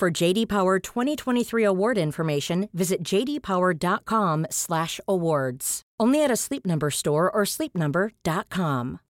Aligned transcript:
For 0.00 0.10
JD 0.10 0.48
Power 0.48 0.78
2023 0.78 1.62
award 1.62 1.98
information, 1.98 2.70
visit 2.72 3.02
jdpower.com/awards. 3.04 5.82
Only 6.00 6.24
at 6.24 6.30
a 6.30 6.36
Sleep 6.36 6.64
Number 6.64 6.90
store 6.90 7.30
or 7.30 7.44
sleepnumber.com. 7.44 9.00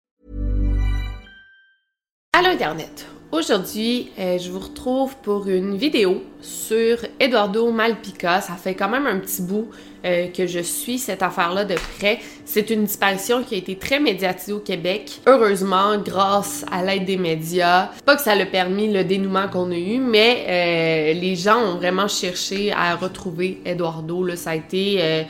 Allô 2.35 2.49
Internet. 2.49 3.07
Aujourd'hui, 3.31 4.11
euh, 4.19 4.39
je 4.39 4.51
vous 4.51 4.59
retrouve 4.59 5.15
pour 5.23 5.47
une 5.47 5.77
vidéo 5.77 6.25
sur 6.41 6.99
Eduardo 7.21 7.71
Malpica. 7.71 8.41
Ça 8.41 8.55
fait 8.55 8.75
quand 8.75 8.89
même 8.89 9.07
un 9.07 9.21
petit 9.21 9.43
bout 9.43 9.71
euh, 10.05 10.29
que 10.29 10.47
je 10.47 10.61
suis 10.61 10.99
cette 10.99 11.23
affaire-là 11.23 11.65
de 11.65 11.75
près. 11.99 12.19
C'est 12.45 12.71
une 12.71 12.85
disparition 12.85 13.43
qui 13.43 13.55
a 13.55 13.59
été 13.59 13.77
très 13.77 14.01
médiatisée 14.01 14.53
au 14.53 14.59
Québec. 14.59 15.21
Heureusement, 15.27 15.99
grâce 15.99 16.65
à 16.71 16.85
l'aide 16.85 17.05
des 17.05 17.17
médias. 17.17 17.91
Pas 18.05 18.17
que 18.17 18.23
ça 18.23 18.35
l'a 18.35 18.47
permis 18.47 18.93
le 18.93 19.05
dénouement 19.05 19.49
qu'on 19.49 19.71
a 19.71 19.77
eu, 19.77 19.99
mais 19.99 20.45
euh, 20.49 21.21
les 21.21 21.37
gens 21.37 21.59
ont 21.59 21.77
vraiment 21.77 22.09
cherché 22.09 22.73
à 22.73 22.97
retrouver 22.97 23.61
Eduardo. 23.65 24.25
Là, 24.25 24.37
ça 24.37 24.51
a 24.51 24.55
été 24.57 25.27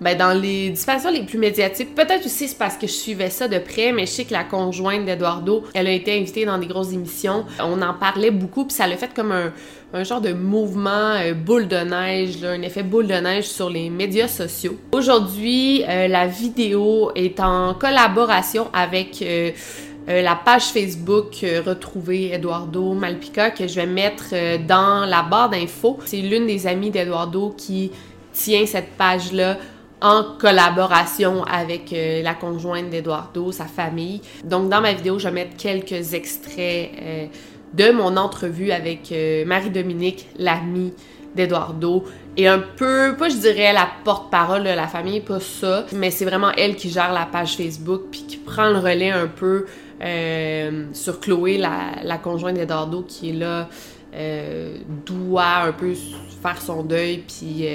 ben, 0.00 0.16
dans 0.16 0.38
les 0.38 0.70
disparitions 0.70 1.10
les 1.10 1.22
plus 1.22 1.38
médiatiques, 1.38 1.94
peut-être 1.94 2.26
aussi 2.26 2.48
c'est 2.48 2.58
parce 2.58 2.76
que 2.76 2.86
je 2.86 2.92
suivais 2.92 3.30
ça 3.30 3.48
de 3.48 3.58
près, 3.58 3.92
mais 3.92 4.04
je 4.04 4.10
sais 4.10 4.24
que 4.24 4.32
la 4.32 4.44
conjointe 4.44 5.06
d'Eduardo, 5.06 5.64
elle 5.72 5.86
a 5.86 5.90
été 5.90 6.18
invitée 6.18 6.44
dans 6.44 6.58
des 6.58 6.66
grosses 6.66 6.92
émissions. 6.92 7.46
On 7.60 7.80
en 7.80 7.94
parlait 7.94 8.30
beaucoup, 8.30 8.66
puis 8.66 8.74
ça 8.74 8.86
l'a 8.86 8.96
fait 8.96 9.14
comme 9.14 9.32
un, 9.32 9.52
un 9.96 10.04
genre 10.04 10.20
de 10.20 10.34
mouvement 10.34 11.14
euh, 11.14 11.32
boule 11.32 11.68
de 11.68 11.78
neige, 11.78 12.44
un 12.44 12.60
effet 12.60 12.82
boule 12.82 13.06
de 13.06 13.14
neige 13.14 13.44
sur 13.44 13.70
les 13.70 13.88
médias 13.88 14.28
sociaux. 14.28 14.76
Aujourd'hui, 14.92 15.84
euh, 15.88 16.06
la 16.06 16.26
vidéo 16.26 17.12
est 17.14 17.40
en 17.40 17.72
collaboration 17.72 18.68
avec 18.74 19.22
euh, 19.22 19.52
la 20.06 20.36
page 20.36 20.64
Facebook 20.64 21.44
Retrouver 21.66 22.34
Eduardo 22.34 22.92
Malpica 22.92 23.50
que 23.50 23.66
je 23.66 23.76
vais 23.76 23.86
mettre 23.86 24.34
dans 24.64 25.04
la 25.04 25.22
barre 25.22 25.50
d'infos. 25.50 25.98
C'est 26.04 26.18
l'une 26.18 26.46
des 26.46 26.66
amies 26.68 26.90
d'Eduardo 26.90 27.54
qui 27.56 27.90
tient 28.32 28.66
cette 28.66 28.90
page-là 28.96 29.56
en 30.00 30.22
collaboration 30.38 31.42
avec 31.42 31.92
la 32.22 32.34
conjointe 32.34 32.88
d'Eduardo, 32.88 33.50
sa 33.50 33.64
famille. 33.64 34.20
Donc 34.44 34.68
dans 34.68 34.80
ma 34.80 34.92
vidéo, 34.92 35.18
je 35.18 35.26
vais 35.26 35.34
mettre 35.34 35.56
quelques 35.56 36.14
extraits 36.14 36.90
de 37.74 37.90
mon 37.90 38.16
entrevue 38.16 38.70
avec 38.70 39.12
euh, 39.12 39.44
Marie-Dominique, 39.44 40.28
l'amie 40.38 40.92
d'Eduardo, 41.34 42.04
et 42.36 42.48
un 42.48 42.58
peu, 42.58 43.14
pas 43.18 43.28
je 43.28 43.36
dirais 43.36 43.72
la 43.72 43.88
porte-parole 44.04 44.64
de 44.64 44.70
la 44.70 44.86
famille, 44.86 45.20
pas 45.20 45.40
ça, 45.40 45.84
mais 45.92 46.10
c'est 46.10 46.24
vraiment 46.24 46.50
elle 46.52 46.76
qui 46.76 46.90
gère 46.90 47.12
la 47.12 47.26
page 47.26 47.56
Facebook, 47.56 48.02
puis 48.10 48.24
qui 48.26 48.36
prend 48.36 48.70
le 48.70 48.78
relais 48.78 49.10
un 49.10 49.26
peu 49.26 49.66
sur 50.92 51.20
Chloé, 51.20 51.58
la, 51.58 52.18
conjointe 52.18 52.54
d'Eduardo, 52.54 53.02
qui 53.02 53.30
est 53.30 53.32
là, 53.32 53.68
doit 55.06 55.62
un 55.64 55.72
peu 55.72 55.94
faire 56.42 56.60
son 56.60 56.82
deuil, 56.82 57.22
puis 57.26 57.66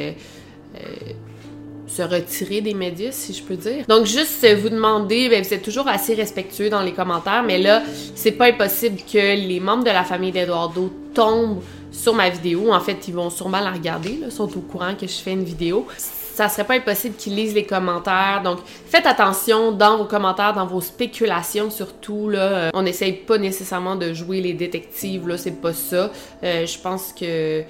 se 1.95 2.02
retirer 2.02 2.61
des 2.61 2.73
médias, 2.73 3.11
si 3.11 3.34
je 3.34 3.44
peux 3.44 3.58
dire. 3.58 3.86
Donc, 3.88 4.06
juste 4.06 4.47
vous 4.56 4.70
demander, 4.70 5.30
ben, 5.30 5.44
vous 5.44 5.53
êtes 5.53 5.62
toujours 5.62 5.88
assez 5.88 6.13
respectueux 6.13 6.69
dans 6.69 6.81
les 6.81 6.94
commentaires, 6.94 7.44
mais 7.44 7.57
là, 7.57 7.81
c'est 8.16 8.31
pas 8.31 8.46
impossible 8.46 9.02
que 9.02 9.18
les 9.18 9.59
membres 9.59 9.84
de 9.84 9.90
la 9.90 10.03
famille 10.03 10.31
d'Eduardo 10.31 10.91
tombent 11.13 11.62
sur 11.91 12.13
ma 12.13 12.29
vidéo. 12.29 12.72
En 12.74 12.79
fait, 12.79 13.07
ils 13.07 13.13
vont 13.13 13.29
sûrement 13.29 13.59
la 13.59 13.72
regarder, 13.72 14.18
là, 14.22 14.29
sont 14.29 14.57
au 14.57 14.62
courant 14.62 14.96
que 14.96 15.06
je 15.06 15.16
fais 15.16 15.34
une 15.34 15.44
vidéo. 15.44 15.85
Ça 15.97 16.47
serait 16.47 16.63
pas 16.63 16.75
impossible 16.75 17.16
qu'ils 17.18 17.35
lisent 17.35 17.53
les 17.53 17.66
commentaires. 17.66 18.41
Donc, 18.41 18.59
faites 18.66 19.06
attention 19.06 19.73
dans 19.73 19.97
vos 19.97 20.06
commentaires, 20.06 20.53
dans 20.53 20.66
vos 20.66 20.79
spéculations 20.79 21.69
surtout. 21.69 22.29
Là. 22.29 22.69
On 22.73 22.84
n'essaye 22.84 23.12
pas 23.12 23.38
nécessairement 23.38 23.97
de 23.97 24.13
jouer 24.13 24.40
les 24.40 24.53
détectives, 24.53 25.28
là, 25.28 25.38
c'est 25.38 25.59
pas 25.62 25.73
ça. 25.73 26.09
Euh, 26.44 26.66
je 26.66 26.79
pense 26.79 27.12
que 27.12 27.63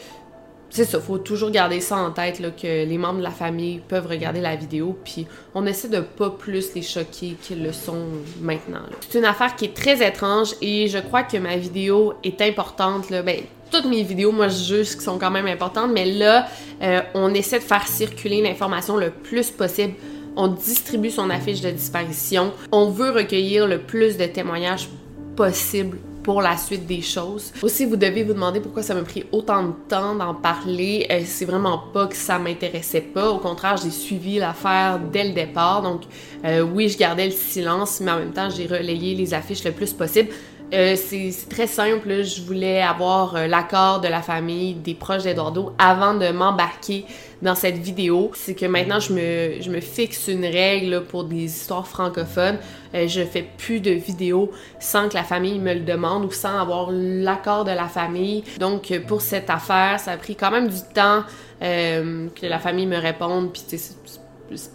c'est 0.72 0.86
ça, 0.86 1.02
faut 1.02 1.18
toujours 1.18 1.52
garder 1.52 1.82
ça 1.82 1.98
en 1.98 2.12
tête, 2.12 2.42
que 2.56 2.86
les 2.86 2.98
membres 2.98 3.20
de 3.20 3.24
la 3.24 3.32
famille 3.32 3.82
peuvent 3.86 4.08
regarder 4.08 4.40
la 4.40 4.56
vidéo, 4.56 4.98
puis 5.04 5.28
on 5.54 5.66
essaie 5.66 5.90
de 5.90 6.00
pas 6.00 6.30
plus 6.30 6.74
les 6.74 6.82
choquer 6.82 7.36
qu'ils 7.42 7.62
le 7.62 7.74
sont 7.74 8.06
maintenant. 8.40 8.80
C'est 9.10 9.20
une 9.20 9.26
affaire 9.26 9.58
qui 9.58 9.66
est 9.66 9.74
très 9.74 10.06
étrange 10.08 10.56
et 10.62 10.88
je 10.88 10.98
crois 10.98 11.24
que 11.24 11.36
ma 11.38 11.58
vidéo 11.58 12.14
est 12.24 12.42
importante. 12.42 13.10
Ben, 13.10 13.42
toutes 13.70 13.86
mes 13.86 14.04
vidéos, 14.04 14.32
moi, 14.32 14.48
je 14.48 14.64
juge 14.64 14.96
qui 14.96 15.04
sont 15.04 15.20
quand 15.20 15.32
même 15.32 15.48
importantes, 15.48 15.92
mais 15.94 16.06
là, 16.06 16.48
euh, 16.82 17.02
on 17.16 17.34
essaie 17.34 17.60
de 17.60 17.64
faire 17.64 17.86
circuler 17.86 18.42
l'information 18.42 18.96
le 18.96 19.12
plus 19.12 19.50
possible. 19.50 19.94
On 20.38 20.48
distribue 20.48 21.10
son 21.10 21.30
affiche 21.30 21.60
de 21.60 21.72
disparition. 21.72 22.54
On 22.72 22.90
veut 22.90 23.12
recueillir 23.12 23.68
le 23.68 23.80
plus 23.80 24.16
de 24.16 24.26
témoignages 24.26 24.88
possible 25.36 25.98
pour 26.24 26.42
la 26.42 26.58
suite 26.58 26.86
des 26.86 27.02
choses. 27.02 27.52
Aussi, 27.62 27.86
vous 27.86 27.96
devez 27.96 28.24
vous 28.24 28.34
demander 28.34 28.60
pourquoi 28.60 28.84
ça 28.84 28.94
m'a 28.94 29.04
pris 29.04 29.26
autant 29.32 29.64
de 29.64 29.74
temps 29.88 30.16
d'en 30.16 30.34
parler. 30.34 31.08
Euh, 31.12 31.22
c'est 31.26 31.46
vraiment 31.46 31.80
pas 31.94 32.08
que 32.08 32.16
ça 32.16 32.40
m'intéressait 32.40 33.02
pas. 33.02 33.30
Au 33.30 33.40
contraire, 33.40 33.78
j'ai 33.78 33.92
suivi 33.92 34.40
l'affaire 34.40 35.00
dès 35.12 35.26
le 35.26 35.34
départ. 35.34 35.82
Donc, 35.82 36.02
euh, 36.46 36.62
oui, 36.62 36.90
je 36.90 36.98
gardais 36.98 37.26
le 37.26 37.32
silence, 37.32 38.00
mais 38.02 38.12
en 38.12 38.20
même 38.20 38.34
temps, 38.34 38.50
j'ai 38.50 38.66
relayé 38.66 39.16
les 39.16 39.34
affiches 39.34 39.64
le 39.64 39.72
plus 39.72 39.94
possible. 39.94 40.30
Euh, 40.74 40.96
c'est 40.96 41.32
très 41.50 41.68
simple. 41.68 42.24
Je 42.24 42.42
voulais 42.44 42.82
avoir 42.82 43.36
euh, 43.36 43.48
l'accord 43.48 44.00
de 44.00 44.08
la 44.08 44.22
famille, 44.22 44.74
des 44.76 44.94
proches 44.94 45.24
d'Eduardo 45.24 45.74
avant 45.78 46.14
de 46.14 46.30
m'embarquer 46.30 47.06
dans 47.42 47.56
cette 47.56 47.78
vidéo. 47.78 48.32
C'est 48.36 48.56
que 48.56 48.66
maintenant, 48.66 49.02
je 49.02 49.12
me, 49.12 49.62
je 49.62 49.70
me 49.70 49.82
fixe 49.82 50.30
une 50.30 50.46
règle 50.46 51.04
pour 51.04 51.26
des 51.26 51.44
histoires 51.44 51.88
francophones. 51.88 52.58
Euh, 52.96 53.06
je 53.08 53.22
fais 53.24 53.46
plus 53.58 53.82
de 53.82 53.92
vidéos 53.92 54.50
sans 54.80 55.10
que 55.10 55.16
la 55.16 55.24
famille 55.24 55.60
me 55.60 55.74
le 55.74 55.82
demande 55.82 56.24
ou 56.24 56.32
sans 56.32 56.58
avoir 56.58 56.90
l'accord 56.92 57.66
de 57.66 57.72
la 57.72 57.90
famille. 57.90 58.46
Donc, 58.58 58.98
pour 59.08 59.22
cette 59.22 59.50
affaire, 59.50 60.00
ça 60.00 60.12
a 60.12 60.18
pris 60.18 60.38
quand 60.38 60.52
même 60.52 60.70
du 60.70 60.82
temps 60.94 61.24
que 61.60 62.48
la 62.48 62.58
famille 62.58 62.88
me 62.88 62.98
réponde. 62.98 63.54
Puis, 63.54 63.62
c'est 63.68 64.21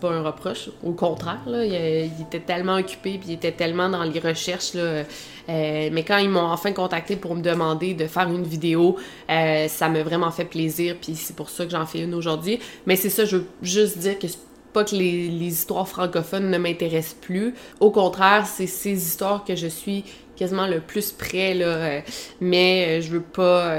pas 0.00 0.10
un 0.10 0.22
reproche, 0.22 0.70
au 0.82 0.92
contraire, 0.92 1.40
il, 1.46 2.10
était 2.20 2.40
tellement 2.40 2.76
occupé, 2.76 3.18
puis 3.18 3.28
il 3.28 3.32
était 3.34 3.52
tellement 3.52 3.88
dans 3.88 4.02
les 4.02 4.20
recherches, 4.20 4.72
euh, 4.74 5.04
mais 5.48 6.02
quand 6.02 6.18
ils 6.18 6.28
m'ont 6.28 6.40
enfin 6.40 6.72
contacté 6.72 7.16
pour 7.16 7.34
me 7.34 7.42
demander 7.42 7.94
de 7.94 8.06
faire 8.06 8.28
une 8.28 8.44
vidéo, 8.44 8.96
euh, 9.30 9.68
ça 9.68 9.88
m'a 9.88 10.02
vraiment 10.02 10.30
fait 10.30 10.44
plaisir, 10.44 10.96
puis 11.00 11.14
c'est 11.14 11.36
pour 11.36 11.50
ça 11.50 11.64
que 11.64 11.70
j'en 11.70 11.86
fais 11.86 12.00
une 12.00 12.14
aujourd'hui. 12.14 12.58
Mais 12.86 12.96
c'est 12.96 13.10
ça, 13.10 13.24
je 13.24 13.36
veux 13.36 13.46
juste 13.62 13.98
dire 13.98 14.18
que 14.18 14.28
c'est 14.28 14.38
pas 14.72 14.84
que 14.84 14.94
les, 14.94 15.26
histoires 15.46 15.88
francophones 15.88 16.50
ne 16.50 16.58
m'intéressent 16.58 17.16
plus. 17.20 17.54
Au 17.80 17.90
contraire, 17.90 18.46
c'est 18.46 18.66
ces 18.66 18.92
histoires 18.92 19.44
que 19.44 19.56
je 19.56 19.68
suis 19.68 20.04
quasiment 20.36 20.66
le 20.66 20.80
plus 20.80 21.12
près, 21.12 21.54
là, 21.54 21.66
euh, 21.66 22.00
mais 22.40 23.00
je 23.00 23.10
veux 23.10 23.22
pas 23.22 23.78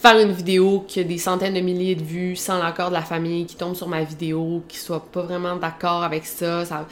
faire 0.00 0.18
une 0.18 0.32
vidéo 0.32 0.84
qui 0.88 1.00
a 1.00 1.04
des 1.04 1.18
centaines 1.18 1.54
de 1.54 1.60
milliers 1.60 1.94
de 1.94 2.02
vues 2.02 2.34
sans 2.34 2.58
l'accord 2.58 2.88
de 2.88 2.94
la 2.94 3.02
famille, 3.02 3.44
qui 3.44 3.56
tombe 3.56 3.74
sur 3.74 3.86
ma 3.86 4.02
vidéo, 4.02 4.62
qui 4.66 4.78
soit 4.78 5.04
pas 5.12 5.22
vraiment 5.22 5.56
d'accord 5.56 6.02
avec 6.02 6.24
ça. 6.24 6.64
ça... 6.64 6.86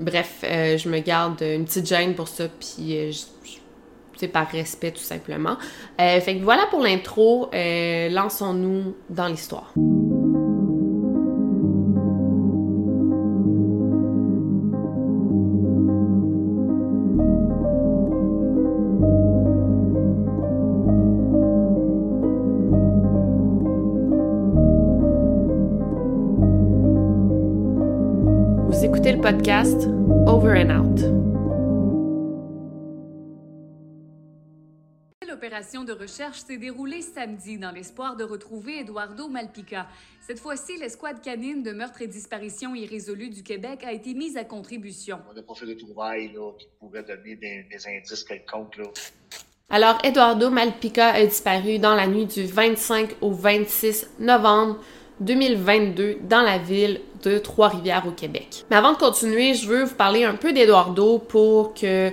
Bref, 0.00 0.40
euh, 0.44 0.76
je 0.76 0.88
me 0.88 0.98
garde 0.98 1.40
une 1.40 1.64
petite 1.64 1.86
gêne 1.86 2.14
pour 2.14 2.28
ça, 2.28 2.44
puis 2.48 2.96
euh, 2.96 3.12
c'est 4.16 4.28
par 4.28 4.48
respect 4.48 4.90
tout 4.90 4.98
simplement. 4.98 5.56
Euh, 6.00 6.20
fait 6.20 6.36
que 6.36 6.42
voilà 6.42 6.66
pour 6.70 6.80
l'intro. 6.80 7.48
Lançons-nous 7.52 8.94
dans 9.08 9.28
l'histoire. 9.28 9.72
Podcast 29.30 29.86
Over 30.26 30.56
and 30.56 30.70
Out. 30.70 31.00
L'opération 35.28 35.84
de 35.84 35.92
recherche 35.92 36.38
s'est 36.38 36.56
déroulée 36.56 37.02
samedi 37.02 37.58
dans 37.58 37.70
l'espoir 37.70 38.16
de 38.16 38.24
retrouver 38.24 38.80
Eduardo 38.80 39.28
Malpica. 39.28 39.86
Cette 40.26 40.40
fois-ci, 40.40 40.78
l'escouade 40.78 41.20
canine 41.20 41.62
de 41.62 41.72
meurtre 41.72 42.00
et 42.00 42.06
disparition 42.06 42.74
irrésolue 42.74 43.28
du 43.28 43.42
Québec 43.42 43.84
a 43.84 43.92
été 43.92 44.14
mise 44.14 44.38
à 44.38 44.44
contribution. 44.44 45.18
On 45.30 45.34
n'a 45.34 45.42
pas 45.42 45.54
fait 45.54 45.66
de 45.66 45.74
trouvailles 45.74 46.32
là, 46.32 46.52
qui 46.58 46.68
pourraient 46.80 47.04
donner 47.04 47.36
des, 47.36 47.86
indices 47.86 48.24
quelconques. 48.24 48.78
Là. 48.78 48.86
Alors, 49.68 49.98
Eduardo 50.04 50.48
Malpica 50.48 51.08
a 51.08 51.26
disparu 51.26 51.78
dans 51.78 51.94
la 51.94 52.06
nuit 52.06 52.24
du 52.24 52.46
25 52.46 53.16
au 53.20 53.32
26 53.32 54.08
novembre 54.20 54.80
2022 55.20 56.18
dans 56.28 56.42
la 56.42 56.58
ville 56.58 57.00
de 57.24 57.38
Trois-Rivières 57.38 58.04
au 58.06 58.12
Québec. 58.12 58.64
Mais 58.70 58.76
avant 58.76 58.92
de 58.92 58.98
continuer, 58.98 59.54
je 59.54 59.66
veux 59.66 59.84
vous 59.84 59.94
parler 59.94 60.24
un 60.24 60.34
peu 60.34 60.52
d'Eduardo 60.52 61.18
pour 61.18 61.74
que 61.74 62.12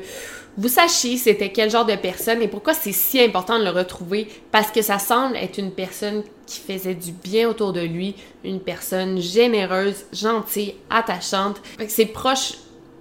vous 0.58 0.70
sachiez 0.70 1.18
c'était 1.18 1.52
quel 1.52 1.70
genre 1.70 1.86
de 1.86 1.96
personne 1.96 2.42
et 2.42 2.48
pourquoi 2.48 2.74
c'est 2.74 2.94
si 2.94 3.20
important 3.20 3.60
de 3.60 3.66
le 3.66 3.72
retrouver 3.72 4.28
parce 4.52 4.72
que 4.72 4.82
ça 4.82 5.00
semble 5.00 5.36
être 5.36 5.58
une 5.58 5.72
personne 5.72 6.24
qui 6.48 6.62
faisait 6.62 6.96
du 6.96 7.12
bien 7.12 7.50
autour 7.50 7.74
de 7.74 7.82
lui, 7.82 8.16
une 8.44 8.62
personne 8.62 9.20
généreuse, 9.20 10.06
gentille, 10.14 10.76
attachante. 10.90 11.58
Fait 11.78 11.86
que 11.86 11.92
ses 11.92 12.06
proches 12.06 12.54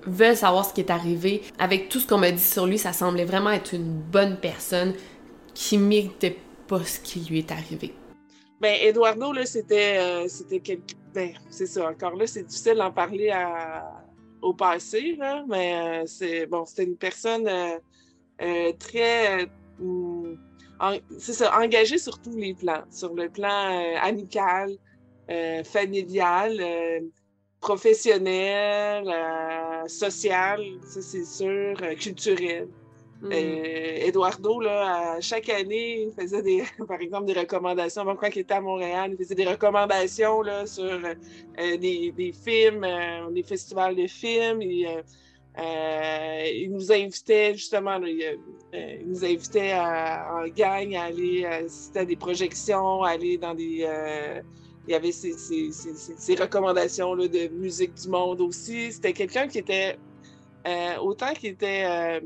veulent 0.07 0.37
savoir 0.37 0.65
ce 0.65 0.75
qui 0.75 0.81
est 0.81 0.91
arrivé. 0.91 1.43
Avec 1.59 1.89
tout 1.89 2.01
ce 2.01 2.07
qu'on 2.07 2.19
m'a 2.19 2.31
dit 2.31 2.43
sur 2.43 2.67
lui, 2.67 2.79
ça 2.79 2.93
semblait 2.93 3.25
vraiment 3.25 3.51
être 3.51 3.75
une 3.75 3.89
bonne 3.89 4.37
personne 4.37 4.95
qui 5.55 5.79
méritait 5.79 6.39
pas 6.67 6.83
ce 6.85 6.99
qui 7.01 7.21
lui 7.21 7.39
est 7.39 7.53
arrivé. 7.53 7.95
Ben, 8.65 8.79
Eduardo, 8.81 9.31
là, 9.31 9.45
c'était, 9.45 9.99
euh. 9.99 10.27
Ben, 11.13 11.35
c'est 11.51 11.67
ça, 11.67 11.91
encore 11.91 12.17
là, 12.17 12.27
c'est 12.27 12.45
difficile 12.45 12.77
d'en 12.77 12.91
parler 12.91 13.31
au 14.41 14.55
passé, 14.55 15.19
mais 15.47 15.75
euh, 15.75 16.07
c'est, 16.07 16.47
bon, 16.47 16.65
c'était 16.65 16.85
une 16.85 16.97
personne 16.97 17.47
euh, 17.47 18.73
très, 18.79 19.47
c'est 21.19 21.35
ça, 21.35 21.61
engagée 21.61 21.99
sur 21.99 22.19
tous 22.23 22.39
les 22.39 22.55
plans, 22.55 22.85
sur 22.91 23.13
le 23.13 23.29
plan 23.29 23.97
amical, 24.01 24.79
familial, 25.65 27.03
professionnel, 27.61 29.05
social, 29.89 30.63
ça 30.89 31.03
c'est 31.03 31.27
sûr, 31.27 31.77
culturel. 31.99 32.69
Mm. 33.25 33.33
Euh, 33.33 34.07
Eduardo, 34.07 34.61
là, 34.61 35.19
chaque 35.21 35.49
année, 35.49 36.03
il 36.03 36.13
faisait 36.13 36.43
des, 36.43 36.63
par 36.87 37.01
exemple 37.01 37.25
des 37.25 37.33
recommandations. 37.33 38.05
Même 38.05 38.17
quand 38.17 38.29
il 38.35 38.41
était 38.41 38.55
à 38.55 38.61
Montréal, 38.61 39.13
il 39.13 39.17
faisait 39.17 39.35
des 39.35 39.47
recommandations 39.47 40.43
là, 40.43 40.67
sur 40.67 40.85
euh, 40.85 41.15
des, 41.79 42.13
des, 42.13 42.33
films, 42.33 42.85
euh, 42.85 43.31
des 43.31 43.43
festivals 43.43 43.97
de 43.97 44.07
films. 44.07 44.61
il 44.61 45.03
nous 46.71 46.93
invitait 46.93 47.55
justement, 47.55 47.99
il, 48.05 48.39
nous 49.07 49.25
invitait 49.25 49.73
en 49.73 50.47
gang 50.49 50.95
à 50.95 51.05
aller 51.05 51.47
assister 51.47 52.01
à 52.01 52.05
des 52.05 52.17
projections, 52.17 53.03
aller 53.05 53.39
dans 53.39 53.55
des. 53.55 53.89
il 54.87 54.93
y 54.93 54.95
avait 54.95 55.13
ses, 55.13 55.33
ses 55.33 56.35
recommandations 56.35 57.15
là, 57.15 57.27
de 57.27 57.49
musique 57.49 57.95
du 57.95 58.09
monde 58.09 58.43
aussi. 58.43 58.93
C'était 58.93 59.15
quelqu'un 59.15 59.49
qui 59.49 59.61
était. 59.61 59.97
autant 61.01 61.33
qu'il 61.33 61.53
était 61.53 62.21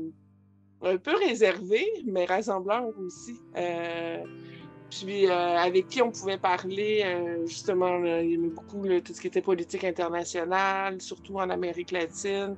un 0.81 0.97
peu 0.97 1.15
réservé, 1.15 1.85
mais 2.05 2.25
rassembleur 2.25 2.85
aussi. 3.05 3.39
Euh, 3.57 4.23
puis 4.89 5.27
euh, 5.27 5.57
avec 5.57 5.87
qui 5.87 6.01
on 6.01 6.11
pouvait 6.11 6.37
parler, 6.37 7.03
euh, 7.05 7.45
justement, 7.45 8.03
il 8.03 8.31
y 8.31 8.33
aimait 8.33 8.49
beaucoup 8.49 8.87
tout 8.87 9.13
ce 9.13 9.21
qui 9.21 9.27
était 9.27 9.41
politique 9.41 9.83
internationale, 9.83 11.01
surtout 11.01 11.35
en 11.35 11.49
Amérique 11.49 11.91
latine. 11.91 12.55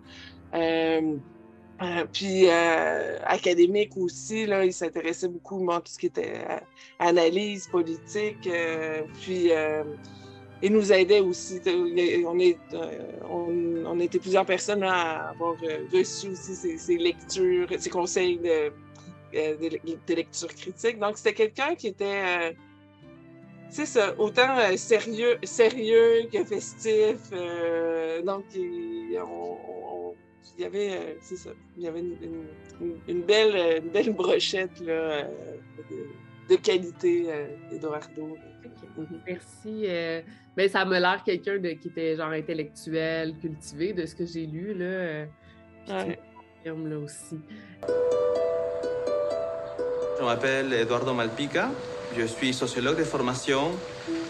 puis 2.14 2.50
académique 2.50 3.98
aussi, 3.98 4.46
là, 4.46 4.64
il 4.66 4.74
s'intéressait 4.74 5.28
beaucoup 5.28 5.70
à 5.72 5.82
tout 5.82 5.92
ce 5.92 5.98
qui 5.98 6.06
était 6.06 6.46
analyse 7.00 7.68
politique. 7.68 8.48
puis 9.22 9.52
il 10.62 10.74
nous 10.74 10.92
aidait 10.92 11.20
aussi. 11.22 11.60
On, 11.66 12.40
est, 12.40 12.58
euh, 12.74 13.84
on, 13.86 14.00
était 14.00 14.20
plusieurs 14.20 14.46
personnes 14.46 14.84
à 14.84 15.30
avoir 15.30 15.56
euh, 15.64 15.86
reçu 15.92 16.30
aussi 16.30 16.56
ses, 16.78 16.98
lectures, 16.98 17.68
ses 17.78 17.90
conseils 17.90 18.38
de, 18.38 18.72
euh, 19.36 19.58
de, 19.58 20.14
lecture 20.14 20.50
critique. 20.50 21.00
Donc, 21.00 21.18
c'était 21.18 21.34
quelqu'un 21.34 21.76
qui 21.76 21.88
était, 21.88 22.56
c'est 23.70 23.88
ça, 23.88 24.14
autant 24.20 24.56
sérieux, 24.76 25.38
sérieux 25.44 26.28
que 26.32 26.44
festif. 26.44 27.32
donc, 28.24 28.44
il, 28.54 29.18
y 30.60 30.66
avait, 30.66 31.18
c'est 31.22 31.38
ça, 31.38 31.52
il 31.78 31.84
y 31.84 31.88
avait 31.88 32.04
une, 33.08 33.22
belle, 33.22 33.82
une 33.84 33.90
belle 33.90 34.14
brochette 34.14 34.80
là, 34.82 35.28
de, 36.50 36.56
qualité 36.58 37.26
d'Eduardo. 37.72 38.38
Merci. 39.26 39.88
Mais 40.58 40.68
ça 40.68 40.84
m'a 40.84 41.00
l'air 41.00 41.24
quelqu'un 41.24 41.58
de, 41.58 41.70
qui 41.70 41.88
était 41.88 42.16
genre 42.16 42.32
intellectuel, 42.32 43.36
cultivé, 43.40 43.94
de 43.94 44.06
ce 44.06 44.16
que 44.16 44.26
j'ai 44.26 44.46
lu, 44.46 44.74
là. 44.74 44.86
Euh, 44.86 45.26
puis 45.86 45.96
ouais. 45.96 46.90
là 46.90 46.98
aussi. 46.98 47.40
Je 50.20 50.24
m'appelle 50.24 50.74
Eduardo 50.74 51.14
Malpica, 51.14 51.72
je 52.18 52.26
suis 52.26 52.54
sociologue 52.54 52.98
de 52.98 53.04
formation 53.04 53.72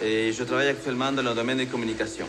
et 0.03 0.31
je 0.31 0.43
travaille 0.43 0.69
actuellement 0.69 1.11
dans 1.11 1.23
le 1.23 1.33
domaine 1.33 1.57
des 1.57 1.65
communications. 1.65 2.27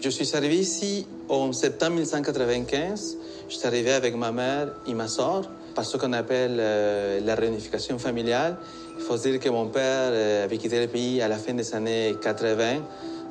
Je 0.00 0.08
suis 0.08 0.36
arrivé 0.36 0.56
ici 0.56 1.06
en 1.28 1.52
septembre 1.52 1.94
1995. 1.94 3.16
Je 3.48 3.54
suis 3.54 3.66
arrivé 3.66 3.92
avec 3.92 4.14
ma 4.14 4.30
mère 4.30 4.68
et 4.86 4.94
ma 4.94 5.08
soeur 5.08 5.50
par 5.74 5.84
ce 5.84 5.96
qu'on 5.96 6.12
appelle 6.12 6.56
euh, 6.58 7.20
la 7.20 7.34
réunification 7.34 7.98
familiale. 7.98 8.56
Il 8.98 9.04
faut 9.04 9.16
dire 9.16 9.38
que 9.40 9.48
mon 9.48 9.66
père 9.66 10.10
euh, 10.12 10.44
avait 10.44 10.58
quitté 10.58 10.80
le 10.80 10.86
pays 10.86 11.20
à 11.20 11.28
la 11.28 11.36
fin 11.36 11.52
des 11.54 11.74
années 11.74 12.14
80 12.22 12.82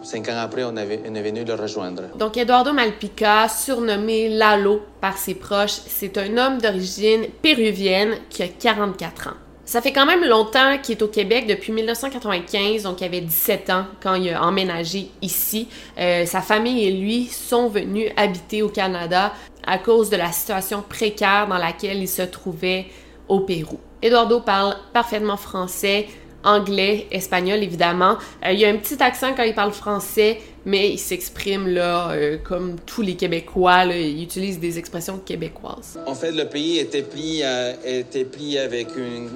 Cinq 0.05 0.29
ans 0.29 0.37
après, 0.37 0.63
on, 0.63 0.77
avait, 0.77 1.01
est 1.03 1.21
venu 1.21 1.43
le 1.43 1.55
rejoindre. 1.55 2.03
Donc, 2.15 2.37
Eduardo 2.37 2.71
Malpica, 2.73 3.49
surnommé 3.49 4.29
Lalo 4.29 4.83
par 5.01 5.17
ses 5.17 5.33
proches, 5.33 5.79
c'est 5.87 6.15
un 6.19 6.37
homme 6.37 6.61
d'origine 6.61 7.25
péruvienne 7.41 8.11
qui 8.29 8.43
a 8.43 8.47
44 8.47 9.29
ans. 9.29 9.31
Ça 9.65 9.81
fait 9.81 9.91
quand 9.91 10.05
même 10.05 10.23
longtemps 10.23 10.77
qu'il 10.77 10.95
est 10.95 11.01
au 11.01 11.07
Québec, 11.07 11.47
depuis 11.47 11.71
1995, 11.71 12.83
donc 12.83 13.01
il 13.01 13.05
avait 13.05 13.21
17 13.21 13.69
ans 13.71 13.85
quand 13.99 14.13
il 14.13 14.31
a 14.31 14.43
emménagé 14.43 15.09
ici. 15.23 15.67
Euh, 15.97 16.27
sa 16.27 16.41
famille 16.41 16.85
et 16.85 16.91
lui 16.91 17.25
sont 17.25 17.67
venus 17.67 18.11
habiter 18.15 18.61
au 18.61 18.69
Canada 18.69 19.33
à 19.65 19.79
cause 19.79 20.11
de 20.11 20.17
la 20.17 20.31
situation 20.31 20.83
précaire 20.87 21.47
dans 21.47 21.57
laquelle 21.57 21.97
il 21.97 22.07
se 22.07 22.21
trouvait 22.21 22.85
au 23.27 23.39
Pérou. 23.39 23.79
Eduardo 24.03 24.39
parle 24.41 24.75
parfaitement 24.93 25.37
français, 25.37 26.05
anglais, 26.45 27.07
espagnol 27.11 27.61
évidemment. 27.61 28.17
Euh, 28.45 28.51
il 28.51 28.59
y 28.59 28.65
a 28.65 28.69
un 28.69 28.77
petit 28.77 29.01
accent 29.01 29.33
quand 29.35 29.43
il 29.43 29.53
parle 29.53 29.71
français, 29.71 30.39
mais 30.65 30.91
il 30.91 30.97
s'exprime 30.97 31.67
là 31.67 32.11
euh, 32.11 32.37
comme 32.43 32.77
tous 32.85 33.01
les 33.01 33.15
Québécois. 33.15 33.85
il 33.85 34.21
utilise 34.23 34.59
des 34.59 34.77
expressions 34.79 35.17
québécoises. 35.17 35.99
En 36.05 36.15
fait, 36.15 36.31
le 36.31 36.45
pays 36.45 36.79
était 36.79 37.03
pris, 37.03 37.41
euh, 37.43 37.73
était 37.83 38.25
pris 38.25 38.57
avec 38.57 38.87
une, 38.95 39.29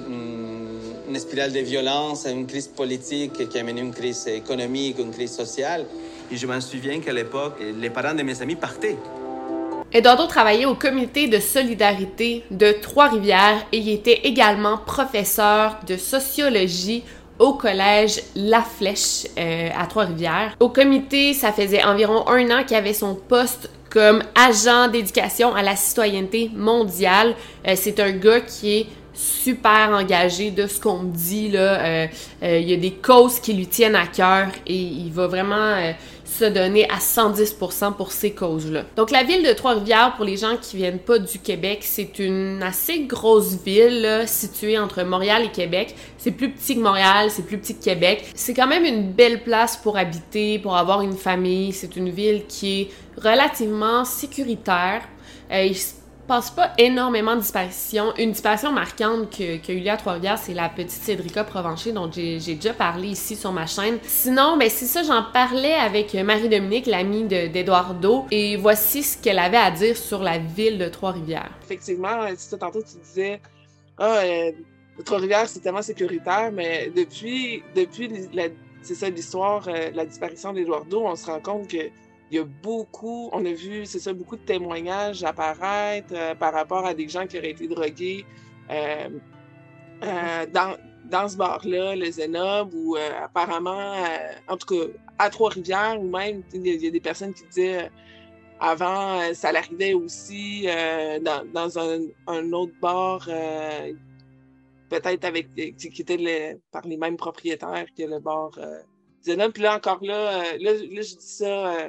une, 1.08 1.18
spirale 1.18 1.52
de 1.52 1.60
violence, 1.60 2.26
une 2.26 2.46
crise 2.46 2.68
politique 2.68 3.48
qui 3.48 3.58
a 3.58 3.62
mené 3.62 3.80
une 3.80 3.92
crise 3.92 4.26
économique, 4.28 4.98
une 4.98 5.10
crise 5.10 5.32
sociale. 5.32 5.84
Et 6.32 6.36
je 6.36 6.46
m'en 6.46 6.60
souviens 6.60 7.00
qu'à 7.00 7.12
l'époque, 7.12 7.60
les 7.60 7.90
parents 7.90 8.14
de 8.14 8.22
mes 8.22 8.40
amis 8.40 8.54
partaient. 8.54 8.96
Eduardo 9.92 10.26
travaillait 10.26 10.66
au 10.66 10.76
comité 10.76 11.26
de 11.26 11.40
solidarité 11.40 12.44
de 12.52 12.70
Trois-Rivières 12.70 13.66
et 13.72 13.78
il 13.78 13.88
était 13.88 14.20
également 14.22 14.78
professeur 14.78 15.80
de 15.84 15.96
sociologie 15.96 17.02
au 17.40 17.54
collège 17.54 18.22
La 18.36 18.62
Flèche 18.62 19.26
euh, 19.36 19.68
à 19.76 19.86
Trois-Rivières. 19.86 20.54
Au 20.60 20.68
comité, 20.68 21.34
ça 21.34 21.50
faisait 21.52 21.82
environ 21.82 22.28
un 22.28 22.50
an 22.52 22.64
qu'il 22.64 22.76
avait 22.76 22.92
son 22.92 23.16
poste 23.16 23.68
comme 23.90 24.22
agent 24.36 24.86
d'éducation 24.86 25.56
à 25.56 25.62
la 25.62 25.74
citoyenneté 25.74 26.52
mondiale. 26.54 27.34
Euh, 27.66 27.72
c'est 27.74 27.98
un 27.98 28.12
gars 28.12 28.42
qui 28.42 28.72
est 28.72 28.86
super 29.12 29.90
engagé 29.90 30.52
de 30.52 30.68
ce 30.68 30.80
qu'on 30.80 31.02
dit 31.02 31.48
là. 31.48 31.80
Euh, 31.80 32.06
il 32.42 32.70
y 32.70 32.74
a 32.74 32.76
des 32.76 32.92
causes 32.92 33.40
qui 33.40 33.54
lui 33.54 33.66
tiennent 33.66 33.96
à 33.96 34.06
cœur 34.06 34.46
et 34.68 34.76
il 34.76 35.10
va 35.10 35.26
vraiment 35.26 35.92
se 36.30 36.44
donner 36.44 36.88
à 36.88 36.98
110% 36.98 37.94
pour 37.94 38.12
ces 38.12 38.32
causes-là. 38.32 38.84
Donc 38.96 39.10
la 39.10 39.24
ville 39.24 39.42
de 39.42 39.52
Trois-Rivières, 39.52 40.14
pour 40.16 40.24
les 40.24 40.36
gens 40.36 40.56
qui 40.56 40.76
viennent 40.76 41.00
pas 41.00 41.18
du 41.18 41.38
Québec, 41.38 41.80
c'est 41.82 42.18
une 42.18 42.62
assez 42.62 43.00
grosse 43.00 43.56
ville 43.64 44.22
située 44.26 44.78
entre 44.78 45.02
Montréal 45.02 45.44
et 45.44 45.50
Québec. 45.50 45.94
C'est 46.18 46.30
plus 46.30 46.50
petit 46.50 46.76
que 46.76 46.80
Montréal, 46.80 47.30
c'est 47.30 47.44
plus 47.44 47.58
petit 47.58 47.76
que 47.76 47.82
Québec. 47.82 48.24
C'est 48.34 48.54
quand 48.54 48.68
même 48.68 48.84
une 48.84 49.10
belle 49.12 49.42
place 49.42 49.76
pour 49.76 49.96
habiter, 49.96 50.58
pour 50.58 50.76
avoir 50.76 51.02
une 51.02 51.16
famille. 51.16 51.72
C'est 51.72 51.96
une 51.96 52.10
ville 52.10 52.44
qui 52.46 52.82
est 52.82 52.90
relativement 53.20 54.04
sécuritaire. 54.04 55.02
Euh, 55.50 55.72
passe 56.30 56.52
pas 56.52 56.72
énormément 56.78 57.34
de 57.34 57.40
disparitions. 57.40 58.14
Une 58.16 58.30
disparition 58.30 58.70
marquante 58.70 59.36
y 59.40 59.60
a 59.68 59.72
eu 59.72 59.88
à 59.88 59.96
Trois-Rivières, 59.96 60.38
c'est 60.38 60.54
la 60.54 60.68
petite 60.68 61.02
Cédrica 61.02 61.42
Provencher, 61.42 61.90
dont 61.90 62.08
j'ai 62.12 62.38
déjà 62.38 62.72
parlé 62.72 63.08
ici 63.08 63.34
sur 63.34 63.50
ma 63.50 63.66
chaîne. 63.66 63.98
Sinon, 64.04 64.56
ben 64.56 64.70
c'est 64.70 64.86
ça, 64.86 65.02
j'en 65.02 65.24
parlais 65.32 65.74
avec 65.74 66.14
Marie-Dominique, 66.14 66.86
l'amie 66.86 67.24
d'Eduardo, 67.24 68.26
et 68.30 68.56
voici 68.56 69.02
ce 69.02 69.20
qu'elle 69.20 69.40
avait 69.40 69.56
à 69.56 69.72
dire 69.72 69.96
sur 69.96 70.22
la 70.22 70.38
ville 70.38 70.78
de 70.78 70.86
Trois-Rivières. 70.88 71.50
Effectivement, 71.64 72.28
ça, 72.36 72.56
tantôt 72.56 72.80
tu 72.80 72.96
disais, 73.02 73.40
ah, 73.98 74.18
euh, 74.18 74.52
Trois-Rivières, 75.04 75.48
c'est 75.48 75.58
tellement 75.58 75.82
sécuritaire, 75.82 76.52
mais 76.52 76.92
depuis, 76.94 77.64
depuis 77.74 78.08
c'est 78.82 78.94
ça 78.94 79.10
l'histoire, 79.10 79.66
euh, 79.66 79.90
la 79.92 80.06
disparition 80.06 80.52
d'Eduardo, 80.52 81.02
on 81.06 81.16
se 81.16 81.26
rend 81.26 81.40
compte 81.40 81.66
que 81.66 81.90
il 82.30 82.36
y 82.36 82.38
a 82.38 82.44
beaucoup, 82.44 83.28
on 83.32 83.44
a 83.44 83.52
vu, 83.52 83.86
c'est 83.86 83.98
ça, 83.98 84.12
beaucoup 84.12 84.36
de 84.36 84.42
témoignages 84.42 85.24
apparaître 85.24 86.12
euh, 86.12 86.34
par 86.34 86.52
rapport 86.52 86.86
à 86.86 86.94
des 86.94 87.08
gens 87.08 87.26
qui 87.26 87.38
auraient 87.38 87.50
été 87.50 87.66
drogués. 87.66 88.24
Euh, 88.70 89.08
euh, 90.02 90.46
dans, 90.46 90.76
dans 91.06 91.28
ce 91.28 91.36
bar-là, 91.36 91.96
le 91.96 92.10
Zenob, 92.10 92.72
où 92.72 92.96
euh, 92.96 93.10
apparemment, 93.22 93.96
en 94.48 94.56
tout 94.56 94.74
cas, 94.74 94.92
à 95.18 95.28
Trois-Rivières, 95.28 96.00
ou 96.00 96.08
même, 96.08 96.42
il 96.54 96.66
y, 96.66 96.86
a 96.86 96.90
des 96.90 97.00
personnes 97.00 97.34
qui 97.34 97.44
disaient 97.46 97.90
avant, 98.60 99.34
ça 99.34 99.52
l'arrivait 99.52 99.94
aussi 99.94 100.66
dans, 101.22 101.44
dans 101.52 101.78
un, 101.78 102.00
un, 102.26 102.52
autre 102.52 102.72
bar, 102.80 103.28
peut-être 104.88 105.24
avec 105.24 105.48
qui 105.54 106.02
était 106.02 106.58
par 106.70 106.86
les 106.86 106.96
mêmes 106.96 107.16
propriétaires 107.16 107.86
que 107.96 108.04
le 108.04 108.20
bar 108.20 108.50
Zenob. 109.24 109.52
Puis 109.52 109.62
là, 109.62 109.76
encore 109.76 110.02
là, 110.02 110.42
là, 110.58 110.72
là, 110.72 111.02
je 111.02 111.16
dis 111.16 111.16
ça 111.18 111.88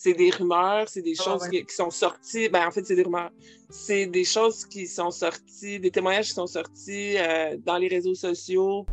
c'est 0.00 0.12
des 0.12 0.30
rumeurs, 0.30 0.84
c'est 0.88 1.02
des 1.02 1.16
ah, 1.18 1.24
choses 1.24 1.48
qui, 1.48 1.64
sont 1.68 1.90
sorties. 1.90 2.48
Ben, 2.48 2.68
en 2.68 2.70
fait, 2.70 2.86
c'est 2.86 2.94
des 2.94 3.02
rumeurs. 3.02 3.30
C'est 3.68 4.06
des 4.06 4.22
choses 4.22 4.64
qui 4.64 4.86
sont 4.86 5.10
sorties, 5.10 5.80
des 5.80 5.90
témoignages 5.90 6.28
qui 6.28 6.34
sont 6.34 6.46
sortis 6.46 7.16
euh, 7.18 7.56
dans 7.66 7.76
les 7.78 7.88
réseaux 7.88 8.14
sociaux. 8.14 8.86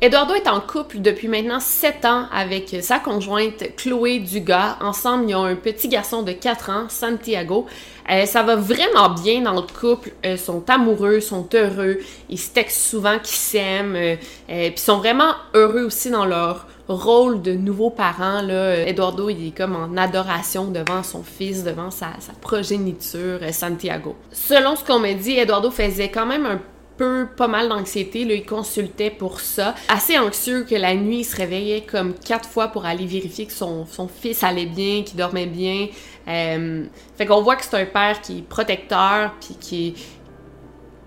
Eduardo 0.00 0.34
est 0.34 0.46
en 0.46 0.60
couple 0.60 1.00
depuis 1.00 1.26
maintenant 1.26 1.58
sept 1.58 2.04
ans 2.04 2.26
avec 2.30 2.76
sa 2.80 3.00
conjointe 3.00 3.74
Chloé 3.76 4.20
Dugas. 4.20 4.76
Ensemble, 4.80 5.30
ils 5.30 5.34
ont 5.34 5.44
un 5.44 5.56
petit 5.56 5.88
garçon 5.88 6.22
de 6.22 6.32
4 6.32 6.70
ans, 6.70 6.88
Santiago. 6.90 7.66
Euh, 8.10 8.24
ça 8.26 8.42
va 8.42 8.54
vraiment 8.54 9.08
bien 9.08 9.40
dans 9.40 9.54
le 9.54 9.62
couple. 9.62 10.12
Ils 10.22 10.30
euh, 10.30 10.36
sont 10.36 10.68
amoureux, 10.70 11.20
sont 11.20 11.48
heureux. 11.54 11.98
Ils 12.28 12.38
se 12.38 12.50
textent 12.52 12.82
souvent 12.82 13.18
qu'ils 13.18 13.38
s'aiment. 13.38 13.96
Euh, 13.96 14.16
puis 14.48 14.72
ils 14.76 14.78
sont 14.78 14.98
vraiment 14.98 15.32
heureux 15.54 15.84
aussi 15.84 16.10
dans 16.10 16.26
leur 16.26 16.68
rôle 16.88 17.42
de 17.42 17.52
nouveaux 17.52 17.90
parents. 17.90 18.42
Là. 18.42 18.86
Eduardo, 18.86 19.28
il 19.28 19.48
est 19.48 19.56
comme 19.56 19.76
en 19.76 19.96
adoration 19.96 20.66
devant 20.66 21.02
son 21.02 21.22
fils, 21.22 21.64
devant 21.64 21.90
sa, 21.90 22.10
progéniture, 22.40 23.40
Santiago. 23.52 24.16
Selon 24.32 24.76
ce 24.76 24.84
qu'on 24.84 24.98
m'a 24.98 25.14
dit, 25.14 25.38
Eduardo 25.38 25.70
faisait 25.70 26.10
quand 26.10 26.26
même 26.26 26.46
un 26.46 26.60
peu, 26.96 27.26
pas 27.36 27.48
mal 27.48 27.68
d'anxiété. 27.68 28.24
Là, 28.24 28.34
il 28.34 28.44
consultait 28.44 29.10
pour 29.10 29.40
ça. 29.40 29.74
Assez 29.88 30.18
anxieux 30.18 30.64
que 30.64 30.74
la 30.74 30.94
nuit, 30.94 31.20
il 31.20 31.24
se 31.24 31.36
réveillait 31.36 31.82
comme 31.82 32.14
quatre 32.14 32.48
fois 32.48 32.68
pour 32.68 32.86
aller 32.86 33.06
vérifier 33.06 33.46
que 33.46 33.52
son, 33.52 33.86
fils 34.20 34.42
allait 34.42 34.66
bien, 34.66 35.02
qu'il 35.02 35.16
dormait 35.16 35.46
bien. 35.46 35.88
Euh, 36.28 36.84
fait 37.16 37.26
qu'on 37.26 37.42
voit 37.42 37.56
que 37.56 37.64
c'est 37.64 37.76
un 37.76 37.86
père 37.86 38.20
qui 38.20 38.38
est 38.38 38.42
protecteur, 38.42 39.32
puis 39.40 39.56
qui 39.60 39.94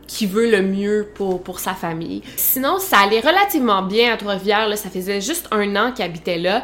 qui 0.10 0.25
veut 0.25 0.50
le 0.50 0.63
mieux 0.63 1.08
pour, 1.13 1.44
pour 1.44 1.60
sa 1.60 1.75
famille. 1.75 2.24
Sinon, 2.36 2.80
ça 2.80 2.98
allait 2.98 3.20
relativement 3.20 3.84
bien 3.84 4.12
à 4.12 4.18
Trois-Rivières. 4.18 4.75
Ça 4.75 4.89
faisait 4.89 5.22
juste 5.22 5.48
un 5.51 5.75
an 5.75 5.92
qu'il 5.92 6.04
habitait 6.04 6.39
là. 6.39 6.63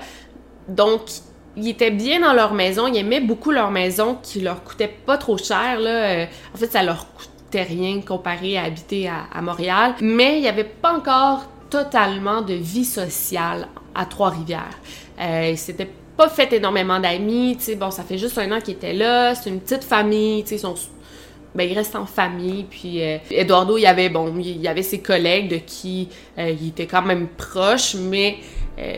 Donc, 0.68 1.02
ils 1.56 1.70
étaient 1.70 1.92
bien 1.92 2.22
dans 2.22 2.34
leur 2.34 2.56
maison. 2.56 2.88
Ils 2.88 2.98
aimaient 2.98 3.22
beaucoup 3.22 3.52
leur 3.52 3.70
maison 3.70 4.18
qui 4.22 4.42
leur 4.42 4.64
coûtait 4.64 4.88
pas 4.88 5.20
trop 5.20 5.38
cher. 5.38 5.80
Là. 5.80 5.90
Euh, 5.90 6.26
en 6.56 6.58
fait, 6.58 6.72
ça 6.72 6.82
leur 6.82 7.06
coûtait 7.14 7.62
rien 7.62 8.02
comparé 8.02 8.58
à 8.58 8.64
habiter 8.64 9.10
à, 9.10 9.42
Montréal, 9.44 9.94
mais 10.02 10.38
il 10.38 10.42
n'y 10.42 10.48
avait 10.48 10.64
pas 10.64 10.94
encore 10.94 11.46
totalement 11.70 12.42
de 12.42 12.56
vie 12.56 12.84
sociale 12.84 13.68
à 13.94 14.08
Trois-Rivières. 14.08 14.80
Euh, 15.22 15.54
c'était 15.56 15.90
pas 16.18 16.30
fait 16.30 16.52
énormément 16.52 17.00
d'amis, 17.00 17.60
bon, 17.78 17.92
ça 17.92 18.04
fait 18.04 18.18
juste 18.18 18.38
un 18.40 18.52
an 18.54 18.60
qu'il 18.60 18.74
était 18.74 18.94
là, 18.94 19.36
c'est 19.36 19.50
une 19.50 19.60
petite 19.60 19.84
famille, 19.84 20.46
sais, 20.48 20.58
sont 20.58 20.76
ben, 21.56 21.70
il 21.70 21.74
reste 21.74 21.96
en 21.96 22.06
famille. 22.06 22.66
Puis 22.70 23.02
euh, 23.02 23.18
Eduardo, 23.32 23.78
il 23.78 23.86
avait 23.86 24.10
bon, 24.10 24.34
il 24.38 24.62
y 24.62 24.68
avait 24.68 24.84
ses 24.84 25.00
collègues 25.00 25.50
de 25.50 25.58
qui 25.58 26.10
euh, 26.38 26.50
il 26.50 26.70
était 26.70 26.86
quand 26.86 27.02
même 27.02 27.28
proche, 27.28 27.96
mais 27.96 28.38
euh, 28.78 28.98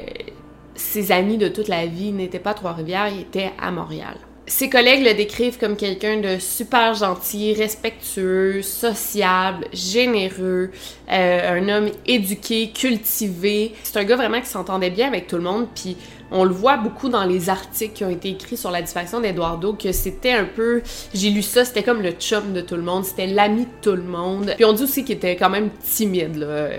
ses 0.75 1.11
amis 1.11 1.37
de 1.37 1.47
toute 1.47 1.67
la 1.67 1.85
vie 1.85 2.11
n'étaient 2.11 2.39
pas 2.39 2.51
à 2.51 2.55
Trois-Rivières, 2.55 3.09
ils 3.09 3.21
étaient 3.21 3.51
à 3.59 3.71
Montréal. 3.71 4.15
Ses 4.49 4.69
collègues 4.69 5.05
le 5.05 5.13
décrivent 5.13 5.57
comme 5.57 5.75
quelqu'un 5.75 6.21
de 6.21 6.39
super 6.39 6.93
gentil, 6.93 7.53
respectueux, 7.53 8.61
sociable, 8.61 9.65
généreux, 9.73 10.71
euh, 11.11 11.59
un 11.59 11.67
homme 11.67 11.89
éduqué, 12.05 12.71
cultivé. 12.71 13.73
C'est 13.83 13.97
un 13.97 14.05
gars 14.05 14.15
vraiment 14.15 14.39
qui 14.39 14.47
s'entendait 14.47 14.89
bien 14.89 15.09
avec 15.09 15.27
tout 15.27 15.35
le 15.35 15.41
monde, 15.41 15.67
puis 15.75 15.97
on 16.31 16.45
le 16.45 16.51
voit 16.51 16.77
beaucoup 16.77 17.09
dans 17.09 17.25
les 17.25 17.49
articles 17.49 17.91
qui 17.93 18.05
ont 18.05 18.09
été 18.09 18.29
écrits 18.29 18.55
sur 18.55 18.71
la 18.71 18.81
disparition 18.81 19.19
d'Eduardo, 19.19 19.73
que 19.73 19.91
c'était 19.91 20.31
un 20.31 20.45
peu, 20.45 20.81
j'ai 21.13 21.29
lu 21.29 21.41
ça, 21.41 21.65
c'était 21.65 21.83
comme 21.83 22.01
le 22.01 22.11
chum 22.11 22.53
de 22.53 22.61
tout 22.61 22.75
le 22.75 22.83
monde, 22.83 23.03
c'était 23.03 23.27
l'ami 23.27 23.65
de 23.65 23.81
tout 23.81 23.97
le 23.97 24.03
monde. 24.03 24.53
Puis 24.55 24.63
on 24.63 24.71
dit 24.71 24.83
aussi 24.83 25.03
qu'il 25.03 25.17
était 25.17 25.35
quand 25.35 25.49
même 25.49 25.71
timide, 25.83 26.37
là. 26.37 26.69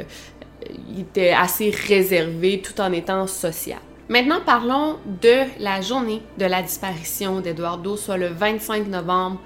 Il 0.91 1.01
était 1.01 1.31
assez 1.31 1.71
réservé 1.71 2.63
tout 2.63 2.81
en 2.81 2.93
étant 2.93 3.27
social. 3.27 3.79
Maintenant, 4.09 4.41
parlons 4.45 4.97
de 5.21 5.43
la 5.61 5.83
journée 5.83 6.23
de 6.39 6.47
la 6.47 6.63
disparition 6.63 7.41
d'Eduardo, 7.41 7.95
soit 7.99 8.17
le 8.17 8.29
25 8.29 8.89
novembre 8.89 9.39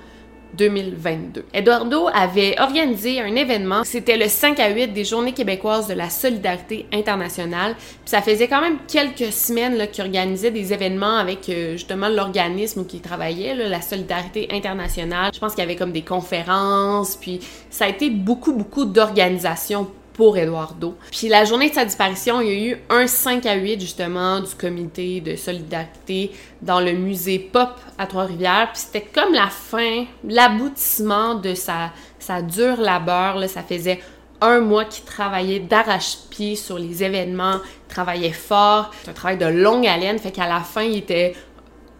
2022. 0.56 1.46
Eduardo 1.52 2.08
avait 2.14 2.54
organisé 2.60 3.20
un 3.20 3.34
événement, 3.34 3.82
c'était 3.82 4.16
le 4.16 4.28
5 4.28 4.60
à 4.60 4.70
8 4.70 4.92
des 4.92 5.04
Journées 5.04 5.32
québécoises 5.32 5.88
de 5.88 5.94
la 5.94 6.10
solidarité 6.10 6.86
internationale. 6.92 7.74
Puis 7.74 7.98
ça 8.04 8.22
faisait 8.22 8.46
quand 8.46 8.60
même 8.60 8.78
quelques 8.86 9.32
semaines 9.32 9.84
qu'il 9.90 10.04
organisait 10.04 10.52
des 10.52 10.72
événements 10.72 11.16
avec 11.16 11.48
euh, 11.48 11.72
justement 11.72 12.08
l'organisme 12.08 12.86
qui 12.86 13.00
travaillait, 13.00 13.56
la 13.56 13.80
solidarité 13.80 14.46
internationale. 14.52 15.32
Je 15.34 15.40
pense 15.40 15.54
qu'il 15.54 15.62
y 15.62 15.66
avait 15.66 15.74
comme 15.74 15.92
des 15.92 16.02
conférences, 16.02 17.16
puis 17.16 17.40
ça 17.68 17.86
a 17.86 17.88
été 17.88 18.10
beaucoup, 18.10 18.52
beaucoup 18.52 18.84
d'organisations 18.84 19.88
pour 20.14 20.36
Eduardo. 20.36 20.96
Puis 21.10 21.28
la 21.28 21.44
journée 21.44 21.70
de 21.70 21.74
sa 21.74 21.84
disparition, 21.84 22.40
il 22.40 22.48
y 22.48 22.50
a 22.50 22.72
eu 22.72 22.78
un 22.90 23.06
5 23.06 23.44
à 23.46 23.54
8 23.54 23.80
justement 23.80 24.40
du 24.40 24.54
comité 24.54 25.20
de 25.20 25.36
solidarité 25.36 26.32
dans 26.60 26.80
le 26.80 26.92
musée 26.92 27.38
Pop 27.38 27.70
à 27.98 28.06
Trois-Rivières. 28.06 28.70
Puis 28.72 28.82
c'était 28.86 29.06
comme 29.06 29.32
la 29.32 29.48
fin, 29.48 30.04
l'aboutissement 30.28 31.34
de 31.34 31.54
sa, 31.54 31.92
sa 32.18 32.42
dure 32.42 32.80
labeur. 32.80 33.48
Ça 33.48 33.62
faisait 33.62 34.00
un 34.42 34.60
mois 34.60 34.84
qu'il 34.84 35.04
travaillait 35.04 35.60
d'arrache-pied 35.60 36.56
sur 36.56 36.78
les 36.78 37.02
événements, 37.04 37.60
il 37.64 37.94
travaillait 37.94 38.32
fort. 38.32 38.90
C'est 39.02 39.10
un 39.10 39.14
travail 39.14 39.38
de 39.38 39.46
longue 39.46 39.86
haleine, 39.86 40.18
fait 40.18 40.32
qu'à 40.32 40.48
la 40.48 40.60
fin, 40.60 40.82
il 40.82 40.98
était 40.98 41.34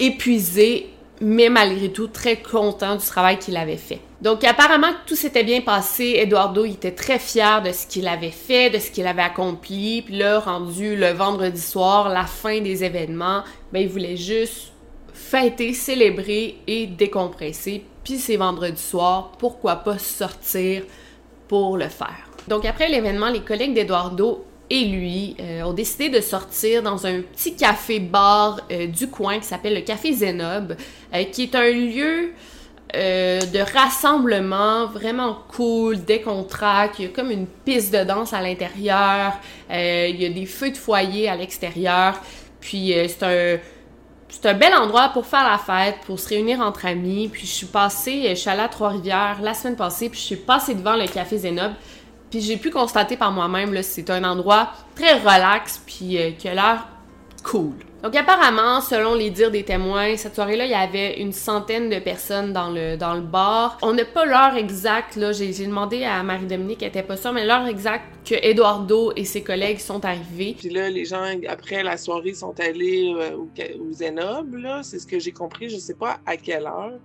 épuisé, 0.01 0.91
mais 1.23 1.49
malgré 1.49 1.91
tout 1.91 2.09
très 2.09 2.43
content 2.43 2.97
du 2.97 3.07
travail 3.07 3.39
qu'il 3.39 3.57
avait 3.57 3.77
fait. 3.77 4.01
Donc 4.21 4.45
apparemment 4.45 4.93
tout 5.07 5.15
s'était 5.15 5.45
bien 5.45 5.61
passé. 5.61 6.17
Eduardo 6.19 6.65
était 6.65 6.93
très 6.93 7.19
fier 7.19 7.63
de 7.63 7.73
ce 7.73 7.87
qu'il 7.87 8.09
avait 8.09 8.31
fait, 8.31 8.71
de 8.71 8.79
ce 8.79 8.91
qu'il 8.91 9.07
avait 9.07 9.23
accompli. 9.23 10.03
Puis 10.03 10.17
là, 10.17 10.41
rendu 10.41 10.97
le 10.97 11.11
vendredi 11.11 11.61
soir, 11.61 12.09
la 12.09 12.27
fin 12.27 12.61
des 12.61 12.83
événements, 12.85 13.43
ben 13.73 13.83
il 13.83 13.89
voulait 13.89 14.17
juste 14.17 14.73
fêter, 15.15 15.75
célébrer 15.75 16.57
et 16.67 16.87
décompresser. 16.87 17.85
Puis 18.03 18.19
c'est 18.19 18.37
vendredi 18.37 18.83
soir, 18.83 19.33
pourquoi 19.39 19.77
pas 19.77 19.99
sortir 19.99 20.83
pour 21.47 21.77
le 21.77 21.89
faire. 21.89 22.29
Donc 22.49 22.65
après 22.65 22.89
l'événement, 22.89 23.31
les 23.31 23.43
collègues 23.43 23.75
d'Eduardo 23.75 24.45
et 24.73 24.87
lui 24.87 25.37
euh, 25.39 25.65
ont 25.65 25.75
décidé 25.75 26.09
de 26.09 26.23
sortir 26.23 26.83
dans 26.83 27.07
un 27.07 27.21
petit 27.21 27.55
café-bar 27.55 28.59
euh, 28.73 28.87
du 28.87 29.07
coin 29.09 29.39
qui 29.39 29.45
s'appelle 29.45 29.75
le 29.75 29.83
Café 29.83 30.15
Zenob, 30.15 30.77
euh, 31.15 31.25
qui 31.25 31.43
est 31.43 31.55
un 31.55 31.71
lieu 31.71 32.33
de 32.95 33.73
rassemblement 33.73 34.87
vraiment 34.87 35.39
cool, 35.57 36.05
décontracté. 36.05 37.05
Il 37.05 37.07
y 37.07 37.09
a 37.09 37.11
comme 37.15 37.31
une 37.31 37.47
piste 37.47 37.91
de 37.95 38.05
danse 38.05 38.35
à 38.35 38.43
l'intérieur. 38.43 39.33
Il 39.71 40.21
y 40.21 40.27
a 40.27 40.29
des 40.29 40.45
feux 40.45 40.71
de 40.71 40.77
foyer 40.77 41.27
à 41.27 41.35
l'extérieur. 41.35 42.21
Puis 42.61 42.93
c'est 43.09 43.23
un 43.23 43.59
c'est 44.29 44.45
un 44.45 44.53
bel 44.53 44.75
endroit 44.75 45.09
pour 45.09 45.25
faire 45.25 45.45
la 45.45 45.57
fête, 45.57 46.01
pour 46.05 46.21
se 46.21 46.29
réunir 46.29 46.61
entre 46.61 46.85
amis. 46.85 47.31
Puis 47.33 47.47
je 47.47 47.53
suis 47.53 47.67
passée, 47.67 48.27
je 48.29 48.35
suis 48.35 48.51
allée 48.51 48.61
à 48.61 48.69
Trois-Rivières 48.69 49.39
la 49.41 49.55
semaine 49.55 49.77
passée, 49.77 50.11
puis 50.11 50.21
je 50.21 50.27
suis 50.27 50.37
passée 50.37 50.75
devant 50.75 50.95
le 50.95 51.07
café 51.07 51.39
Zenob. 51.39 51.73
Puis 52.33 52.41
j'ai 52.41 52.57
pu 52.57 52.71
constater 52.71 53.19
par 53.19 53.31
moi-même, 53.31 53.75
là, 53.75 53.83
c'est 53.83 54.09
un 54.09 54.25
endroit 54.25 54.73
très 54.95 55.19
relax, 55.19 55.83
puis 55.85 56.17
qui 56.39 56.49
a 56.49 56.55
l'air 56.55 56.89
cool. 57.45 57.75
Donc 58.03 58.17
apparemment, 58.17 58.81
selon 58.81 59.15
les 59.15 59.29
dires 59.29 59.51
des 59.51 59.65
témoins, 59.65 60.17
cette 60.17 60.35
soirée-là, 60.35 60.65
il 60.65 60.71
y 60.71 60.75
avait 60.75 61.21
une 61.21 61.33
centaine 61.33 61.91
de 61.91 61.99
personnes 61.99 62.55
dans 62.55 62.71
le, 62.71 62.97
dans 62.97 63.13
le 63.13 63.21
bar. 63.21 63.77
On 63.83 63.93
n'a 63.93 64.07
pas 64.07 64.25
l'heure 64.25 64.57
exacte, 64.57 65.17
là, 65.17 65.33
j'ai 65.33 65.53
demandé 65.53 66.05
à 66.05 66.23
Marie-Dominique, 66.23 66.83
elle 66.83 66.89
était 66.89 67.03
pas 67.03 67.19
sûre, 67.19 67.35
mais 67.35 67.45
l'heure 67.45 67.67
exacte 67.67 68.07
que 68.25 68.35
Eduardo 68.35 69.13
et 69.15 69.27
ses 69.27 69.43
collègues 69.43 69.79
sont 69.79 70.03
arrivés. 70.03 70.57
Puis 70.59 70.71
là, 70.71 70.89
les 70.89 71.05
gens, 71.05 71.27
après 71.47 71.83
la 71.83 71.99
soirée, 71.99 72.33
sont 72.33 72.59
allés 72.59 73.13
euh, 73.15 73.37
au, 73.37 73.51
au 73.79 73.93
Zenob, 73.93 74.55
là, 74.55 74.83
c'est 74.83 74.99
ce 74.99 75.07
que 75.07 75.19
j'ai 75.19 75.33
compris, 75.33 75.69
je 75.69 75.77
sais 75.77 75.97
pas 75.97 76.19
à 76.25 76.39
quelle 76.39 76.65
heure. 76.65 76.99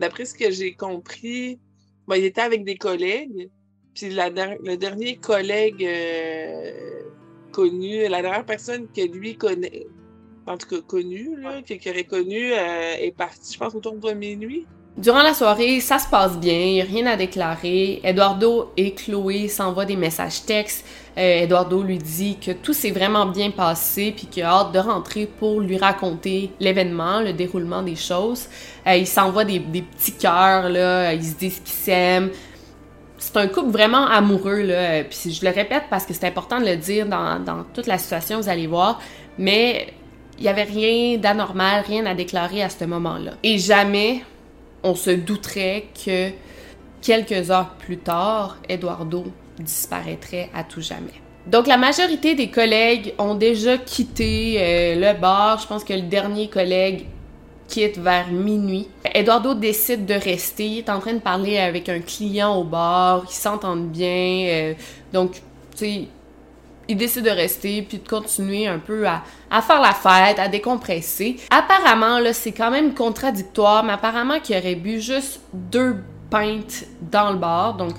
D'après 0.00 0.24
ce 0.24 0.34
que 0.34 0.50
j'ai 0.50 0.74
compris, 0.74 1.60
ben, 2.08 2.16
il 2.16 2.24
était 2.24 2.40
avec 2.40 2.64
des 2.64 2.76
collègues, 2.76 3.48
puis 3.94 4.10
la, 4.10 4.28
le 4.30 4.76
dernier 4.76 5.16
collègue 5.16 5.84
euh, 5.84 7.02
connu, 7.52 8.08
la 8.08 8.22
dernière 8.22 8.44
personne 8.44 8.88
que 8.88 9.02
lui 9.02 9.36
connaît 9.36 9.86
en 10.46 10.56
tout 10.56 10.68
cas 10.68 10.80
connu, 10.86 11.36
là, 11.40 11.62
qui, 11.62 11.78
aurait 11.88 12.04
connu, 12.04 12.52
euh, 12.52 12.96
est 12.98 13.16
parti, 13.16 13.54
je 13.54 13.58
pense, 13.58 13.74
autour 13.74 13.94
de 13.94 14.12
minuit. 14.12 14.66
Durant 14.96 15.22
la 15.22 15.34
soirée, 15.34 15.80
ça 15.80 15.98
se 15.98 16.08
passe 16.08 16.38
bien, 16.38 16.54
il 16.54 16.74
n'y 16.74 16.80
a 16.80 16.84
rien 16.84 17.06
à 17.06 17.16
déclarer. 17.16 18.00
Eduardo 18.04 18.70
et 18.76 18.94
Chloé 18.94 19.48
s'envoient 19.48 19.86
des 19.86 19.96
messages 19.96 20.44
textes. 20.44 20.86
Euh, 21.18 21.42
Eduardo 21.42 21.82
lui 21.82 21.98
dit 21.98 22.38
que 22.38 22.52
tout 22.52 22.72
s'est 22.72 22.92
vraiment 22.92 23.26
bien 23.26 23.50
passé 23.50 24.12
puis 24.16 24.26
qu'il 24.26 24.44
a 24.44 24.50
hâte 24.50 24.72
de 24.72 24.78
rentrer 24.78 25.26
pour 25.26 25.60
lui 25.60 25.78
raconter 25.78 26.50
l'événement, 26.60 27.20
le 27.20 27.32
déroulement 27.32 27.82
des 27.82 27.96
choses. 27.96 28.46
Euh, 28.86 28.94
ils 28.94 29.06
s'envoient 29.06 29.44
des, 29.44 29.58
des, 29.58 29.82
petits 29.82 30.12
cœurs, 30.12 30.68
là, 30.68 31.12
ils 31.12 31.24
se 31.24 31.34
disent 31.34 31.58
qu'ils 31.58 31.74
s'aiment. 31.74 32.30
C'est 33.24 33.38
un 33.38 33.48
couple 33.48 33.70
vraiment 33.70 34.06
amoureux, 34.06 34.62
là. 34.62 35.02
Puis 35.04 35.32
je 35.32 35.44
le 35.44 35.50
répète 35.50 35.84
parce 35.88 36.04
que 36.04 36.12
c'est 36.12 36.26
important 36.26 36.60
de 36.60 36.66
le 36.66 36.76
dire 36.76 37.06
dans, 37.06 37.64
toute 37.72 37.86
la 37.86 37.96
situation, 37.96 38.40
vous 38.40 38.48
allez 38.48 38.66
voir. 38.66 39.00
Mais 39.38 39.94
il 40.38 40.42
n'y 40.42 40.48
avait 40.48 40.64
rien 40.64 41.16
d'anormal, 41.16 41.84
rien 41.86 42.04
à 42.06 42.14
déclarer 42.14 42.62
à 42.62 42.68
ce 42.68 42.84
moment-là. 42.84 43.32
Et 43.42 43.58
jamais 43.58 44.22
on 44.82 44.94
se 44.94 45.10
douterait 45.10 45.86
que 46.04 46.30
quelques 47.00 47.50
heures 47.50 47.70
plus 47.78 47.96
tard, 47.96 48.58
Eduardo 48.68 49.24
disparaîtrait 49.58 50.50
à 50.54 50.62
tout 50.62 50.82
jamais. 50.82 51.14
Donc 51.46 51.66
la 51.66 51.78
majorité 51.78 52.34
des 52.34 52.50
collègues 52.50 53.14
ont 53.18 53.34
déjà 53.34 53.78
quitté 53.78 54.56
euh, 54.58 54.94
le 54.96 55.18
bar. 55.18 55.58
Je 55.60 55.66
pense 55.66 55.82
que 55.82 55.94
le 55.94 56.02
dernier 56.02 56.48
collègue 56.48 57.06
quitte 57.68 57.98
vers 57.98 58.30
minuit. 58.30 58.88
Eduardo 59.14 59.54
décide 59.54 60.06
de 60.06 60.14
rester. 60.14 60.66
Il 60.66 60.78
est 60.78 60.90
en 60.90 61.00
train 61.00 61.14
de 61.14 61.20
parler 61.20 61.58
avec 61.58 61.88
un 61.88 62.00
client 62.00 62.56
au 62.56 62.64
bar. 62.64 63.24
Ils 63.28 63.34
s'entendent 63.34 63.88
bien. 63.88 64.46
Euh, 64.48 64.74
donc, 65.12 65.32
tu 65.32 65.40
sais, 65.76 66.08
il 66.88 66.96
décide 66.96 67.24
de 67.24 67.30
rester 67.30 67.82
puis 67.82 67.98
de 67.98 68.08
continuer 68.08 68.66
un 68.66 68.78
peu 68.78 69.06
à, 69.06 69.22
faire 69.62 69.80
la 69.80 69.92
fête, 69.92 70.38
à 70.38 70.48
décompresser. 70.48 71.36
Apparemment, 71.50 72.18
là, 72.18 72.32
c'est 72.32 72.52
quand 72.52 72.70
même 72.70 72.94
contradictoire, 72.94 73.84
mais 73.84 73.92
apparemment 73.92 74.40
qu'il 74.40 74.56
aurait 74.56 74.74
bu 74.74 75.00
juste 75.00 75.40
deux 75.52 75.96
pintes 76.30 76.84
dans 77.00 77.30
le 77.30 77.38
bar, 77.38 77.74
donc 77.74 77.94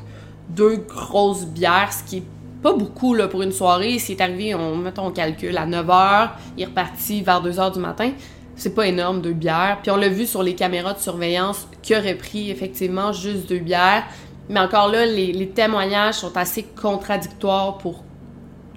deux 0.50 0.78
grosses 0.78 1.46
bières, 1.46 1.92
ce 1.92 2.04
qui 2.04 2.18
est 2.18 2.24
pas 2.62 2.74
beaucoup 2.74 3.14
là, 3.14 3.28
pour 3.28 3.42
une 3.42 3.52
soirée. 3.52 4.00
S'il 4.00 4.18
est 4.18 4.22
arrivé, 4.22 4.56
on, 4.56 4.76
mettons, 4.76 5.08
on 5.08 5.12
calcule, 5.12 5.58
à 5.58 5.66
9h, 5.66 6.30
il 6.58 6.64
est 6.64 6.66
reparti 6.66 7.22
vers 7.22 7.44
2h 7.44 7.74
du 7.74 7.80
matin. 7.80 8.12
C'est 8.56 8.74
pas 8.74 8.88
énorme, 8.88 9.22
deux 9.22 9.34
bières. 9.34 9.80
Puis 9.82 9.92
on 9.92 9.98
l'a 9.98 10.10
vu 10.10 10.26
sur 10.26 10.44
les 10.44 10.56
caméras 10.56 10.94
de 10.94 11.00
surveillance 11.00 11.68
qu'il 11.82 11.98
aurait 11.98 12.16
pris 12.16 12.50
effectivement 12.52 13.12
juste 13.12 13.50
deux 13.50 13.60
bières. 13.60 14.04
Mais 14.50 14.60
encore 14.60 14.90
là, 14.90 15.06
les, 15.06 15.34
les 15.34 15.50
témoignages 15.50 16.16
sont 16.16 16.38
assez 16.38 16.64
contradictoires 16.64 17.78
pour 17.78 18.04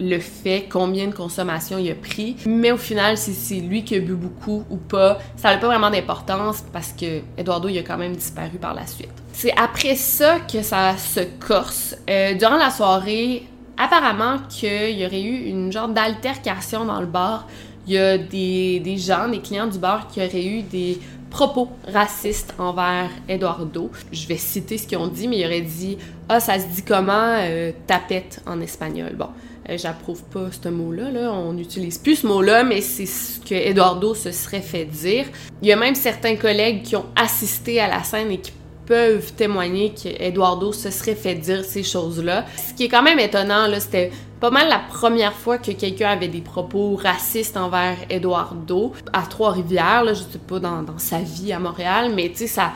le 0.00 0.18
fait, 0.18 0.66
combien 0.70 1.08
de 1.08 1.14
consommation 1.14 1.78
il 1.78 1.90
a 1.90 1.94
pris. 1.94 2.36
Mais 2.46 2.72
au 2.72 2.76
final, 2.76 3.16
si 3.16 3.34
c'est 3.34 3.60
lui 3.60 3.84
qui 3.84 3.96
a 3.96 4.00
bu 4.00 4.14
beaucoup 4.14 4.64
ou 4.70 4.76
pas, 4.76 5.18
ça 5.36 5.50
n'a 5.50 5.58
pas 5.58 5.66
vraiment 5.66 5.90
d'importance 5.90 6.64
parce 6.72 6.92
que 6.92 7.20
Eduardo, 7.36 7.68
il 7.68 7.78
a 7.78 7.82
quand 7.82 7.98
même 7.98 8.14
disparu 8.14 8.58
par 8.60 8.74
la 8.74 8.86
suite. 8.86 9.12
C'est 9.32 9.52
après 9.56 9.96
ça 9.96 10.38
que 10.40 10.62
ça 10.62 10.96
se 10.96 11.20
corse. 11.40 11.96
Euh, 12.08 12.34
durant 12.34 12.56
la 12.56 12.70
soirée, 12.70 13.46
apparemment 13.76 14.38
qu'il 14.48 14.98
y 14.98 15.06
aurait 15.06 15.22
eu 15.22 15.46
une 15.46 15.72
genre 15.72 15.88
d'altercation 15.88 16.84
dans 16.84 17.00
le 17.00 17.06
bar. 17.06 17.46
Il 17.88 17.94
y 17.94 17.98
a 17.98 18.18
des, 18.18 18.80
des 18.80 18.98
gens, 18.98 19.30
des 19.30 19.38
clients 19.38 19.66
du 19.66 19.78
bar 19.78 20.08
qui 20.08 20.20
auraient 20.20 20.44
eu 20.44 20.60
des 20.60 20.98
propos 21.30 21.70
racistes 21.90 22.54
envers 22.58 23.08
Eduardo. 23.30 23.90
Je 24.12 24.28
vais 24.28 24.36
citer 24.36 24.76
ce 24.76 24.86
qu'ils 24.86 24.98
ont 24.98 25.06
dit, 25.06 25.26
mais 25.26 25.38
il 25.38 25.46
aurait 25.46 25.62
dit 25.62 25.96
Ah, 26.28 26.38
ça 26.38 26.58
se 26.58 26.66
dit 26.66 26.82
comment 26.82 27.38
euh, 27.40 27.72
tapette 27.86 28.42
en 28.46 28.60
espagnol. 28.60 29.14
Bon, 29.16 29.28
euh, 29.70 29.78
j'approuve 29.78 30.22
pas 30.24 30.48
ce 30.50 30.68
mot-là, 30.68 31.10
là. 31.10 31.32
on 31.32 31.54
n'utilise 31.54 31.96
plus 31.96 32.16
ce 32.16 32.26
mot-là, 32.26 32.62
mais 32.62 32.82
c'est 32.82 33.06
ce 33.06 33.40
que 33.40 33.54
Eduardo 33.54 34.14
se 34.14 34.32
serait 34.32 34.60
fait 34.60 34.84
dire. 34.84 35.24
Il 35.62 35.68
y 35.68 35.72
a 35.72 35.76
même 35.76 35.94
certains 35.94 36.36
collègues 36.36 36.82
qui 36.82 36.94
ont 36.94 37.06
assisté 37.16 37.80
à 37.80 37.88
la 37.88 38.02
scène 38.02 38.30
et 38.30 38.38
qui 38.38 38.52
peuvent 38.88 39.34
témoigner 39.34 39.92
qu'Eduardo 39.92 40.72
se 40.72 40.90
serait 40.90 41.14
fait 41.14 41.34
dire 41.34 41.62
ces 41.62 41.82
choses-là. 41.82 42.46
Ce 42.56 42.72
qui 42.72 42.84
est 42.84 42.88
quand 42.88 43.02
même 43.02 43.18
étonnant, 43.18 43.68
c'était 43.78 44.10
pas 44.40 44.50
mal 44.50 44.68
la 44.68 44.78
première 44.78 45.34
fois 45.34 45.58
que 45.58 45.72
quelqu'un 45.72 46.08
avait 46.08 46.28
des 46.28 46.40
propos 46.40 46.96
racistes 46.96 47.58
envers 47.58 47.98
Eduardo 48.08 48.94
à 49.12 49.22
Trois-Rivières, 49.22 50.04
là, 50.04 50.14
je 50.14 50.20
sais 50.20 50.38
pas 50.38 50.58
dans, 50.58 50.86
sa 50.96 51.18
vie 51.18 51.52
à 51.52 51.58
Montréal, 51.58 52.12
mais 52.14 52.30
tu 52.30 52.38
sais, 52.38 52.46
ça, 52.46 52.72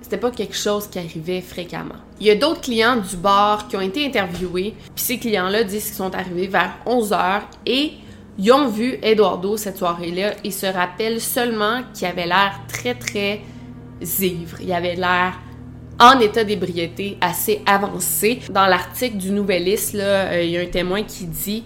c'était 0.00 0.16
pas 0.16 0.32
quelque 0.32 0.56
chose 0.56 0.88
qui 0.88 0.98
arrivait 0.98 1.40
fréquemment. 1.40 1.94
Il 2.18 2.26
y 2.26 2.30
a 2.30 2.34
d'autres 2.34 2.62
clients 2.62 2.96
du 2.96 3.16
bar 3.16 3.68
qui 3.68 3.76
ont 3.76 3.80
été 3.80 4.04
interviewés, 4.04 4.74
puis 4.96 5.04
ces 5.04 5.18
clients-là 5.18 5.62
disent 5.62 5.86
qu'ils 5.86 5.94
sont 5.94 6.12
arrivés 6.12 6.48
vers 6.48 6.72
11h 6.86 7.42
et 7.66 7.92
ils 8.36 8.52
ont 8.52 8.66
vu 8.66 8.98
Eduardo 9.00 9.56
cette 9.56 9.78
soirée-là 9.78 10.32
et 10.42 10.50
se 10.50 10.66
rappellent 10.66 11.20
seulement 11.20 11.82
qu'il 11.94 12.08
avait 12.08 12.26
l'air 12.26 12.58
très 12.66 12.94
très 12.94 13.42
ivre. 14.20 14.60
Il 14.60 14.72
avait 14.72 14.96
l'air 14.96 15.34
en 16.02 16.18
état 16.18 16.42
d'ébriété 16.42 17.16
assez 17.20 17.62
avancé. 17.64 18.40
Dans 18.50 18.66
l'article 18.66 19.16
du 19.16 19.30
Nouvelliste, 19.30 19.94
euh, 19.94 20.42
il 20.42 20.50
y 20.50 20.58
a 20.58 20.60
un 20.60 20.66
témoin 20.66 21.04
qui 21.04 21.26
dit 21.26 21.62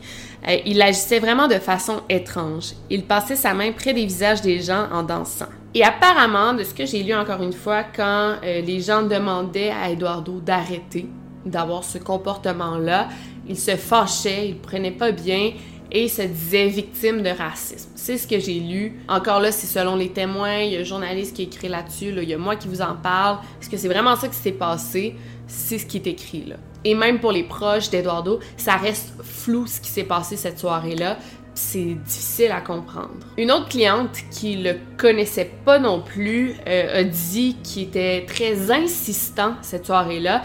euh, 0.47 0.59
il 0.67 0.81
agissait 0.83 1.19
vraiment 1.21 1.49
de 1.49 1.55
façon 1.55 2.03
étrange. 2.11 2.75
Il 2.91 3.05
passait 3.05 3.35
sa 3.35 3.55
main 3.55 3.73
près 3.73 3.95
des 3.95 4.05
visages 4.05 4.43
des 4.43 4.61
gens 4.61 4.89
en 4.93 5.03
dansant. 5.03 5.49
Et 5.75 5.83
apparemment, 5.83 6.53
de 6.53 6.65
ce 6.65 6.75
que 6.75 6.85
j'ai 6.85 7.03
lu 7.03 7.15
encore 7.15 7.43
une 7.43 7.55
fois, 7.55 7.83
quand 7.85 8.37
euh, 8.45 8.61
les 8.61 8.81
gens 8.81 9.03
demandaient 9.03 9.71
à 9.71 9.91
Eduardo 9.91 10.39
d'arrêter 10.41 11.07
d'avoir 11.47 11.83
ce 11.83 11.97
comportement-là, 11.97 13.09
il 13.49 13.57
se 13.59 13.77
fâchait, 13.77 14.49
il 14.49 14.59
prenait 14.59 14.91
pas 14.91 15.13
bien 15.13 15.53
et 15.97 16.09
se 16.09 16.21
disait 16.21 16.69
victime 16.69 17.23
de 17.23 17.31
racisme. 17.31 17.89
C'est 17.95 18.19
ce 18.19 18.27
que 18.27 18.39
j'ai 18.39 18.61
lu. 18.61 19.01
Encore 19.09 19.41
là, 19.41 19.51
c'est 19.51 19.67
selon 19.67 19.97
les 19.97 20.11
témoins. 20.11 20.59
Il 20.59 20.75
y 20.75 20.77
a 20.77 20.81
un 20.81 20.85
journaliste 20.85 21.35
qui 21.35 21.45
écrit 21.45 21.69
là-dessus. 21.69 22.13
Il 22.15 22.29
y 22.29 22.35
a 22.35 22.39
moi 22.39 22.57
qui 22.57 22.69
vous 22.69 22.83
en 22.83 22.95
parle. 22.95 23.39
Est-ce 23.61 23.71
que 23.71 23.79
c'est 23.79 23.89
vraiment 23.89 24.15
ça 24.15 24.29
qui 24.29 24.37
s'est 24.37 24.53
passé? 24.53 25.15
C'est 25.47 25.79
ce 25.79 25.87
qui 25.87 25.97
est 25.97 26.07
écrit 26.07 26.45
là. 26.45 26.57
Et 26.85 26.95
même 26.95 27.19
pour 27.19 27.33
les 27.33 27.45
proches 27.45 27.89
d'Eduardo, 27.89 28.41
ça 28.59 28.77
reste 28.77 29.15
flou 29.23 29.67
ce 29.67 29.81
qui 29.81 29.89
s'est 29.89 30.05
passé 30.05 30.37
cette 30.37 30.59
soirée-là 30.59 31.17
c'est 31.57 31.95
difficile 31.95 32.53
à 32.53 32.61
comprendre. 32.61 33.27
Une 33.39 33.51
autre 33.51 33.69
cliente 33.69 34.17
qui 34.31 34.57
le 34.57 34.77
connaissait 34.99 35.51
pas 35.65 35.79
non 35.79 36.03
plus 36.03 36.55
euh, 36.69 37.01
a 37.01 37.03
dit 37.03 37.57
qu'il 37.63 37.85
était 37.85 38.27
très 38.27 38.71
insistant 38.71 39.55
cette 39.63 39.87
soirée-là. 39.87 40.43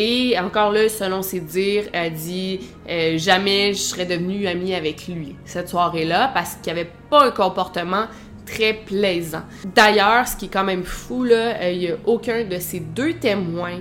Et 0.00 0.38
encore 0.38 0.70
là, 0.70 0.88
selon 0.88 1.22
ses 1.22 1.40
dires, 1.40 1.86
a 1.92 2.08
dit 2.08 2.60
euh, 2.88 3.18
jamais 3.18 3.72
je 3.72 3.80
serais 3.80 4.06
devenue 4.06 4.46
amie 4.46 4.72
avec 4.72 5.08
lui 5.08 5.34
cette 5.44 5.68
soirée-là 5.68 6.30
parce 6.32 6.54
qu'il 6.54 6.70
avait 6.70 6.92
pas 7.10 7.26
un 7.26 7.32
comportement 7.32 8.04
très 8.46 8.74
plaisant. 8.74 9.42
D'ailleurs, 9.74 10.28
ce 10.28 10.36
qui 10.36 10.44
est 10.44 10.50
quand 10.50 10.62
même 10.62 10.84
fou, 10.84 11.24
là, 11.24 11.60
euh, 11.60 11.72
il 11.72 11.82
y 11.82 11.88
a 11.90 11.96
aucun 12.06 12.44
de 12.44 12.58
ces 12.60 12.78
deux 12.78 13.14
témoins 13.14 13.80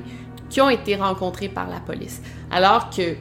qui 0.49 0.59
ont 0.59 0.71
été 0.71 0.95
rencontrés 0.95 1.49
par 1.49 1.69
la 1.69 1.79
police. 1.79 2.19
Alors 2.49 2.89
que 2.89 3.15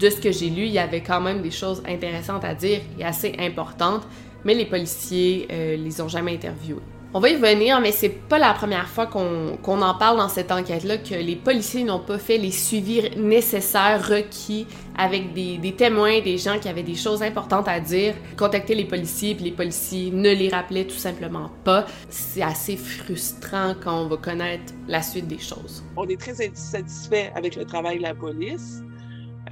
de 0.00 0.10
ce 0.10 0.20
que 0.20 0.32
j'ai 0.32 0.50
lu, 0.50 0.62
il 0.62 0.72
y 0.72 0.80
avait 0.80 1.02
quand 1.02 1.20
même 1.20 1.40
des 1.40 1.52
choses 1.52 1.84
intéressantes 1.86 2.44
à 2.44 2.56
dire 2.56 2.80
et 2.98 3.04
assez 3.04 3.36
importantes, 3.38 4.08
mais 4.44 4.54
les 4.54 4.66
policiers 4.66 5.46
euh, 5.52 5.76
les 5.76 6.00
ont 6.00 6.08
jamais 6.08 6.34
interviewés. 6.34 6.82
On 7.14 7.20
va 7.20 7.28
y 7.28 7.36
revenir, 7.36 7.78
mais 7.82 7.92
c'est 7.92 8.08
pas 8.08 8.38
la 8.38 8.54
première 8.54 8.88
fois 8.88 9.06
qu'on 9.06 9.82
en 9.82 9.94
parle 9.94 10.16
dans 10.16 10.30
cette 10.30 10.50
enquête-là 10.50 10.96
que 10.96 11.14
les 11.14 11.36
policiers 11.36 11.84
n'ont 11.84 11.98
pas 11.98 12.16
fait 12.16 12.38
les 12.38 12.50
suivis 12.50 13.10
nécessaires 13.18 14.08
requis 14.08 14.66
avec 14.96 15.34
des, 15.34 15.58
des, 15.58 15.72
témoins, 15.72 16.22
des 16.22 16.38
gens 16.38 16.58
qui 16.58 16.70
avaient 16.70 16.82
des 16.82 16.94
choses 16.94 17.22
importantes 17.22 17.68
à 17.68 17.80
dire. 17.80 18.14
Contacter 18.38 18.74
les 18.74 18.86
policiers, 18.86 19.34
puis 19.34 19.44
les 19.44 19.50
policiers 19.50 20.10
ne 20.10 20.30
les 20.30 20.48
rappelaient 20.48 20.86
tout 20.86 20.96
simplement 20.96 21.50
pas. 21.64 21.84
C'est 22.08 22.42
assez 22.42 22.78
frustrant 22.78 23.74
quand 23.78 24.04
on 24.04 24.06
va 24.06 24.16
connaître 24.16 24.72
la 24.88 25.02
suite 25.02 25.28
des 25.28 25.38
choses. 25.38 25.84
On 25.98 26.08
est 26.08 26.18
très 26.18 26.32
satisfait 26.32 27.30
avec 27.34 27.56
le 27.56 27.66
travail 27.66 27.98
de 27.98 28.04
la 28.04 28.14
police. 28.14 28.82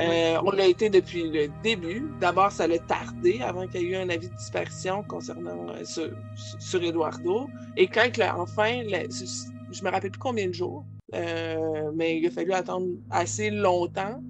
Euh, 0.01 0.41
on 0.45 0.51
l'a 0.51 0.67
été 0.67 0.89
depuis 0.89 1.31
le 1.31 1.49
début. 1.63 2.11
D'abord, 2.21 2.53
ça 2.53 2.67
l'a 2.67 2.79
tardé 2.79 3.41
avant 3.43 3.67
qu'il 3.67 3.83
y 3.83 3.85
ait 3.85 3.89
eu 3.89 3.97
un 3.97 4.09
avis 4.09 4.29
de 4.29 4.35
disparition 4.35 5.03
concernant 5.03 5.69
euh, 5.71 5.85
sur, 5.85 6.83
Eduardo. 6.83 7.49
Et 7.77 7.87
quand 7.87 8.09
enfin, 8.37 8.83
je 8.85 9.85
me 9.85 9.91
rappelle 9.91 10.11
plus 10.11 10.19
combien 10.19 10.49
de 10.49 10.55
jours, 10.55 10.85
euh, 11.15 11.91
mais 11.95 12.19
il 12.19 12.27
a 12.27 12.31
fallu 12.31 12.53
attendre 12.53 12.89
assez 13.11 13.51
longtemps, 13.51 14.23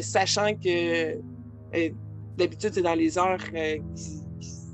sachant 0.00 0.54
que 0.54 1.18
d'habitude, 2.36 2.70
c'est 2.74 2.82
dans 2.82 2.94
les 2.94 3.18
heures 3.18 3.38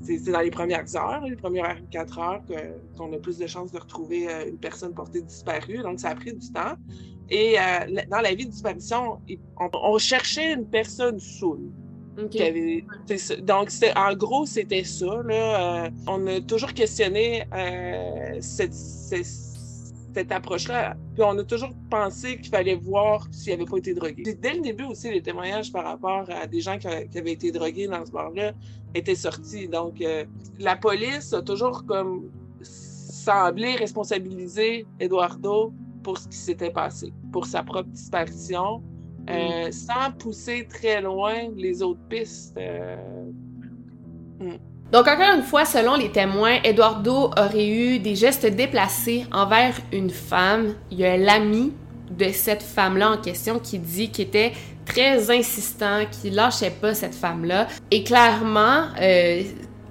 c'est 0.03 0.31
dans 0.31 0.41
les 0.41 0.51
premières 0.51 0.95
heures, 0.95 1.21
les 1.25 1.35
premières 1.35 1.77
quatre 1.89 2.17
heures, 2.17 2.41
qu'on 2.97 3.13
a 3.13 3.17
plus 3.17 3.37
de 3.37 3.45
chances 3.47 3.71
de 3.71 3.77
retrouver 3.77 4.27
une 4.47 4.57
personne 4.57 4.93
portée 4.93 5.21
disparue. 5.21 5.77
Donc, 5.77 5.99
ça 5.99 6.09
a 6.09 6.15
pris 6.15 6.33
du 6.33 6.51
temps. 6.51 6.75
Et 7.31 7.57
euh, 7.57 8.01
dans 8.09 8.19
la 8.19 8.35
vie 8.35 8.45
de 8.45 8.51
disparition, 8.51 9.19
on, 9.57 9.97
cherchait 9.97 10.53
une 10.53 10.65
personne 10.65 11.17
saoule. 11.17 11.71
donc, 12.17 13.69
en 13.95 14.13
gros, 14.15 14.45
c'était 14.45 14.83
ça. 14.83 15.21
Là, 15.25 15.85
euh, 15.85 15.89
on 16.07 16.27
a 16.27 16.41
toujours 16.41 16.73
questionné 16.73 17.45
euh, 17.53 18.37
cette, 18.41 20.29
approche-là. 20.29 20.97
Puis 21.13 21.23
on 21.23 21.37
a 21.37 21.43
toujours 21.45 21.71
pensé 21.89 22.35
qu'il 22.35 22.49
fallait 22.49 22.75
voir 22.75 23.25
s'il 23.31 23.53
n'avait 23.53 23.69
pas 23.69 23.77
été 23.77 23.93
drogué. 23.93 24.23
Dès 24.41 24.55
le 24.55 24.59
début 24.59 24.83
aussi, 24.83 25.09
les 25.09 25.21
témoignages 25.21 25.71
par 25.71 25.85
rapport 25.85 26.29
à 26.29 26.47
des 26.47 26.59
gens 26.59 26.77
qui, 26.77 26.87
avaient 26.87 27.31
été 27.31 27.53
drogués 27.53 27.87
dans 27.87 28.05
ce 28.05 28.11
bar-là 28.11 28.51
étaient 28.93 29.15
sortis. 29.15 29.69
Donc, 29.69 30.03
la 30.59 30.75
police 30.75 31.31
a 31.31 31.41
toujours 31.41 31.85
comme 31.85 32.29
semblé 32.61 33.75
responsabiliser 33.75 34.85
Eduardo 34.99 35.71
pour 36.03 36.17
ce 36.17 36.27
qui 36.27 36.37
s'était 36.37 36.71
passé, 36.71 37.13
pour 37.31 37.45
sa 37.45 37.63
propre 37.63 37.89
disparition, 37.89 38.81
euh, 39.29 39.67
mm. 39.67 39.71
sans 39.71 40.11
pousser 40.17 40.67
très 40.69 41.01
loin 41.01 41.33
les 41.55 41.81
autres 41.81 42.01
pistes. 42.09 42.57
Euh, 42.57 42.95
mm. 44.39 44.57
Donc, 44.91 45.07
encore 45.07 45.35
une 45.37 45.43
fois, 45.43 45.63
selon 45.63 45.95
les 45.95 46.11
témoins, 46.11 46.57
Eduardo 46.63 47.31
aurait 47.37 47.69
eu 47.69 47.99
des 47.99 48.15
gestes 48.15 48.45
déplacés 48.45 49.25
envers 49.31 49.75
une 49.93 50.09
femme. 50.09 50.73
Il 50.91 50.99
y 50.99 51.05
a 51.05 51.15
l'ami 51.15 51.71
de 52.09 52.29
cette 52.31 52.61
femme-là 52.61 53.11
en 53.11 53.17
question 53.17 53.59
qui 53.59 53.79
dit 53.79 54.09
qu'il 54.09 54.25
était 54.27 54.51
très 54.85 55.31
insistant, 55.31 56.01
qu'il 56.11 56.35
lâchait 56.35 56.71
pas 56.71 56.93
cette 56.93 57.15
femme-là. 57.15 57.67
Et 57.89 58.03
clairement, 58.03 58.87
euh, 59.01 59.43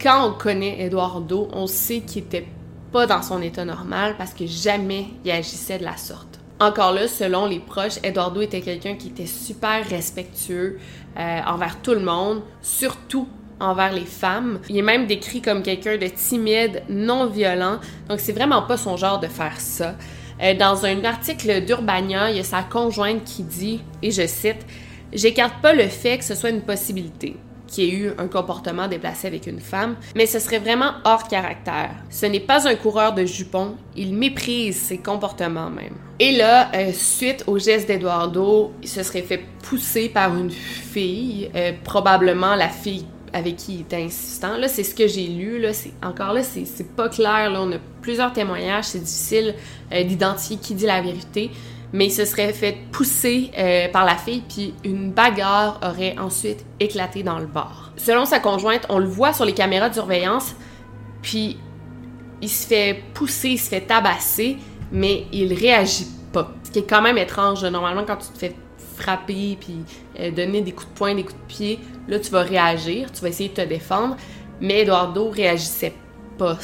quand 0.03 0.29
on 0.29 0.33
connaît 0.33 0.85
Eduardo, 0.85 1.49
on 1.53 1.67
sait 1.67 2.01
qu'il 2.01 2.25
était 2.25 2.47
pas 2.93 3.07
dans 3.07 3.23
son 3.23 3.41
état 3.41 3.65
normal 3.65 4.17
parce 4.19 4.35
que 4.35 4.47
jamais 4.47 5.07
il 5.25 5.31
agissait 5.31 5.79
de 5.79 5.85
la 5.85 5.97
sorte. 5.97 6.40
Encore 6.61 6.93
là, 6.93 7.09
selon 7.09 7.47
les 7.47 7.59
proches, 7.59 7.99
Eduardo 8.03 8.43
était 8.43 8.61
quelqu'un 8.61 8.95
qui 8.95 9.09
était 9.09 9.25
super 9.25 9.83
respectueux 9.89 10.79
euh, 11.19 11.41
envers 11.47 11.81
tout 11.81 11.95
le 11.95 12.01
monde, 12.01 12.43
surtout 12.61 13.27
envers 13.61 13.95
les 13.95 14.05
femmes. 14.05 14.61
Il 14.69 14.77
est 14.77 14.83
même 14.83 15.07
décrit 15.07 15.41
comme 15.41 15.63
quelqu'un 15.63 15.97
de 15.97 16.07
timide, 16.07 16.83
non 16.91 17.27
violent, 17.27 17.79
donc 18.11 18.21
c'est 18.21 18.33
vraiment 18.33 18.61
pas 18.61 18.77
son 18.77 18.99
genre 18.99 19.21
de 19.21 19.27
faire 19.27 19.59
ça. 19.59 19.95
Euh, 20.43 20.55
dans 20.55 20.85
un 20.85 21.03
article 21.05 21.65
d'Urbania, 21.65 22.31
il 22.31 22.37
y 22.37 22.41
a 22.41 22.45
sa 22.45 22.63
conjointe 22.63 23.25
qui 23.25 23.43
dit, 23.43 23.81
et 24.03 24.11
je 24.11 24.27
cite, 24.27 24.67
J'écarte 25.13 25.61
pas 25.61 25.73
le 25.73 25.89
fait 25.89 26.19
que 26.19 26.25
ce 26.25 26.35
soit 26.37 26.51
une 26.51 26.61
possibilité 26.61 27.37
qui 27.71 27.85
ait 27.85 27.93
eu 27.93 28.11
un 28.19 28.27
comportement 28.27 28.89
déplacé 28.89 29.29
avec 29.29 29.47
une 29.47 29.61
femme, 29.61 29.97
mais 30.17 30.27
ce 30.27 30.41
serait 30.41 30.59
vraiment 30.59 30.93
hors 31.05 31.29
caractère. 31.29 31.91
Ce 32.11 32.27
n'est 32.27 32.41
pas 32.41 32.69
un 32.69 32.75
coureur 32.75 33.15
de 33.15 33.25
jupons, 33.25 33.77
il 33.97 34.15
méprise 34.15 34.77
ses 34.77 34.99
comportements 34.99 35.71
même. 35.71 35.95
Et 36.19 36.37
là, 36.37 36.71
euh, 36.75 36.93
suite 36.93 37.45
au 37.47 37.59
geste 37.59 37.87
d'Eduardo, 37.87 38.73
il 38.83 38.89
se 38.89 39.03
serait 39.03 39.23
fait 39.23 39.41
pousser 39.63 40.09
par 40.09 40.37
une 40.37 40.51
fille, 40.51 41.51
euh, 41.55 41.73
probablement 41.85 42.57
la 42.57 42.69
fille 42.69 43.07
avec 43.33 43.57
qui 43.57 43.75
il 43.75 43.81
était 43.83 44.03
insistant. 44.03 44.57
Là, 44.57 44.69
c'est 44.69 44.83
ce 44.83 44.95
que 44.95 45.07
j'ai 45.07 45.29
lu. 45.29 45.61
Là, 45.61 45.73
c'est 45.73 45.93
encore 46.03 46.33
là, 46.33 46.43
c'est 46.43 46.97
pas 46.97 47.09
clair. 47.09 47.51
Là, 47.51 47.63
on 47.63 47.73
a 47.73 47.79
plusieurs 48.03 48.33
témoignages. 48.33 48.85
C'est 48.87 48.99
difficile 48.99 49.55
euh, 49.93 50.03
d'identifier 50.03 50.57
qui 50.57 50.75
dit 50.75 50.87
la 50.87 51.01
vérité 51.01 51.51
mais 51.93 52.07
il 52.07 52.11
se 52.11 52.25
serait 52.25 52.53
fait 52.53 52.77
pousser 52.93 53.51
euh, 53.59 53.89
par 53.89 54.05
la 54.05 54.17
fille, 54.17 54.43
puis 54.49 54.75
une 54.85 55.11
bagarre 55.11 55.81
aurait 55.83 56.17
ensuite 56.19 56.65
éclaté 56.79 57.23
dans 57.23 57.39
le 57.39 57.47
bar. 57.47 57.93
Selon 57.97 58.25
sa 58.25 58.39
conjointe, 58.39 58.87
on 58.89 58.99
le 58.99 59.07
voit 59.07 59.33
sur 59.33 59.45
les 59.45 59.55
caméras 59.55 59.89
de 59.89 59.95
surveillance, 59.95 60.55
puis 61.23 61.59
il 62.41 62.49
se 62.49 62.67
fait 62.67 63.03
pousser, 63.15 63.51
il 63.51 63.59
se 63.59 63.69
fait 63.69 63.83
tabasser, 63.83 64.57
mais 64.93 65.27
il 65.33 65.53
réagit 65.53 66.07
pas. 66.33 66.53
Ce 66.65 66.71
qui 66.71 66.81
est 66.81 66.89
quand 66.89 67.03
même 67.03 67.19
étrange. 67.19 67.65
Normalement, 67.65 68.05
quand 68.07 68.17
tu 68.17 68.29
te 68.29 68.39
fais 68.39 68.55
frapper, 68.97 69.57
puis 69.61 69.79
euh, 70.19 70.31
donner 70.31 70.63
des 70.63 70.73
coups 70.73 70.89
de 70.89 70.95
poing, 70.95 71.15
des 71.15 71.25
coups 71.25 71.35
de 71.35 71.53
pied, 71.53 71.81
là, 72.09 72.19
tu 72.19 72.31
vas 72.31 72.43
réagir, 72.43 73.11
tu 73.13 73.21
vas 73.21 73.29
essayer 73.29 73.49
de 73.49 73.55
te 73.55 73.61
défendre, 73.63 74.17
mais 74.61 74.81
Eduardo 74.81 75.31
réagissait 75.31 75.95
pas. 76.39 76.59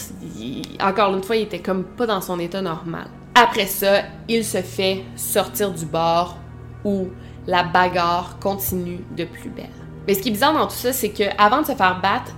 encore 0.80 1.14
une 1.14 1.22
fois, 1.22 1.36
il 1.36 1.42
était 1.42 1.58
comme 1.58 1.84
pas 1.84 2.06
dans 2.06 2.20
son 2.20 2.38
état 2.38 2.62
normal. 2.62 3.08
Après 3.38 3.66
ça, 3.66 4.04
il 4.30 4.42
se 4.46 4.62
fait 4.62 5.02
sortir 5.14 5.70
du 5.70 5.84
bar 5.84 6.38
où 6.86 7.08
la 7.46 7.64
bagarre 7.64 8.38
continue 8.40 9.00
de 9.14 9.24
plus 9.24 9.50
belle. 9.50 9.66
Mais 10.06 10.14
ce 10.14 10.22
qui 10.22 10.30
est 10.30 10.32
bizarre 10.32 10.54
dans 10.54 10.66
tout 10.66 10.72
ça, 10.72 10.94
c'est 10.94 11.10
qu'avant 11.10 11.60
de 11.60 11.66
se 11.66 11.74
faire 11.74 12.00
battre, 12.00 12.32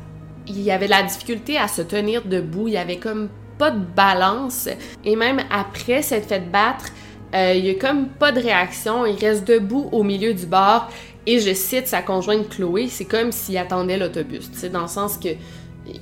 il 0.49 0.61
y 0.61 0.73
avait 0.73 0.87
de 0.87 0.91
la 0.91 1.05
difficulté 1.05 1.57
à 1.57 1.69
se 1.69 1.83
tenir 1.83 2.25
debout. 2.25 2.67
Il 2.67 2.75
y 2.75 2.79
avait 2.79 2.97
comme 2.97 3.29
pas 3.59 3.71
de 3.71 3.79
balance. 3.79 4.69
Et 5.05 5.15
même 5.15 5.39
après 5.53 6.03
s'être 6.03 6.27
fait 6.27 6.51
battre, 6.51 6.87
euh, 7.33 7.55
il 7.55 7.65
y 7.65 7.71
a 7.71 7.75
comme 7.75 8.09
pas 8.09 8.33
de 8.33 8.41
réaction. 8.41 9.07
Il 9.07 9.25
reste 9.25 9.47
debout 9.47 9.89
au 9.93 10.03
milieu 10.03 10.35
du 10.35 10.47
bar. 10.47 10.91
Et 11.27 11.39
je 11.39 11.55
cite 11.55 11.87
sa 11.87 12.03
conjointe 12.03 12.49
Chloé, 12.49 12.89
c'est 12.89 13.05
comme 13.05 13.31
s'il 13.31 13.57
attendait 13.57 13.99
l'autobus. 13.99 14.51
Tu 14.51 14.59
sais, 14.59 14.69
dans 14.69 14.83
le 14.83 14.89
sens 14.89 15.17
que 15.17 15.29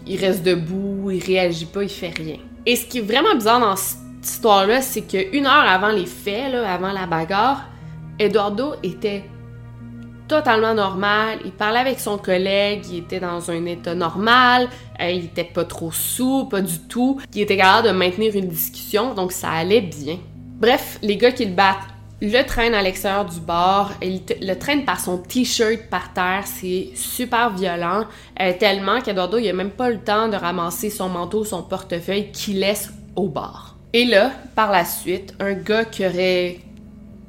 il 0.07 0.19
reste 0.19 0.43
debout, 0.43 1.11
il 1.11 1.23
réagit 1.23 1.67
pas, 1.67 1.83
il 1.83 1.91
fait 1.91 2.15
rien. 2.17 2.39
Et 2.65 2.77
ce 2.77 2.87
qui 2.87 2.99
est 2.99 3.03
vraiment 3.03 3.35
bizarre 3.35 3.61
dans 3.61 3.77
histoire-là, 4.23 4.81
c'est 4.83 5.03
qu'une 5.03 5.47
heure 5.47 5.69
avant 5.69 5.91
les 5.91 6.07
faits, 6.07 6.55
avant 6.55 6.93
la 6.93 7.07
bagarre, 7.07 7.67
Eduardo 8.19 8.75
était 8.83 9.25
totalement 10.29 10.75
normal. 10.75 11.39
Il 11.45 11.53
parlait 11.53 11.81
avec 11.81 12.01
son 12.01 12.19
collègue, 12.19 12.85
il 12.91 12.99
était 12.99 13.21
dans 13.21 13.51
un 13.51 13.65
état 13.67 13.95
normal, 13.95 14.69
euh, 15.01 15.11
il 15.11 15.27
était 15.27 15.45
pas 15.45 15.65
trop 15.65 15.93
sous, 15.93 16.47
pas 16.47 16.61
du 16.61 16.79
tout. 16.81 17.21
Il 17.35 17.43
était 17.43 17.57
capable 17.57 17.89
de 17.89 17.93
maintenir 17.93 18.35
une 18.35 18.49
discussion, 18.49 19.15
donc 19.15 19.33
ça 19.33 19.51
allait 19.51 19.83
bien. 19.83 20.19
Bref, 20.59 20.99
les 21.03 21.17
gars 21.17 21.33
qui 21.33 21.45
le 21.45 21.53
battent 21.53 21.77
le 22.23 22.43
traînent 22.45 22.75
à 22.75 22.81
l'extérieur 22.81 23.27
du 23.27 23.41
bar, 23.41 23.93
le 24.01 24.55
traîne 24.55 24.87
par 24.87 25.01
son 25.01 25.19
t-shirt 25.19 25.91
par 25.91 26.15
terre, 26.15 26.45
c'est 26.47 26.89
super 26.95 27.51
violent, 27.51 28.07
euh, 28.41 28.55
tellement 28.59 29.03
qu'Eduardo 29.03 29.37
il 29.37 29.53
même 29.53 29.71
pas 29.71 29.91
le 29.91 29.99
temps 29.99 30.29
de 30.29 30.37
ramasser 30.37 30.89
son 30.89 31.11
manteau, 31.11 31.45
son 31.45 31.63
portefeuille 31.63 32.33
qu'il 32.33 32.61
laisse 32.61 32.91
au 33.17 33.29
bar. 33.29 33.76
Et 33.93 34.05
là, 34.05 34.33
par 34.55 34.71
la 34.71 34.85
suite, 34.85 35.35
un 35.41 35.55
gars 35.55 35.85
qui 35.85 36.07
aurait 36.07 36.59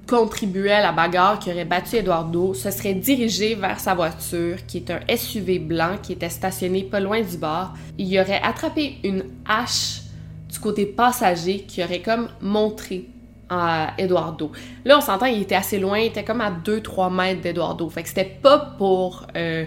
contribué 0.07 0.71
à 0.71 0.81
la 0.81 0.91
bagarre, 0.91 1.37
qui 1.39 1.51
aurait 1.51 1.65
battu 1.65 1.97
Eduardo, 1.97 2.53
se 2.53 2.71
serait 2.71 2.93
dirigé 2.93 3.55
vers 3.55 3.79
sa 3.79 3.93
voiture, 3.93 4.65
qui 4.65 4.77
est 4.77 4.89
un 4.89 4.99
SUV 5.15 5.59
blanc 5.59 5.97
qui 6.01 6.13
était 6.13 6.29
stationné 6.29 6.83
pas 6.83 6.99
loin 6.99 7.21
du 7.21 7.37
bar. 7.37 7.75
Il 7.97 8.17
aurait 8.19 8.41
attrapé 8.41 8.97
une 9.03 9.25
hache 9.47 10.01
du 10.49 10.59
côté 10.59 10.85
passager 10.85 11.59
qui 11.59 11.83
aurait 11.83 12.01
comme 12.01 12.29
montré 12.41 13.07
à 13.49 13.93
Eduardo. 13.97 14.51
Là, 14.85 14.97
on 14.97 15.01
s'entend, 15.01 15.25
il 15.25 15.41
était 15.41 15.55
assez 15.55 15.79
loin, 15.79 15.99
il 15.99 16.07
était 16.07 16.23
comme 16.23 16.41
à 16.41 16.51
2-3 16.51 17.13
mètres 17.13 17.41
d'Eduardo. 17.41 17.89
Fait 17.89 18.03
que 18.03 18.09
c'était 18.09 18.25
pas 18.25 18.75
pour 18.77 19.27
euh, 19.35 19.65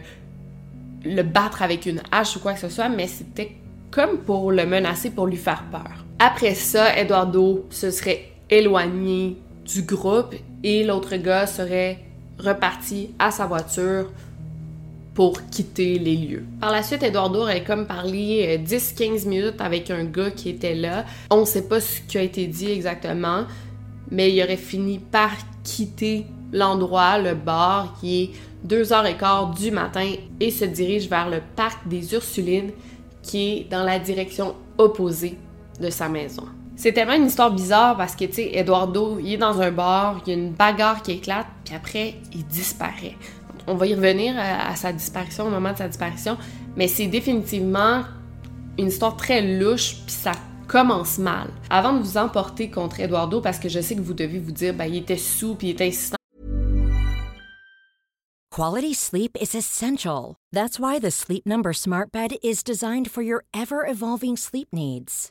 le 1.05 1.23
battre 1.23 1.63
avec 1.63 1.87
une 1.87 2.03
hache 2.11 2.37
ou 2.37 2.41
quoi 2.41 2.55
que 2.55 2.61
ce 2.61 2.69
soit, 2.69 2.89
mais 2.89 3.07
c'était 3.07 3.57
comme 3.91 4.19
pour 4.19 4.53
le 4.53 4.67
menacer, 4.67 5.11
pour 5.11 5.27
lui 5.27 5.37
faire 5.37 5.65
peur. 5.71 6.05
Après 6.23 6.55
ça, 6.55 6.99
Eduardo 6.99 7.65
se 7.71 7.91
serait 7.91 8.31
éloigné 8.51 9.39
du 9.65 9.81
groupe 9.85 10.35
et 10.63 10.85
l'autre 10.85 11.17
gars 11.17 11.47
serait 11.47 11.99
reparti 12.39 13.15
à 13.19 13.31
sa 13.31 13.47
voiture 13.47 14.11
pour 15.15 15.47
quitter 15.47 15.99
les 15.99 16.17
lieux. 16.17 16.45
Par 16.61 16.73
la 16.73 16.83
suite, 16.83 17.03
Eduardo 17.03 17.41
aurait 17.41 17.65
comme 17.65 17.87
parlé 17.87 18.61
10-15 18.63 19.03
euh, 19.03 19.29
minutes 19.31 19.61
avec 19.61 19.91
un 19.91 20.05
gars 20.05 20.31
qui 20.31 20.51
était 20.51 20.75
là. 20.75 21.07
On 21.31 21.41
ne 21.41 21.45
sait 21.47 21.67
pas 21.67 21.81
ce 21.81 22.03
qui 22.03 22.19
a 22.19 22.23
été 22.23 22.47
dit 22.47 22.71
exactement, 22.71 23.47
mais 24.11 24.31
il 24.31 24.43
aurait 24.43 24.59
fini 24.59 24.99
par 24.99 25.31
quitter 25.65 26.27
l'endroit, 26.53 27.19
le 27.19 27.35
bar, 27.35 27.97
qui 27.99 28.25
est 28.25 28.31
2h15 28.69 29.59
du 29.59 29.71
matin 29.71 30.13
et 30.39 30.51
se 30.51 30.67
dirige 30.67 31.09
vers 31.09 31.31
le 31.31 31.41
parc 31.57 31.89
des 31.89 32.13
Ursulines, 32.13 32.73
qui 33.23 33.53
est 33.53 33.71
dans 33.71 33.85
la 33.85 33.99
direction 33.99 34.55
opposée 34.77 35.39
de 35.81 35.91
sa 35.91 36.09
maison. 36.09 36.45
C'est 36.77 36.93
tellement 36.93 37.13
une 37.13 37.27
histoire 37.27 37.51
bizarre 37.51 37.97
parce 37.97 38.17
que, 38.17 38.25
tu 38.25 38.35
sais, 38.35 38.51
Eduardo, 38.55 39.19
il 39.19 39.35
est 39.35 39.37
dans 39.37 39.61
un 39.61 39.71
bar, 39.71 40.23
il 40.25 40.31
y 40.31 40.35
a 40.35 40.39
une 40.39 40.53
bagarre 40.53 41.03
qui 41.03 41.13
éclate, 41.13 41.47
puis 41.65 41.75
après, 41.75 42.15
il 42.33 42.47
disparaît. 42.47 43.17
On 43.67 43.75
va 43.75 43.87
y 43.87 43.95
revenir 43.95 44.35
à, 44.39 44.75
sa 44.77 44.93
disparition, 44.93 45.47
au 45.47 45.51
moment 45.51 45.73
de 45.73 45.77
sa 45.79 45.89
disparition, 45.89 46.39
mais 46.77 46.89
c'est 46.89 47.07
définitivement 47.07 48.05
une 48.79 48.87
histoire 48.87 49.15
très 49.17 49.59
louche, 49.59 49.97
puis 50.07 50.15
ça 50.15 50.33
commence 50.69 51.19
mal. 51.19 51.49
Avant 51.69 51.93
de 51.93 51.99
vous 51.99 52.17
emporter 52.17 52.71
contre 52.71 53.01
Eduardo, 53.01 53.43
parce 53.43 53.59
que 53.59 53.69
je 53.69 53.81
sais 53.81 53.95
que 53.95 54.01
vous 54.01 54.15
devez 54.15 54.39
vous 54.39 54.53
dire, 54.53 54.73
ben, 54.73 54.87
il 54.87 54.97
était 54.97 55.19
sous, 55.19 55.57
puis 55.57 55.69
il 55.69 55.71
était 55.73 55.89
insistant. 55.89 56.17
Quality 58.51 58.95
sleep 58.95 59.37
is 59.41 59.55
essential. 59.55 60.37
That's 60.51 60.81
why 60.81 60.99
the 60.99 61.11
Sleep 61.11 61.47
Number 61.47 61.73
Smart 61.73 62.11
Bed 62.11 62.37
is 62.43 62.65
designed 62.65 63.11
for 63.11 63.23
your 63.23 63.45
ever-evolving 63.53 64.37
sleep 64.37 64.69
needs. 64.73 65.31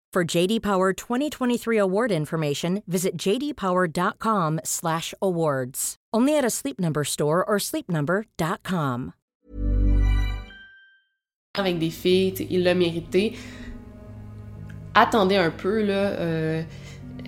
For 0.13 0.25
JD 0.25 0.59
Power 0.59 0.91
2023 0.91 1.77
award 1.77 2.11
information, 2.11 2.83
visit 2.85 3.15
jdpower.com/awards. 3.15 5.95
Only 6.13 6.37
at 6.37 6.43
a 6.43 6.49
Sleep 6.49 6.81
Number 6.81 7.05
store 7.05 7.45
or 7.47 7.57
sleepnumber.com. 7.57 9.13
Avec 11.57 11.79
des 11.79 11.89
filles, 11.89 12.45
il 12.49 12.63
l'a 12.63 12.73
mérité. 12.73 13.37
Attendez 14.95 15.37
un 15.37 15.49
peu 15.49 15.81
là. 15.81 15.93
Euh, 15.93 16.61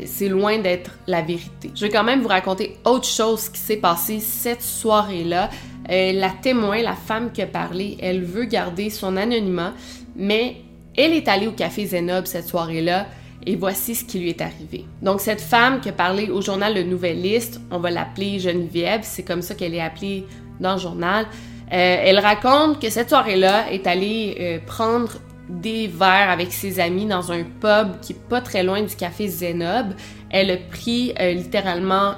c'est 0.04 0.28
loin 0.28 0.60
d'être 0.60 0.92
la 1.08 1.22
vérité. 1.22 1.72
Je 1.74 1.86
vais 1.86 1.90
quand 1.90 2.04
même 2.04 2.22
vous 2.22 2.28
raconter 2.28 2.80
autre 2.84 3.08
chose 3.08 3.48
qui 3.48 3.62
s'est 3.62 3.78
passé 3.78 4.20
cette 4.20 4.62
soirée-là. 4.62 5.50
Euh, 5.90 6.12
la 6.12 6.32
témoin, 6.32 6.82
la 6.82 6.96
femme 6.96 7.32
qui 7.32 7.42
a 7.42 7.48
parlé, 7.48 7.96
elle 8.02 8.26
veut 8.26 8.44
garder 8.44 8.90
son 8.90 9.16
anonymat, 9.16 9.74
mais 10.18 10.64
elle 10.96 11.14
est 11.14 11.28
allée 11.28 11.48
au 11.48 11.52
café 11.52 11.86
Zenob 11.86 12.26
cette 12.26 12.48
soirée-là 12.48 13.08
et 13.46 13.56
voici 13.56 13.96
ce 13.96 14.06
qui 14.06 14.20
lui 14.20 14.30
est 14.30 14.42
arrivé. 14.42 14.86
Donc 15.02 15.20
cette 15.20 15.42
femme 15.42 15.82
qui 15.82 15.90
a 15.90 15.94
parlé 15.94 16.30
au 16.30 16.42
journal 16.42 16.74
Le 16.74 16.84
Nouvelliste, 16.84 17.60
on 17.72 17.80
va 17.80 17.92
l'appeler 17.92 18.40
Geneviève, 18.40 19.02
c'est 19.04 19.24
comme 19.24 19.42
ça 19.42 19.56
qu'elle 19.56 19.74
est 19.74 19.82
appelée 19.82 20.26
dans 20.60 20.74
le 20.74 20.80
journal. 20.80 21.26
elle 21.70 22.20
raconte 22.20 22.80
que 22.80 22.90
cette 22.90 23.10
soirée-là 23.10 23.72
est 23.72 23.86
allée 23.88 24.62
prendre 24.66 25.14
des 25.50 25.88
verres 25.88 26.30
avec 26.30 26.54
ses 26.54 26.80
amis 26.80 27.06
dans 27.06 27.32
un 27.32 27.44
pub 27.44 28.00
qui 28.02 28.14
est 28.14 28.28
pas 28.30 28.40
très 28.40 28.64
loin 28.64 28.82
du 28.82 28.96
café 28.96 29.28
Zenob. 29.28 29.94
Elle 30.30 30.52
a 30.52 30.58
pris 30.58 31.14
littéralement 31.20 32.14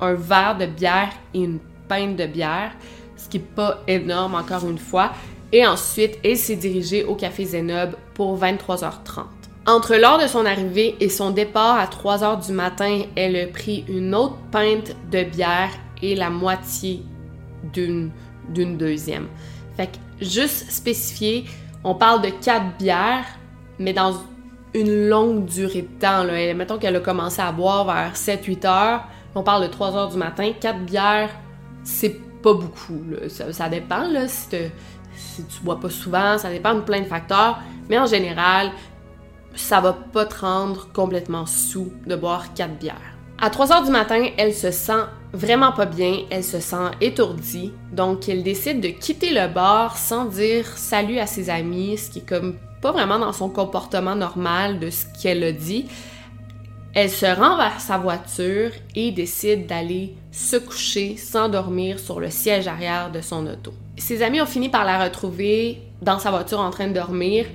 un 0.00 0.14
verre 0.14 0.56
de 0.58 0.66
bière 0.66 1.12
et 1.32 1.38
une 1.38 1.60
pinte 1.88 2.16
de 2.16 2.26
bière, 2.26 2.72
ce 3.16 3.28
qui 3.28 3.38
est 3.38 3.40
pas 3.40 3.82
énorme 3.86 4.34
encore 4.34 4.68
une 4.68 4.78
fois. 4.78 5.12
Et 5.52 5.66
ensuite, 5.66 6.18
elle 6.24 6.36
s'est 6.36 6.56
dirigée 6.56 7.04
au 7.04 7.14
café 7.14 7.44
Zenob 7.44 7.96
pour 8.14 8.38
23h30. 8.38 9.24
Entre 9.66 9.94
l'heure 9.94 10.18
de 10.18 10.26
son 10.26 10.44
arrivée 10.44 10.96
et 10.98 11.08
son 11.08 11.30
départ 11.30 11.78
à 11.78 11.86
3h 11.86 12.46
du 12.46 12.52
matin, 12.52 13.02
elle 13.14 13.36
a 13.36 13.46
pris 13.46 13.84
une 13.86 14.14
autre 14.14 14.36
pinte 14.50 14.96
de 15.10 15.22
bière 15.22 15.70
et 16.02 16.16
la 16.16 16.30
moitié 16.30 17.02
d'une 17.72 18.10
deuxième. 18.54 19.28
Fait 19.76 19.86
que 19.86 20.24
juste 20.24 20.70
spécifier, 20.70 21.44
on 21.84 21.94
parle 21.94 22.22
de 22.22 22.30
quatre 22.30 22.76
bières, 22.78 23.26
mais 23.78 23.92
dans 23.92 24.14
une 24.74 25.08
longue 25.08 25.44
durée 25.44 25.82
de 25.82 26.00
temps. 26.00 26.24
Là. 26.24 26.54
Mettons 26.54 26.78
qu'elle 26.78 26.96
a 26.96 27.00
commencé 27.00 27.40
à 27.40 27.52
boire 27.52 27.84
vers 27.84 28.14
7-8 28.14 28.66
heures, 28.66 29.04
on 29.34 29.42
parle 29.42 29.62
de 29.62 29.68
3 29.68 29.96
heures 29.96 30.08
du 30.08 30.16
matin, 30.16 30.52
4 30.58 30.80
bières, 30.80 31.30
c'est 31.84 32.20
pas 32.42 32.54
beaucoup. 32.54 33.00
Ça, 33.28 33.68
dépend 33.68 34.08
là, 34.08 34.26
si, 34.28 34.48
si, 35.34 35.44
tu 35.44 35.62
bois 35.62 35.80
pas 35.80 35.90
souvent, 35.90 36.38
ça 36.38 36.50
dépend 36.50 36.74
de 36.74 36.80
plein 36.80 37.00
de 37.00 37.06
facteurs, 37.06 37.58
mais 37.88 37.98
en 37.98 38.06
général, 38.06 38.70
ça 39.54 39.80
va 39.80 39.92
pas 39.92 40.26
te 40.26 40.40
rendre 40.40 40.88
complètement 40.92 41.46
sous 41.46 41.92
de 42.06 42.16
boire 42.16 42.54
4 42.54 42.78
bières. 42.78 42.96
À 43.40 43.50
3 43.50 43.72
heures 43.72 43.84
du 43.84 43.90
matin, 43.90 44.28
elle 44.36 44.54
se 44.54 44.70
sent 44.70 45.04
vraiment 45.32 45.72
pas 45.72 45.86
bien, 45.86 46.20
elle 46.30 46.44
se 46.44 46.60
sent 46.60 46.90
étourdie, 47.00 47.72
donc 47.92 48.28
elle 48.28 48.42
décide 48.42 48.80
de 48.80 48.88
quitter 48.88 49.30
le 49.30 49.52
bar 49.52 49.96
sans 49.96 50.26
dire 50.26 50.66
salut 50.76 51.18
à 51.18 51.26
ses 51.26 51.50
amis, 51.50 51.98
ce 51.98 52.10
qui 52.10 52.20
est 52.20 52.28
comme 52.28 52.56
pas 52.80 52.92
vraiment 52.92 53.18
dans 53.18 53.32
son 53.32 53.48
comportement 53.48 54.14
normal 54.14 54.78
de 54.78 54.90
ce 54.90 55.06
qu'elle 55.20 55.42
a 55.44 55.52
dit. 55.52 55.86
Elle 56.94 57.10
se 57.10 57.24
rend 57.24 57.56
vers 57.56 57.80
sa 57.80 57.96
voiture 57.96 58.70
et 58.94 59.12
décide 59.12 59.66
d'aller 59.66 60.14
se 60.30 60.56
coucher, 60.56 61.16
s'endormir 61.16 61.98
sur 61.98 62.20
le 62.20 62.28
siège 62.28 62.66
arrière 62.66 63.10
de 63.10 63.22
son 63.22 63.46
auto. 63.46 63.72
Ses 64.02 64.24
amis 64.24 64.40
ont 64.40 64.46
fini 64.46 64.68
par 64.68 64.84
la 64.84 65.04
retrouver 65.04 65.80
dans 66.02 66.18
sa 66.18 66.32
voiture 66.32 66.58
en 66.58 66.70
train 66.70 66.88
de 66.88 66.92
dormir 66.92 67.46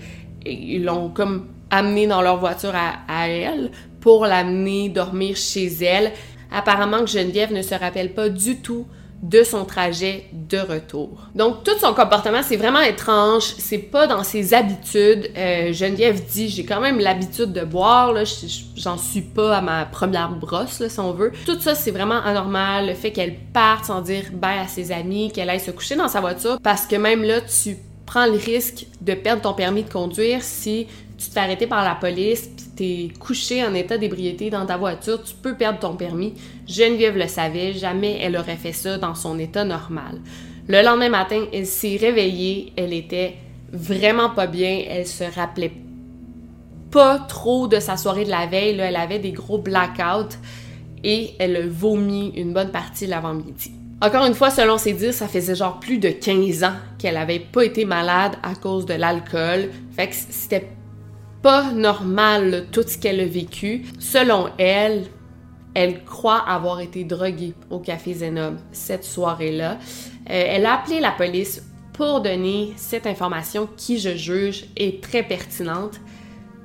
et 0.45 0.53
ils 0.53 0.86
l'ont 0.86 1.10
comme 1.10 1.47
amenée 1.69 2.07
dans 2.07 2.21
leur 2.21 2.38
voiture 2.38 2.73
à, 2.73 2.99
à 3.10 3.27
elle 3.27 3.69
pour 3.99 4.25
l'amener 4.25 4.88
dormir 4.88 5.36
chez 5.36 5.67
elle. 5.83 6.13
Apparemment 6.49 7.01
que 7.01 7.07
Geneviève 7.07 7.51
ne 7.51 7.62
se 7.62 7.75
rappelle 7.75 8.13
pas 8.13 8.29
du 8.29 8.62
tout 8.62 8.88
de 9.21 9.43
son 9.43 9.65
trajet 9.65 10.25
de 10.32 10.60
retour. 10.60 11.27
Donc 11.36 11.63
tout 11.63 11.77
son 11.80 11.93
comportement, 11.93 12.41
c'est 12.43 12.56
vraiment 12.56 12.82
étrange, 12.82 13.43
c'est 13.58 13.77
pas 13.77 14.08
dans 14.08 14.23
ses 14.23 14.53
habitudes. 14.53 15.32
Euh, 15.36 15.73
Geneviève 15.73 16.23
dit, 16.25 16.49
j'ai 16.49 16.65
quand 16.65 16.82
même 16.82 16.99
l'habitude 16.99 17.51
de 17.51 17.63
boire, 17.63 18.13
là, 18.13 18.23
j'en 18.75 18.97
suis 18.97 19.21
pas 19.21 19.58
à 19.58 19.62
ma 19.62 19.86
première 19.86 20.32
brosse, 20.32 20.80
là, 20.80 20.89
si 20.89 20.99
on 20.99 21.12
veut. 21.13 21.32
Tout 21.45 21.60
ça, 21.60 21.73
c'est 21.73 21.91
vraiment 21.91 22.21
anormal, 22.23 22.88
le 22.88 22.93
fait 22.93 23.12
qu'elle 23.12 23.36
parte 23.53 23.86
sans 23.86 24.01
dire 24.01 24.23
bye 24.34 24.60
à 24.60 24.67
ses 24.67 24.91
amis, 24.91 25.32
qu'elle 25.32 25.49
aille 25.49 25.60
se 25.60 25.71
coucher 25.71 25.95
dans 25.95 26.08
sa 26.08 26.21
voiture, 26.21 26.60
parce 26.62 26.86
que 26.86 26.95
même 26.95 27.23
là, 27.23 27.41
tu 27.41 27.77
prends 28.07 28.25
le 28.25 28.37
risque 28.37 28.87
de 29.01 29.13
perdre 29.13 29.43
ton 29.43 29.53
permis 29.53 29.83
de 29.83 29.91
conduire 29.91 30.41
si 30.41 30.87
tu 31.17 31.27
te 31.27 31.33
fais 31.33 31.41
arrêter 31.41 31.67
par 31.67 31.83
la 31.83 31.93
police, 31.93 32.49
puis 32.55 32.65
t'es 32.75 33.19
couché 33.19 33.63
en 33.63 33.73
état 33.73 33.97
d'ébriété 33.97 34.49
dans 34.49 34.65
ta 34.65 34.77
voiture, 34.77 35.21
tu 35.21 35.35
peux 35.35 35.55
perdre 35.55 35.79
ton 35.79 35.95
permis. 35.95 36.33
Geneviève 36.67 37.17
le 37.17 37.27
savait, 37.27 37.73
jamais 37.73 38.17
elle 38.21 38.37
aurait 38.37 38.55
fait 38.55 38.71
ça 38.71 38.97
dans 38.97 39.13
son 39.13 39.37
état 39.37 39.65
normal. 39.65 40.21
Le 40.67 40.81
lendemain 40.83 41.09
matin, 41.09 41.45
elle 41.53 41.65
s'est 41.65 41.97
réveillée, 41.97 42.73
elle 42.77 42.93
était 42.93 43.35
vraiment 43.71 44.29
pas 44.29 44.47
bien, 44.47 44.83
elle 44.87 45.07
se 45.07 45.23
rappelait 45.23 45.73
pas 46.91 47.19
trop 47.19 47.67
de 47.67 47.79
sa 47.79 47.97
soirée 47.97 48.25
de 48.25 48.29
la 48.29 48.45
veille, 48.45 48.79
elle 48.79 48.95
avait 48.95 49.19
des 49.19 49.31
gros 49.31 49.57
blackouts 49.57 50.37
et 51.03 51.31
elle 51.39 51.55
a 51.57 51.67
vomi 51.67 52.31
une 52.35 52.53
bonne 52.53 52.71
partie 52.71 53.07
l'avant-midi. 53.07 53.71
Encore 53.99 54.25
une 54.25 54.36
fois, 54.36 54.51
selon 54.51 54.77
ses 54.77 54.93
dires, 54.93 55.13
ça 55.13 55.27
faisait 55.27 55.55
genre 55.55 55.79
plus 55.79 55.97
de 55.97 56.10
15 56.10 56.63
ans 56.63 56.75
qu'elle 56.99 57.17
avait 57.17 57.39
pas 57.39 57.63
été 57.63 57.83
malade 57.83 58.36
à 58.43 58.53
cause 58.53 58.86
de 58.86 58.93
l'alcool. 58.93 59.71
Fait 59.91 60.07
que 60.07 60.13
c'était 60.13 60.69
pas 61.41 61.71
normal 61.71 62.67
tout 62.71 62.83
ce 62.86 62.95
qu'elle 62.95 63.19
a 63.19 63.25
vécu. 63.25 63.86
Selon 63.97 64.49
elle, 64.60 65.05
elle 65.73 66.03
croit 66.03 66.47
avoir 66.47 66.79
été 66.79 67.05
droguée 67.05 67.55
au 67.71 67.79
café 67.79 68.13
Zenob 68.13 68.57
cette 68.71 69.03
soirée-là. 69.03 69.73
Euh, 69.73 69.77
elle 70.27 70.67
a 70.67 70.75
appelé 70.75 70.99
la 70.99 71.12
police 71.12 71.63
pour 71.93 72.21
donner 72.21 72.73
cette 72.75 73.07
information 73.07 73.67
qui, 73.77 73.97
je 73.97 74.15
juge, 74.15 74.65
est 74.75 75.01
très 75.01 75.23
pertinente, 75.23 75.99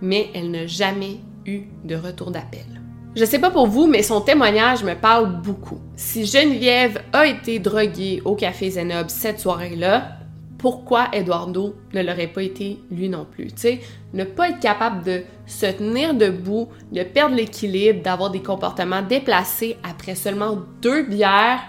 mais 0.03 0.29
elle 0.35 0.51
n'a 0.51 0.67
jamais 0.67 1.17
eu 1.47 1.63
de 1.85 1.97
retour 1.97 2.31
d'appel. 2.31 2.82
Je 3.15 3.27
sais 3.27 3.39
pas 3.39 3.51
pour 3.51 3.67
vous, 3.67 3.87
mais 3.87 4.03
son 4.03 4.23
témoignage 4.23 4.83
me 4.85 4.95
parle 4.95 5.43
beaucoup. 5.43 5.79
Si 5.97 6.25
Geneviève 6.25 7.03
a 7.13 7.27
été 7.27 7.59
droguée 7.59 8.23
au 8.25 8.35
café 8.35 8.71
Zenob 8.71 9.11
cette 9.11 9.39
soirée-là, 9.39 10.17
pourquoi 10.57 11.09
Eduardo 11.13 11.75
ne 11.93 12.03
l'aurait 12.03 12.29
pas 12.29 12.43
été 12.43 12.79
lui 12.91 13.11
non 13.11 13.27
plus? 13.31 13.49
Tu 13.49 13.53
sais, 13.57 13.81
ne 14.15 14.25
pas 14.25 14.49
être 14.49 14.61
capable 14.61 15.05
de 15.05 15.23
se 15.47 15.67
tenir 15.67 16.15
debout, 16.15 16.69
de 16.91 17.03
perdre 17.03 17.35
l'équilibre, 17.35 18.03
d'avoir 18.03 18.31
des 18.31 18.41
comportements 18.41 19.03
déplacés 19.03 19.77
après 19.83 20.15
seulement 20.15 20.57
deux 20.81 21.03
bières, 21.03 21.61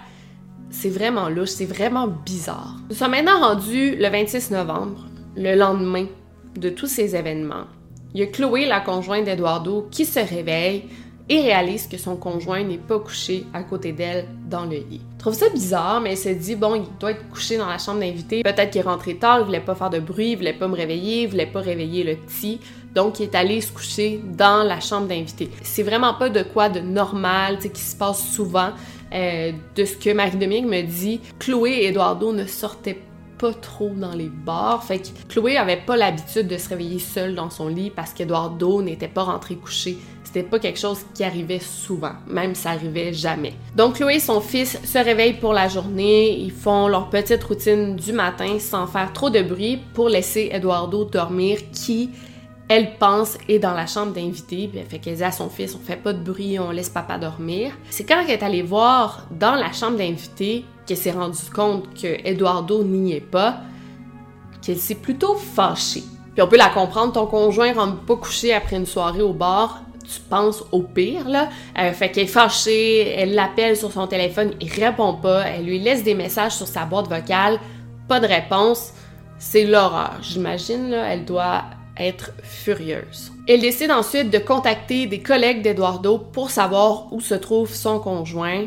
c'est 0.70 0.88
vraiment 0.88 1.28
louche, 1.28 1.50
c'est 1.50 1.66
vraiment 1.66 2.06
bizarre. 2.06 2.76
Nous 2.88 2.96
sommes 2.96 3.10
maintenant 3.10 3.40
rendus 3.40 3.96
le 3.96 4.08
26 4.08 4.50
novembre, 4.50 5.08
le 5.36 5.56
lendemain 5.56 6.06
de 6.56 6.70
tous 6.70 6.86
ces 6.86 7.14
événements. 7.14 7.66
Il 8.14 8.20
y 8.20 8.22
a 8.22 8.26
Chloé, 8.28 8.64
la 8.64 8.80
conjointe 8.80 9.24
d'Eduardo, 9.24 9.88
qui 9.90 10.04
se 10.04 10.20
réveille, 10.20 10.84
et 11.28 11.40
réalise 11.40 11.86
que 11.86 11.96
son 11.96 12.16
conjoint 12.16 12.62
n'est 12.62 12.78
pas 12.78 12.98
couché 12.98 13.46
à 13.54 13.62
côté 13.62 13.92
d'elle 13.92 14.26
dans 14.48 14.64
le 14.64 14.76
lit. 14.76 15.00
Trouve 15.18 15.34
ça 15.34 15.48
bizarre, 15.48 16.00
mais 16.00 16.10
elle 16.10 16.18
se 16.18 16.28
dit, 16.28 16.54
bon, 16.54 16.74
il 16.74 16.98
doit 17.00 17.12
être 17.12 17.28
couché 17.30 17.56
dans 17.56 17.68
la 17.68 17.78
chambre 17.78 18.00
d'invité. 18.00 18.42
Peut-être 18.42 18.70
qu'il 18.70 18.82
est 18.82 18.84
rentré 18.84 19.14
tard, 19.16 19.40
il 19.40 19.46
voulait 19.46 19.60
pas 19.60 19.74
faire 19.74 19.88
de 19.88 20.00
bruit, 20.00 20.32
il 20.32 20.36
voulait 20.36 20.52
pas 20.52 20.68
me 20.68 20.74
réveiller, 20.74 21.22
il 21.22 21.28
voulait 21.28 21.46
pas 21.46 21.60
réveiller 21.60 22.04
le 22.04 22.16
petit. 22.16 22.60
Donc, 22.94 23.20
il 23.20 23.24
est 23.24 23.34
allé 23.34 23.60
se 23.60 23.72
coucher 23.72 24.20
dans 24.22 24.62
la 24.62 24.80
chambre 24.80 25.06
d'invité. 25.06 25.50
C'est 25.62 25.82
vraiment 25.82 26.14
pas 26.14 26.28
de 26.28 26.42
quoi 26.42 26.68
de 26.68 26.80
normal, 26.80 27.56
tu 27.56 27.62
sais, 27.62 27.68
qui 27.70 27.80
se 27.80 27.96
passe 27.96 28.22
souvent. 28.32 28.70
Euh, 29.14 29.52
de 29.76 29.84
ce 29.84 29.96
que 29.96 30.12
Marie-Dominique 30.12 30.66
me 30.66 30.82
dit, 30.82 31.20
Chloé 31.38 31.70
et 31.70 31.88
Eduardo 31.88 32.32
ne 32.32 32.46
sortaient 32.46 32.98
pas 33.38 33.52
trop 33.52 33.90
dans 33.90 34.14
les 34.14 34.28
bars. 34.28 34.84
Fait 34.84 34.98
que 34.98 35.08
Chloé 35.28 35.56
avait 35.56 35.80
pas 35.84 35.96
l'habitude 35.96 36.48
de 36.48 36.56
se 36.56 36.68
réveiller 36.68 36.98
seule 36.98 37.34
dans 37.34 37.50
son 37.50 37.68
lit 37.68 37.90
parce 37.90 38.12
qu'Eduardo 38.12 38.82
n'était 38.82 39.08
pas 39.08 39.22
rentré 39.22 39.56
couché 39.56 39.98
c'était 40.34 40.48
pas 40.48 40.58
quelque 40.58 40.80
chose 40.80 40.98
qui 41.14 41.22
arrivait 41.22 41.60
souvent, 41.60 42.10
même 42.26 42.56
ça 42.56 42.70
arrivait 42.70 43.12
jamais. 43.12 43.52
Donc 43.76 43.94
Chloé 43.94 44.16
et 44.16 44.18
son 44.18 44.40
fils 44.40 44.80
se 44.84 44.98
réveillent 44.98 45.38
pour 45.38 45.52
la 45.52 45.68
journée, 45.68 46.36
ils 46.36 46.50
font 46.50 46.88
leur 46.88 47.08
petite 47.08 47.44
routine 47.44 47.94
du 47.94 48.12
matin 48.12 48.58
sans 48.58 48.88
faire 48.88 49.12
trop 49.12 49.30
de 49.30 49.42
bruit 49.42 49.78
pour 49.92 50.08
laisser 50.08 50.50
Eduardo 50.52 51.04
dormir 51.04 51.58
qui 51.72 52.10
elle 52.68 52.96
pense 52.96 53.36
est 53.48 53.58
dans 53.58 53.74
la 53.74 53.86
chambre 53.86 54.12
d'invité, 54.12 54.68
puis 54.68 54.78
elle 54.78 54.86
fait 54.86 54.98
qu'elle 54.98 55.16
dit 55.16 55.24
à 55.24 55.32
son 55.32 55.50
fils 55.50 55.74
on 55.74 55.84
fait 55.84 55.96
pas 55.96 56.12
de 56.12 56.22
bruit, 56.22 56.58
on 56.58 56.70
laisse 56.70 56.88
papa 56.88 57.18
dormir. 57.18 57.72
C'est 57.90 58.04
quand 58.04 58.20
elle 58.22 58.30
est 58.30 58.42
allée 58.42 58.62
voir 58.62 59.26
dans 59.30 59.54
la 59.54 59.72
chambre 59.72 59.98
d'invité 59.98 60.64
qu'elle 60.86 60.96
s'est 60.96 61.10
rendue 61.10 61.50
compte 61.54 61.92
que 61.94 62.26
Eduardo 62.26 62.82
n'y 62.82 63.12
est 63.12 63.20
pas, 63.20 63.58
qu'elle 64.62 64.78
s'est 64.78 64.94
plutôt 64.94 65.34
fâchée. 65.34 66.04
Puis 66.32 66.42
on 66.42 66.48
peut 66.48 66.56
la 66.56 66.70
comprendre, 66.70 67.12
ton 67.12 67.26
conjoint 67.26 67.72
rentre 67.74 68.00
pas 68.00 68.16
couché 68.16 68.54
après 68.54 68.76
une 68.76 68.86
soirée 68.86 69.22
au 69.22 69.32
bar, 69.32 69.82
tu 70.02 70.20
penses 70.20 70.64
au 70.72 70.82
pire, 70.82 71.28
là. 71.28 71.48
Fait 71.92 72.10
qu'elle 72.10 72.24
est 72.24 72.26
fâchée, 72.26 73.08
elle 73.10 73.34
l'appelle 73.34 73.76
sur 73.76 73.92
son 73.92 74.06
téléphone, 74.06 74.52
il 74.60 74.70
répond 74.70 75.14
pas, 75.14 75.42
elle 75.42 75.64
lui 75.64 75.78
laisse 75.78 76.02
des 76.02 76.14
messages 76.14 76.52
sur 76.52 76.66
sa 76.66 76.86
boîte 76.86 77.08
vocale, 77.08 77.58
pas 78.08 78.20
de 78.20 78.26
réponse. 78.26 78.92
C'est 79.38 79.64
l'horreur. 79.64 80.14
J'imagine, 80.22 80.90
là, 80.90 81.12
elle 81.12 81.24
doit 81.24 81.64
être 81.98 82.32
furieuse. 82.42 83.32
Elle 83.46 83.60
décide 83.60 83.90
ensuite 83.90 84.30
de 84.30 84.38
contacter 84.38 85.06
des 85.06 85.20
collègues 85.20 85.62
d'Eduardo 85.62 86.18
pour 86.18 86.50
savoir 86.50 87.12
où 87.12 87.20
se 87.20 87.34
trouve 87.34 87.72
son 87.72 87.98
conjoint. 87.98 88.66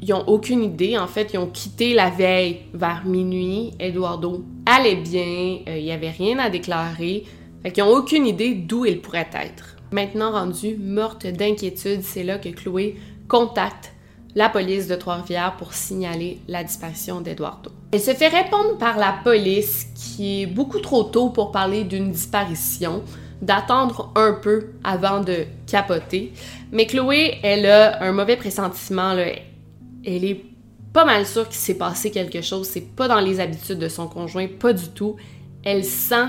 Ils 0.00 0.12
ont 0.12 0.24
aucune 0.26 0.62
idée. 0.62 0.98
En 0.98 1.06
fait, 1.06 1.30
ils 1.32 1.38
ont 1.38 1.46
quitté 1.46 1.94
la 1.94 2.10
veille 2.10 2.62
vers 2.74 3.04
minuit. 3.04 3.72
Eduardo 3.78 4.44
allait 4.66 4.96
bien, 4.96 5.58
euh, 5.68 5.78
il 5.78 5.84
n'y 5.84 5.92
avait 5.92 6.10
rien 6.10 6.38
à 6.38 6.50
déclarer. 6.50 7.24
Fait 7.62 7.70
qu'ils 7.70 7.84
n'ont 7.84 7.96
aucune 7.96 8.26
idée 8.26 8.54
d'où 8.54 8.84
il 8.84 9.00
pourrait 9.00 9.30
être. 9.34 9.76
Maintenant 9.92 10.32
rendue 10.32 10.76
morte 10.76 11.26
d'inquiétude, 11.26 12.02
c'est 12.02 12.24
là 12.24 12.38
que 12.38 12.48
Chloé 12.48 12.96
contacte 13.28 13.92
la 14.34 14.48
police 14.48 14.88
de 14.88 14.96
Trois-Rivières 14.96 15.56
pour 15.58 15.74
signaler 15.74 16.38
la 16.48 16.64
disparition 16.64 17.20
d'Eduardo. 17.20 17.70
Elle 17.92 18.00
se 18.00 18.14
fait 18.14 18.28
répondre 18.28 18.78
par 18.78 18.96
la 18.96 19.14
police 19.22 19.88
qui 20.16 20.42
est 20.42 20.46
beaucoup 20.46 20.80
trop 20.80 21.04
tôt 21.04 21.30
pour 21.30 21.52
parler 21.52 21.84
d'une 21.84 22.10
disparition, 22.10 23.02
d'attendre 23.40 24.12
un 24.14 24.34
peu 24.34 24.72
avant 24.84 25.20
de 25.20 25.46
capoter. 25.66 26.32
Mais 26.70 26.86
Chloé, 26.86 27.38
elle 27.42 27.66
a 27.66 28.02
un 28.02 28.12
mauvais 28.12 28.36
pressentiment. 28.36 29.12
Elle 29.12 30.24
est 30.24 30.44
pas 30.92 31.04
mal 31.04 31.26
sûre 31.26 31.48
qu'il 31.48 31.56
s'est 31.56 31.78
passé 31.78 32.10
quelque 32.10 32.42
chose. 32.42 32.68
C'est 32.68 32.94
pas 32.94 33.08
dans 33.08 33.20
les 33.20 33.40
habitudes 33.40 33.78
de 33.78 33.88
son 33.88 34.06
conjoint, 34.06 34.46
pas 34.46 34.72
du 34.72 34.88
tout. 34.88 35.16
Elle 35.64 35.84
sent 35.84 36.26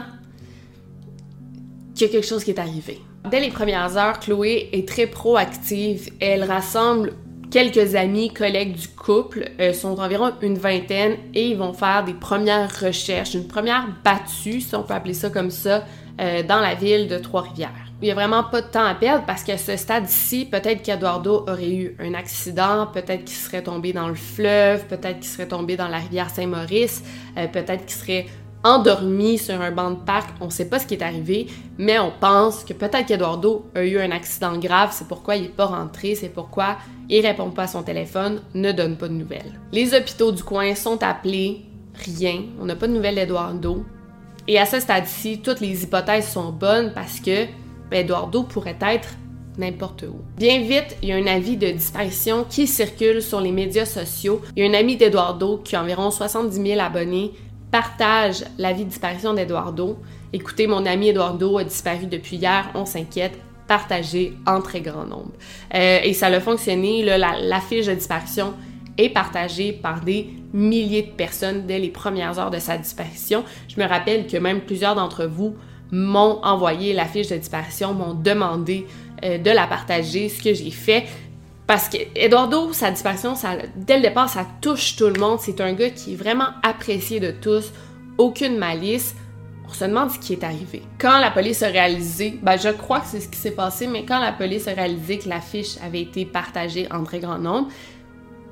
qu'il 1.93 2.07
y 2.07 2.09
a 2.09 2.13
quelque 2.13 2.27
chose 2.27 2.43
qui 2.43 2.51
est 2.51 2.59
arrivé. 2.59 3.01
Dès 3.29 3.39
les 3.39 3.49
premières 3.49 3.97
heures, 3.97 4.19
Chloé 4.19 4.69
est 4.71 4.87
très 4.87 5.07
proactive. 5.07 6.09
Elle 6.19 6.43
rassemble 6.43 7.13
quelques 7.53 7.93
amis, 7.93 8.33
collègues 8.33 8.73
du 8.73 8.87
couple, 8.87 9.51
euh, 9.59 9.73
sont 9.73 9.99
environ 9.99 10.31
une 10.41 10.57
vingtaine, 10.57 11.17
et 11.35 11.49
ils 11.49 11.55
vont 11.55 11.71
faire 11.71 12.03
des 12.03 12.15
premières 12.15 12.71
recherches, 12.79 13.35
une 13.35 13.47
première 13.47 13.89
battue, 14.03 14.59
si 14.59 14.75
on 14.75 14.81
peut 14.81 14.95
appeler 14.95 15.13
ça 15.13 15.29
comme 15.29 15.51
ça, 15.51 15.85
euh, 16.19 16.41
dans 16.41 16.59
la 16.59 16.73
ville 16.73 17.07
de 17.07 17.19
Trois-Rivières. 17.19 17.69
Il 18.01 18.05
n'y 18.05 18.11
a 18.11 18.15
vraiment 18.15 18.43
pas 18.43 18.61
de 18.61 18.67
temps 18.67 18.83
à 18.83 18.95
perdre 18.95 19.23
parce 19.27 19.43
qu'à 19.43 19.59
ce 19.59 19.77
stade-ci, 19.77 20.45
peut-être 20.45 20.81
qu'Eduardo 20.81 21.45
aurait 21.47 21.71
eu 21.71 21.95
un 21.99 22.15
accident, 22.15 22.87
peut-être 22.87 23.23
qu'il 23.25 23.37
serait 23.37 23.61
tombé 23.61 23.93
dans 23.93 24.07
le 24.07 24.15
fleuve, 24.15 24.85
peut-être 24.87 25.19
qu'il 25.19 25.29
serait 25.29 25.47
tombé 25.47 25.77
dans 25.77 25.87
la 25.87 25.99
rivière 25.99 26.31
Saint-Maurice, 26.31 27.03
euh, 27.37 27.47
peut-être 27.47 27.85
qu'il 27.85 27.95
serait 27.95 28.25
endormi 28.63 29.37
sur 29.37 29.59
un 29.61 29.71
banc 29.71 29.91
de 29.91 29.95
parc. 29.97 30.29
On 30.41 30.45
ne 30.45 30.51
sait 30.51 30.69
pas 30.69 30.79
ce 30.79 30.87
qui 30.87 30.93
est 30.93 31.03
arrivé, 31.03 31.47
mais 31.77 31.99
on 31.99 32.11
pense 32.19 32.63
que 32.63 32.73
peut-être 32.73 33.05
qu'Eduardo 33.05 33.65
a 33.75 33.83
eu 33.83 33.99
un 33.99 34.11
accident 34.11 34.57
grave, 34.57 34.89
c'est 34.93 35.07
pourquoi 35.07 35.35
il 35.35 35.43
n'est 35.43 35.49
pas 35.49 35.65
rentré, 35.65 36.15
c'est 36.15 36.29
pourquoi 36.29 36.77
il 37.09 37.25
répond 37.25 37.49
pas 37.51 37.63
à 37.63 37.67
son 37.67 37.83
téléphone, 37.83 38.41
ne 38.53 38.71
donne 38.71 38.97
pas 38.97 39.07
de 39.07 39.13
nouvelles. 39.13 39.59
Les 39.71 39.93
hôpitaux 39.93 40.31
du 40.31 40.43
coin 40.43 40.73
sont 40.75 41.03
appelés, 41.03 41.65
rien, 41.93 42.43
on 42.59 42.65
n'a 42.65 42.75
pas 42.75 42.87
de 42.87 42.93
nouvelles 42.93 43.15
d'Eduardo. 43.15 43.83
Et 44.47 44.59
à 44.59 44.65
ce 44.65 44.79
stade-ci, 44.79 45.39
toutes 45.41 45.61
les 45.61 45.83
hypothèses 45.83 46.29
sont 46.29 46.51
bonnes 46.51 46.91
parce 46.93 47.19
que 47.19 47.45
ben, 47.89 48.03
Eduardo 48.03 48.43
pourrait 48.43 48.77
être 48.81 49.09
n'importe 49.57 50.03
où. 50.03 50.15
Bien 50.37 50.61
vite, 50.61 50.97
il 51.01 51.09
y 51.09 51.11
a 51.11 51.15
un 51.15 51.27
avis 51.27 51.57
de 51.57 51.67
disparition 51.67 52.45
qui 52.49 52.67
circule 52.67 53.21
sur 53.21 53.39
les 53.39 53.51
médias 53.51 53.85
sociaux. 53.85 54.41
Il 54.55 54.63
y 54.63 54.67
a 54.67 54.69
un 54.69 54.73
ami 54.73 54.97
d'Eduardo 54.97 55.59
qui 55.63 55.75
a 55.75 55.81
environ 55.81 56.11
70 56.11 56.55
000 56.55 56.81
abonnés 56.81 57.33
partage 57.73 58.45
l'avis 58.59 58.83
de 58.83 58.89
disparition 58.89 59.33
d'Eduardo. 59.33 59.97
Écoutez, 60.31 60.67
mon 60.67 60.85
ami 60.85 61.09
Eduardo 61.09 61.57
a 61.57 61.63
disparu 61.63 62.05
depuis 62.05 62.35
hier, 62.35 62.69
on 62.75 62.85
s'inquiète. 62.85 63.33
Partagé 63.67 64.33
en 64.45 64.61
très 64.61 64.81
grand 64.81 65.05
nombre. 65.05 65.31
Euh, 65.73 65.99
et 66.03 66.13
ça 66.13 66.27
a 66.27 66.39
fonctionné, 66.39 67.03
l'affiche 67.03 67.87
la, 67.87 67.93
de 67.93 67.97
disparition 67.97 68.53
est 68.99 69.09
partagée 69.09 69.71
par 69.71 70.01
des 70.01 70.27
milliers 70.53 71.01
de 71.01 71.11
personnes 71.13 71.65
dès 71.65 71.79
les 71.79 71.89
premières 71.89 72.37
heures 72.37 72.51
de 72.51 72.59
sa 72.59 72.77
disparition. 72.77 73.43
Je 73.67 73.81
me 73.81 73.87
rappelle 73.87 74.27
que 74.27 74.37
même 74.37 74.61
plusieurs 74.61 74.93
d'entre 74.93 75.25
vous 75.25 75.55
m'ont 75.91 76.43
envoyé 76.43 76.93
l'affiche 76.93 77.29
de 77.29 77.37
disparition, 77.37 77.95
m'ont 77.95 78.13
demandé 78.13 78.85
euh, 79.23 79.39
de 79.39 79.49
la 79.49 79.65
partager, 79.65 80.29
ce 80.29 80.43
que 80.43 80.53
j'ai 80.53 80.69
fait. 80.69 81.05
Parce 81.65 81.87
que 81.87 81.97
Eduardo, 82.15 82.73
sa 82.73 82.91
disparition, 82.91 83.35
dès 83.75 83.97
le 83.97 84.03
départ, 84.03 84.29
ça 84.29 84.45
touche 84.61 84.95
tout 84.95 85.07
le 85.07 85.19
monde. 85.19 85.39
C'est 85.39 85.61
un 85.61 85.73
gars 85.73 85.89
qui 85.89 86.13
est 86.13 86.17
vraiment 86.17 86.49
apprécié 86.61 87.19
de 87.19 87.31
tous, 87.31 87.71
aucune 88.17 88.57
malice. 88.57 89.15
On 89.65 89.73
se 89.73 89.85
demande 89.85 90.11
ce 90.11 90.19
qui 90.19 90.33
est 90.33 90.43
arrivé. 90.43 90.83
Quand 90.99 91.19
la 91.19 91.31
police 91.31 91.63
a 91.63 91.67
réalisé, 91.67 92.37
ben 92.43 92.57
je 92.57 92.69
crois 92.69 92.99
que 92.99 93.07
c'est 93.07 93.21
ce 93.21 93.29
qui 93.29 93.39
s'est 93.39 93.51
passé, 93.51 93.87
mais 93.87 94.05
quand 94.05 94.19
la 94.19 94.33
police 94.33 94.67
a 94.67 94.73
réalisé 94.73 95.19
que 95.19 95.29
l'affiche 95.29 95.77
avait 95.83 96.01
été 96.01 96.25
partagée 96.25 96.87
en 96.91 97.03
très 97.03 97.19
grand 97.19 97.39
nombre, 97.39 97.69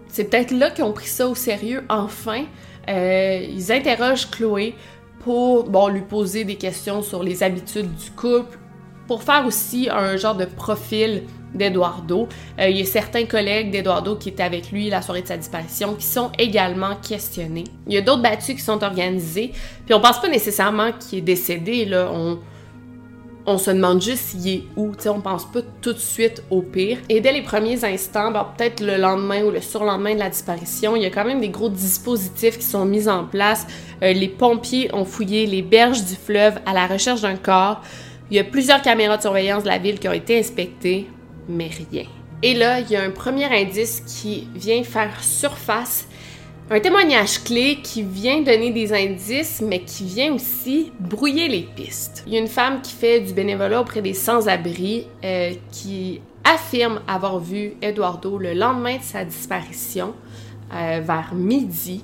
c'est 0.07 0.25
peut-être 0.25 0.51
là 0.51 0.71
qu'ils 0.71 0.85
ont 0.85 0.93
pris 0.93 1.07
ça 1.07 1.27
au 1.27 1.35
sérieux. 1.35 1.83
Enfin, 1.89 2.45
euh, 2.89 3.45
ils 3.47 3.71
interrogent 3.71 4.31
Chloé 4.31 4.73
pour 5.19 5.89
lui 5.89 6.01
poser 6.01 6.43
des 6.43 6.55
questions 6.55 7.03
sur 7.03 7.23
les 7.23 7.43
habitudes 7.43 7.93
du 7.93 8.09
couple, 8.11 8.57
pour 9.07 9.21
faire 9.21 9.45
aussi 9.45 9.89
un 9.91 10.17
genre 10.17 10.35
de 10.35 10.45
profil 10.45 11.23
d'Eduardo. 11.53 12.27
Euh, 12.59 12.69
il 12.69 12.77
y 12.77 12.81
a 12.81 12.85
certains 12.85 13.25
collègues 13.25 13.71
d'Eduardo 13.71 14.15
qui 14.15 14.29
étaient 14.29 14.43
avec 14.43 14.71
lui 14.71 14.89
la 14.89 15.01
soirée 15.01 15.21
de 15.21 15.27
sa 15.27 15.37
disparition 15.37 15.95
qui 15.95 16.05
sont 16.05 16.31
également 16.37 16.95
questionnés. 16.95 17.65
Il 17.87 17.93
y 17.93 17.97
a 17.97 18.01
d'autres 18.01 18.21
battues 18.21 18.55
qui 18.55 18.61
sont 18.61 18.83
organisées, 18.83 19.51
puis 19.85 19.93
on 19.93 20.01
pense 20.01 20.21
pas 20.21 20.29
nécessairement 20.29 20.91
qu'il 20.93 21.19
est 21.19 21.21
décédé, 21.21 21.85
là. 21.85 22.09
On, 22.13 22.39
on 23.45 23.57
se 23.57 23.71
demande 23.71 24.01
juste 24.01 24.23
s'il 24.23 24.47
est 24.47 24.63
où, 24.75 24.91
tu 24.95 25.03
sais, 25.03 25.09
on 25.09 25.21
pense 25.21 25.45
pas 25.45 25.61
tout 25.81 25.93
de 25.93 25.99
suite 25.99 26.43
au 26.49 26.61
pire. 26.61 26.99
Et 27.09 27.21
dès 27.21 27.31
les 27.31 27.41
premiers 27.41 27.83
instants, 27.83 28.31
peut-être 28.31 28.81
le 28.81 28.97
lendemain 28.97 29.43
ou 29.43 29.51
le 29.51 29.61
surlendemain 29.61 30.13
de 30.13 30.19
la 30.19 30.29
disparition, 30.29 30.95
il 30.95 31.03
y 31.03 31.05
a 31.05 31.09
quand 31.09 31.25
même 31.25 31.41
des 31.41 31.49
gros 31.49 31.69
dispositifs 31.69 32.59
qui 32.59 32.65
sont 32.65 32.85
mis 32.85 33.09
en 33.09 33.25
place. 33.25 33.65
Euh, 34.03 34.13
les 34.13 34.27
pompiers 34.27 34.93
ont 34.93 35.05
fouillé 35.05 35.47
les 35.47 35.61
berges 35.61 36.03
du 36.03 36.15
fleuve 36.15 36.59
à 36.65 36.73
la 36.73 36.87
recherche 36.87 37.21
d'un 37.21 37.35
corps. 37.35 37.81
Il 38.29 38.37
y 38.37 38.39
a 38.39 38.43
plusieurs 38.43 38.81
caméras 38.81 39.17
de 39.17 39.21
surveillance 39.23 39.63
de 39.63 39.69
la 39.69 39.77
ville 39.77 39.99
qui 39.99 40.07
ont 40.07 40.13
été 40.13 40.39
inspectées 40.39 41.07
mais 41.47 41.69
rien. 41.91 42.05
Et 42.43 42.53
là, 42.53 42.79
il 42.79 42.89
y 42.89 42.95
a 42.95 43.03
un 43.03 43.11
premier 43.11 43.45
indice 43.45 44.01
qui 44.01 44.47
vient 44.55 44.83
faire 44.83 45.23
surface, 45.23 46.07
un 46.69 46.79
témoignage 46.79 47.43
clé 47.43 47.79
qui 47.83 48.01
vient 48.01 48.41
donner 48.41 48.71
des 48.71 48.93
indices, 48.93 49.61
mais 49.61 49.79
qui 49.79 50.05
vient 50.05 50.33
aussi 50.33 50.91
brouiller 50.99 51.49
les 51.49 51.63
pistes. 51.63 52.23
Il 52.25 52.33
y 52.33 52.37
a 52.37 52.39
une 52.39 52.47
femme 52.47 52.81
qui 52.81 52.93
fait 52.93 53.19
du 53.19 53.33
bénévolat 53.33 53.81
auprès 53.81 54.01
des 54.01 54.13
sans-abri, 54.13 55.05
euh, 55.23 55.53
qui 55.71 56.21
affirme 56.43 57.01
avoir 57.07 57.39
vu 57.39 57.73
Eduardo 57.81 58.37
le 58.37 58.53
lendemain 58.53 58.97
de 58.97 59.03
sa 59.03 59.25
disparition, 59.25 60.13
euh, 60.73 61.01
vers 61.03 61.33
midi, 61.35 62.03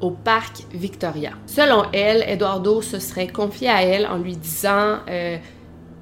au 0.00 0.10
parc 0.10 0.64
Victoria. 0.72 1.30
Selon 1.46 1.84
elle, 1.92 2.24
Eduardo 2.28 2.82
se 2.82 2.98
serait 2.98 3.28
confié 3.28 3.68
à 3.68 3.82
elle 3.82 4.06
en 4.06 4.18
lui 4.18 4.36
disant 4.36 4.98
euh, 5.08 5.36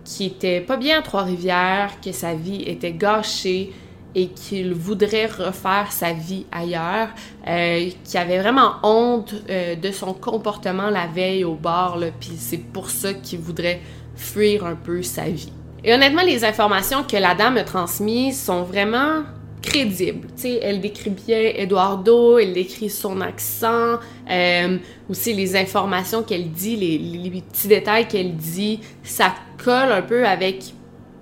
qui 0.07 0.27
était 0.27 0.61
pas 0.61 0.77
bien 0.77 1.01
à 1.01 1.03
Trois-Rivières, 1.03 2.01
que 2.01 2.13
sa 2.13 2.35
vie 2.35 2.63
était 2.63 2.93
gâchée 2.93 3.73
et 4.15 4.29
qu'il 4.29 4.73
voudrait 4.73 5.27
refaire 5.27 5.89
sa 5.91 6.13
vie 6.13 6.47
ailleurs, 6.51 7.09
euh, 7.47 7.91
qui 8.05 8.17
avait 8.17 8.39
vraiment 8.39 8.77
honte 8.83 9.35
euh, 9.51 9.75
de 9.75 9.91
son 9.91 10.15
comportement 10.15 10.89
la 10.89 11.07
veille 11.07 11.45
au 11.45 11.55
bar, 11.55 11.99
puis 12.19 12.33
c'est 12.39 12.57
pour 12.73 12.89
ça 12.89 13.13
qu'il 13.13 13.41
voudrait 13.41 13.81
fuir 14.15 14.65
un 14.65 14.77
peu 14.77 15.03
sa 15.03 15.25
vie. 15.25 15.53
Et 15.85 15.93
honnêtement, 15.93 16.23
les 16.23 16.45
informations 16.45 17.03
que 17.03 17.17
la 17.17 17.35
dame 17.35 17.59
a 17.59 17.65
transmises 17.65 18.43
sont 18.43 18.63
vraiment 18.63 19.25
crédible. 19.67 20.29
sais, 20.37 20.59
elle 20.63 20.81
décrit 20.81 21.11
bien 21.11 21.39
Eduardo, 21.39 22.39
elle 22.39 22.53
décrit 22.53 22.89
son 22.89 23.21
accent, 23.21 23.99
euh, 24.31 24.79
aussi 25.11 25.35
les 25.35 25.57
informations 25.57 26.23
qu'elle 26.23 26.51
dit, 26.51 26.77
les, 26.77 27.43
petits 27.43 27.69
détails 27.69 28.09
qu'elle 28.09 28.35
dit, 28.37 28.81
ça 29.03 29.35
colle 29.63 29.93
un 29.93 30.03
peu 30.03 30.27
avec 30.27 30.73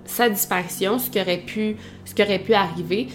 sa 0.05 0.29
disparition, 0.29 0.99
ce 0.99 1.09
qui 1.09 1.19
aurait 1.19 1.39
pu, 1.39 1.75
ce 2.05 2.13
qui 2.13 2.21
aurait 2.21 2.39
pu 2.39 2.53
arriver. 2.53 3.07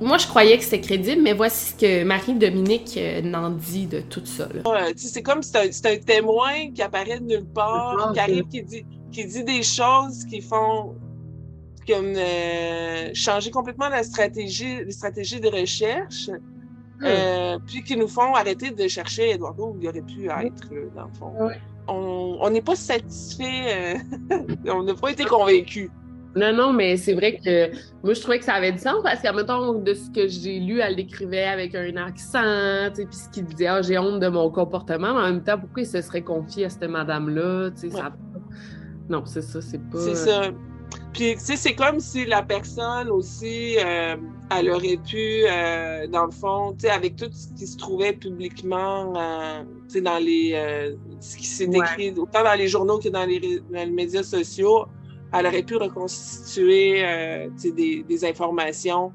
moi, 0.00 0.18
je 0.18 0.26
croyais 0.28 0.56
que 0.56 0.64
c'était 0.64 0.80
crédible, 0.80 1.22
mais 1.22 1.32
voici 1.32 1.72
ce 1.72 1.74
que 1.74 2.04
Marie-Dominique 2.04 2.94
euh, 2.96 3.20
n'en 3.22 3.50
dit 3.50 3.86
de 3.86 4.00
tout 4.00 4.24
ça. 4.24 4.48
c'est 4.96 5.22
comme 5.22 5.42
c'est 5.42 5.86
un, 5.86 5.96
témoin 5.98 6.70
qui 6.72 6.82
apparaît 6.82 7.18
de 7.18 7.24
nulle 7.24 7.46
part, 7.46 8.12
qui 8.14 8.20
arrive, 8.20 8.44
qui 8.48 8.62
dit, 8.62 8.86
qui 9.10 9.26
dit 9.26 9.44
des 9.44 9.62
choses 9.62 10.24
qui 10.24 10.40
font 10.40 10.94
comme 11.86 12.14
euh, 12.16 13.10
changer 13.14 13.50
complètement 13.50 13.88
la 13.88 14.02
stratégie, 14.02 14.84
les 14.84 14.90
stratégies 14.90 15.40
de 15.40 15.48
recherche, 15.48 16.28
hmm. 16.28 17.04
euh, 17.04 17.58
puis 17.66 17.82
qui 17.82 17.96
nous 17.96 18.08
font 18.08 18.34
arrêter 18.34 18.70
de 18.70 18.88
chercher 18.88 19.30
Eduardo 19.30 19.68
où 19.68 19.78
il 19.80 19.88
aurait 19.88 20.02
pu 20.02 20.28
être, 20.28 20.68
dans 20.94 21.06
le 21.06 21.14
fond. 21.14 21.50
On 21.88 22.50
n'est 22.50 22.62
pas 22.62 22.74
satisfait, 22.74 24.00
euh, 24.32 24.38
on 24.72 24.82
n'a 24.82 24.94
pas 24.94 25.10
été 25.10 25.24
convaincus. 25.24 25.90
Non, 26.34 26.52
non, 26.52 26.72
mais 26.74 26.98
c'est 26.98 27.14
vrai 27.14 27.38
que 27.42 27.70
moi, 28.04 28.12
je 28.12 28.20
trouvais 28.20 28.38
que 28.38 28.44
ça 28.44 28.54
avait 28.54 28.72
du 28.72 28.78
sens 28.78 28.96
parce 29.02 29.22
qu'à 29.22 29.32
mettons, 29.32 29.72
de 29.72 29.94
ce 29.94 30.10
que 30.10 30.28
j'ai 30.28 30.60
lu, 30.60 30.80
elle 30.80 30.94
décrivait 30.94 31.46
avec 31.46 31.74
un 31.74 31.96
accent, 31.96 32.90
puis 32.94 33.06
ce 33.10 33.30
qu'il 33.30 33.46
disait, 33.46 33.68
ah, 33.68 33.80
j'ai 33.80 33.96
honte 33.98 34.20
de 34.20 34.28
mon 34.28 34.50
comportement, 34.50 35.14
mais 35.14 35.20
en 35.20 35.32
même 35.32 35.42
temps, 35.42 35.58
pourquoi 35.58 35.82
il 35.82 35.86
se 35.86 36.02
serait 36.02 36.20
confié 36.20 36.66
à 36.66 36.68
cette 36.68 36.90
madame-là, 36.90 37.70
tu 37.70 37.88
sais, 37.88 37.90
ça... 37.90 38.12
Non, 39.08 39.24
c'est 39.24 39.40
ça, 39.40 39.62
c'est 39.62 39.78
pas... 39.78 39.98
C'est 39.98 40.14
ça. 40.14 40.50
Puis, 41.12 41.34
tu 41.34 41.40
sais, 41.40 41.56
c'est 41.56 41.74
comme 41.74 41.98
si 41.98 42.26
la 42.26 42.42
personne 42.42 43.08
aussi, 43.08 43.76
euh, 43.78 44.16
elle 44.50 44.70
aurait 44.70 44.98
pu, 44.98 45.44
euh, 45.48 46.06
dans 46.08 46.26
le 46.26 46.30
fond, 46.30 46.72
tu 46.72 46.86
sais, 46.86 46.90
avec 46.90 47.16
tout 47.16 47.30
ce 47.32 47.48
qui 47.58 47.66
se 47.66 47.76
trouvait 47.78 48.12
publiquement, 48.12 49.14
euh, 49.16 49.62
tu 49.88 49.94
sais, 49.94 50.00
dans 50.02 50.18
les. 50.18 50.52
ce 51.20 51.36
qui 51.36 51.46
s'est 51.46 51.64
écrit, 51.64 52.10
autant 52.18 52.44
dans 52.44 52.54
les 52.54 52.68
journaux 52.68 52.98
que 52.98 53.08
dans 53.08 53.24
les, 53.24 53.40
dans 53.40 53.84
les, 53.84 53.86
médias 53.86 54.22
sociaux, 54.22 54.86
elle 55.32 55.46
aurait 55.46 55.62
pu 55.62 55.76
reconstituer, 55.76 57.02
tu 57.56 57.62
sais, 57.62 57.72
des, 57.72 58.02
des 58.02 58.24
informations 58.24 59.12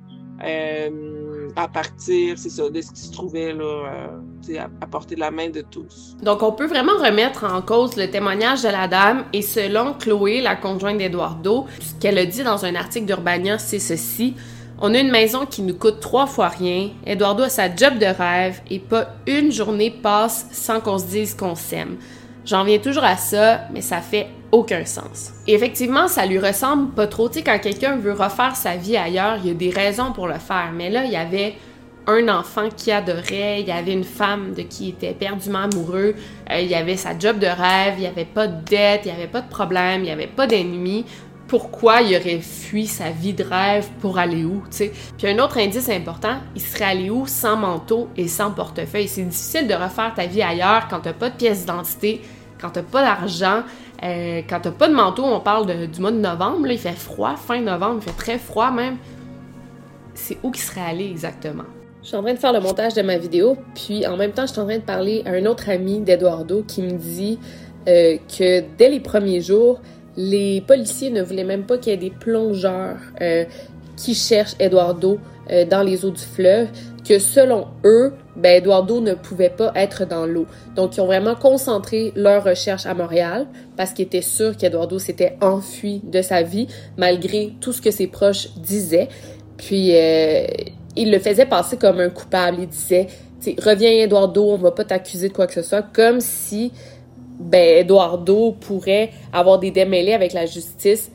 à 1.55 1.67
partir, 1.67 2.37
c'est 2.37 2.49
ça, 2.49 2.69
de 2.69 2.81
ce 2.81 2.91
qui 2.91 3.01
se 3.01 3.11
trouvait 3.11 3.53
là, 3.53 3.63
euh, 3.63 4.59
à, 4.59 5.05
de 5.05 5.15
la 5.19 5.31
main 5.31 5.49
de 5.49 5.61
tous. 5.61 6.15
Donc, 6.21 6.43
on 6.43 6.51
peut 6.51 6.67
vraiment 6.67 6.97
remettre 6.97 7.43
en 7.45 7.61
cause 7.61 7.95
le 7.95 8.09
témoignage 8.09 8.63
de 8.63 8.69
la 8.69 8.87
dame 8.87 9.25
et 9.33 9.41
selon 9.41 9.93
Chloé, 9.93 10.41
la 10.41 10.55
conjointe 10.55 10.97
d'Eduardo, 10.97 11.65
ce 11.79 11.93
qu'elle 11.99 12.17
a 12.17 12.25
dit 12.25 12.43
dans 12.43 12.65
un 12.65 12.75
article 12.75 13.05
d'Urbania, 13.05 13.57
c'est 13.57 13.79
ceci. 13.79 14.35
On 14.83 14.95
a 14.95 14.99
une 14.99 15.11
maison 15.11 15.45
qui 15.45 15.61
nous 15.61 15.75
coûte 15.75 15.99
trois 15.99 16.25
fois 16.25 16.47
rien. 16.47 16.89
Eduardo 17.05 17.43
a 17.43 17.49
sa 17.49 17.73
job 17.73 17.99
de 17.99 18.07
rêve 18.07 18.61
et 18.69 18.79
pas 18.79 19.09
une 19.27 19.51
journée 19.51 19.91
passe 19.91 20.47
sans 20.51 20.79
qu'on 20.79 20.97
se 20.97 21.05
dise 21.05 21.35
qu'on 21.35 21.53
s'aime. 21.53 21.97
J'en 22.45 22.63
viens 22.63 22.79
toujours 22.79 23.03
à 23.03 23.17
ça, 23.17 23.61
mais 23.71 23.81
ça 23.81 24.01
fait 24.01 24.27
aucun 24.51 24.83
sens. 24.85 25.31
Effectivement, 25.47 26.07
ça 26.07 26.25
lui 26.25 26.39
ressemble 26.39 26.91
pas 26.91 27.07
trop. 27.07 27.29
Tu 27.29 27.39
sais, 27.39 27.43
quand 27.43 27.59
quelqu'un 27.59 27.95
veut 27.95 28.13
refaire 28.13 28.55
sa 28.55 28.75
vie 28.75 28.97
ailleurs, 28.97 29.37
il 29.43 29.47
y 29.47 29.51
a 29.51 29.53
des 29.53 29.69
raisons 29.69 30.11
pour 30.11 30.27
le 30.27 30.39
faire. 30.39 30.71
Mais 30.73 30.89
là, 30.89 31.05
il 31.05 31.11
y 31.11 31.15
avait 31.15 31.55
un 32.07 32.27
enfant 32.29 32.69
qui 32.75 32.91
adorait, 32.91 33.61
il 33.61 33.67
y 33.67 33.71
avait 33.71 33.93
une 33.93 34.03
femme 34.03 34.53
de 34.53 34.63
qui 34.63 34.87
il 34.87 34.89
était 34.89 35.13
perdument 35.13 35.59
amoureux, 35.71 36.15
euh, 36.49 36.59
il 36.59 36.67
y 36.67 36.75
avait 36.75 36.97
sa 36.97 37.17
job 37.17 37.37
de 37.37 37.45
rêve, 37.45 37.93
il 37.97 38.01
n'y 38.01 38.07
avait 38.07 38.25
pas 38.25 38.47
de 38.47 38.63
dette, 38.65 39.01
il 39.05 39.11
n'y 39.11 39.17
avait 39.17 39.27
pas 39.27 39.41
de 39.41 39.49
problème, 39.49 40.01
il 40.01 40.05
n'y 40.05 40.11
avait 40.11 40.27
pas 40.27 40.47
d'ennemis. 40.47 41.05
Pourquoi 41.51 41.99
il 42.01 42.15
aurait 42.15 42.39
fui 42.39 42.87
sa 42.87 43.09
vie 43.09 43.33
de 43.33 43.43
rêve 43.43 43.85
pour 43.99 44.17
aller 44.17 44.45
où? 44.45 44.63
Puis 44.71 45.27
un 45.27 45.37
autre 45.39 45.57
indice 45.57 45.89
important, 45.89 46.37
il 46.55 46.61
serait 46.61 46.85
allé 46.85 47.09
où 47.09 47.27
sans 47.27 47.57
manteau 47.57 48.07
et 48.15 48.29
sans 48.29 48.51
portefeuille? 48.51 49.09
C'est 49.09 49.23
difficile 49.23 49.67
de 49.67 49.73
refaire 49.73 50.13
ta 50.15 50.27
vie 50.27 50.41
ailleurs 50.41 50.87
quand 50.89 51.01
t'as 51.01 51.11
pas 51.11 51.29
de 51.29 51.35
pièce 51.35 51.59
d'identité, 51.59 52.21
quand 52.57 52.69
t'as 52.69 52.83
pas 52.83 53.01
d'argent, 53.01 53.63
euh, 54.01 54.41
quand 54.49 54.61
t'as 54.61 54.71
pas 54.71 54.87
de 54.87 54.93
manteau. 54.93 55.25
On 55.25 55.41
parle 55.41 55.89
du 55.89 55.99
mois 55.99 56.13
de 56.13 56.19
novembre, 56.19 56.67
il 56.71 56.77
fait 56.77 56.93
froid, 56.93 57.35
fin 57.35 57.59
novembre, 57.59 57.99
il 58.01 58.09
fait 58.09 58.17
très 58.17 58.37
froid 58.39 58.71
même. 58.71 58.95
C'est 60.13 60.37
où 60.43 60.51
qu'il 60.51 60.63
serait 60.63 60.89
allé 60.89 61.09
exactement? 61.09 61.65
Je 62.01 62.07
suis 62.07 62.15
en 62.15 62.23
train 62.23 62.33
de 62.33 62.39
faire 62.39 62.53
le 62.53 62.61
montage 62.61 62.93
de 62.93 63.01
ma 63.01 63.17
vidéo, 63.17 63.57
puis 63.75 64.07
en 64.07 64.15
même 64.15 64.31
temps, 64.31 64.47
je 64.47 64.53
suis 64.53 64.61
en 64.61 64.67
train 64.67 64.77
de 64.77 64.83
parler 64.83 65.21
à 65.25 65.31
un 65.31 65.45
autre 65.45 65.69
ami 65.69 65.99
d'Eduardo 65.99 66.63
qui 66.65 66.81
me 66.81 66.93
dit 66.93 67.39
euh, 67.89 68.15
que 68.29 68.63
dès 68.77 68.87
les 68.87 69.01
premiers 69.01 69.41
jours, 69.41 69.81
les 70.17 70.61
policiers 70.61 71.09
ne 71.09 71.21
voulaient 71.21 71.43
même 71.43 71.63
pas 71.63 71.77
qu'il 71.77 71.91
y 71.91 71.95
ait 71.95 71.97
des 71.97 72.09
plongeurs 72.09 72.97
euh, 73.21 73.45
qui 73.95 74.13
cherchent 74.13 74.55
Eduardo 74.59 75.19
euh, 75.49 75.65
dans 75.65 75.83
les 75.83 76.05
eaux 76.05 76.11
du 76.11 76.21
fleuve, 76.21 76.67
que 77.07 77.19
selon 77.19 77.67
eux, 77.83 78.13
ben 78.35 78.57
Eduardo 78.57 79.01
ne 79.01 79.13
pouvait 79.13 79.49
pas 79.49 79.71
être 79.75 80.05
dans 80.05 80.25
l'eau. 80.25 80.45
Donc, 80.75 80.97
ils 80.97 81.01
ont 81.01 81.05
vraiment 81.05 81.35
concentré 81.35 82.11
leur 82.15 82.43
recherche 82.43 82.85
à 82.85 82.93
Montréal 82.93 83.47
parce 83.75 83.91
qu'ils 83.91 84.05
étaient 84.05 84.21
sûrs 84.21 84.55
qu'Eduardo 84.55 84.99
s'était 84.99 85.37
enfui 85.41 86.01
de 86.03 86.21
sa 86.21 86.41
vie 86.41 86.67
malgré 86.97 87.53
tout 87.59 87.73
ce 87.73 87.81
que 87.81 87.91
ses 87.91 88.07
proches 88.07 88.49
disaient. 88.55 89.09
Puis, 89.57 89.93
il 90.95 91.11
le 91.11 91.19
faisait 91.19 91.45
passer 91.45 91.77
comme 91.77 91.99
un 91.99 92.09
coupable. 92.09 92.57
Il 92.61 92.67
disait, 92.67 93.07
reviens 93.63 93.91
Eduardo, 93.91 94.51
on 94.51 94.57
va 94.57 94.71
pas 94.71 94.85
t'accuser 94.85 95.29
de 95.29 95.33
quoi 95.33 95.47
que 95.47 95.53
ce 95.53 95.61
soit, 95.61 95.81
comme 95.81 96.21
si 96.21 96.71
ben 97.41 97.79
Eduardo 97.79 98.53
pourrait 98.53 99.11
avoir 99.33 99.59
des 99.59 99.71
démêlés 99.71 100.13
avec 100.13 100.33
la 100.33 100.45
justice 100.45 101.11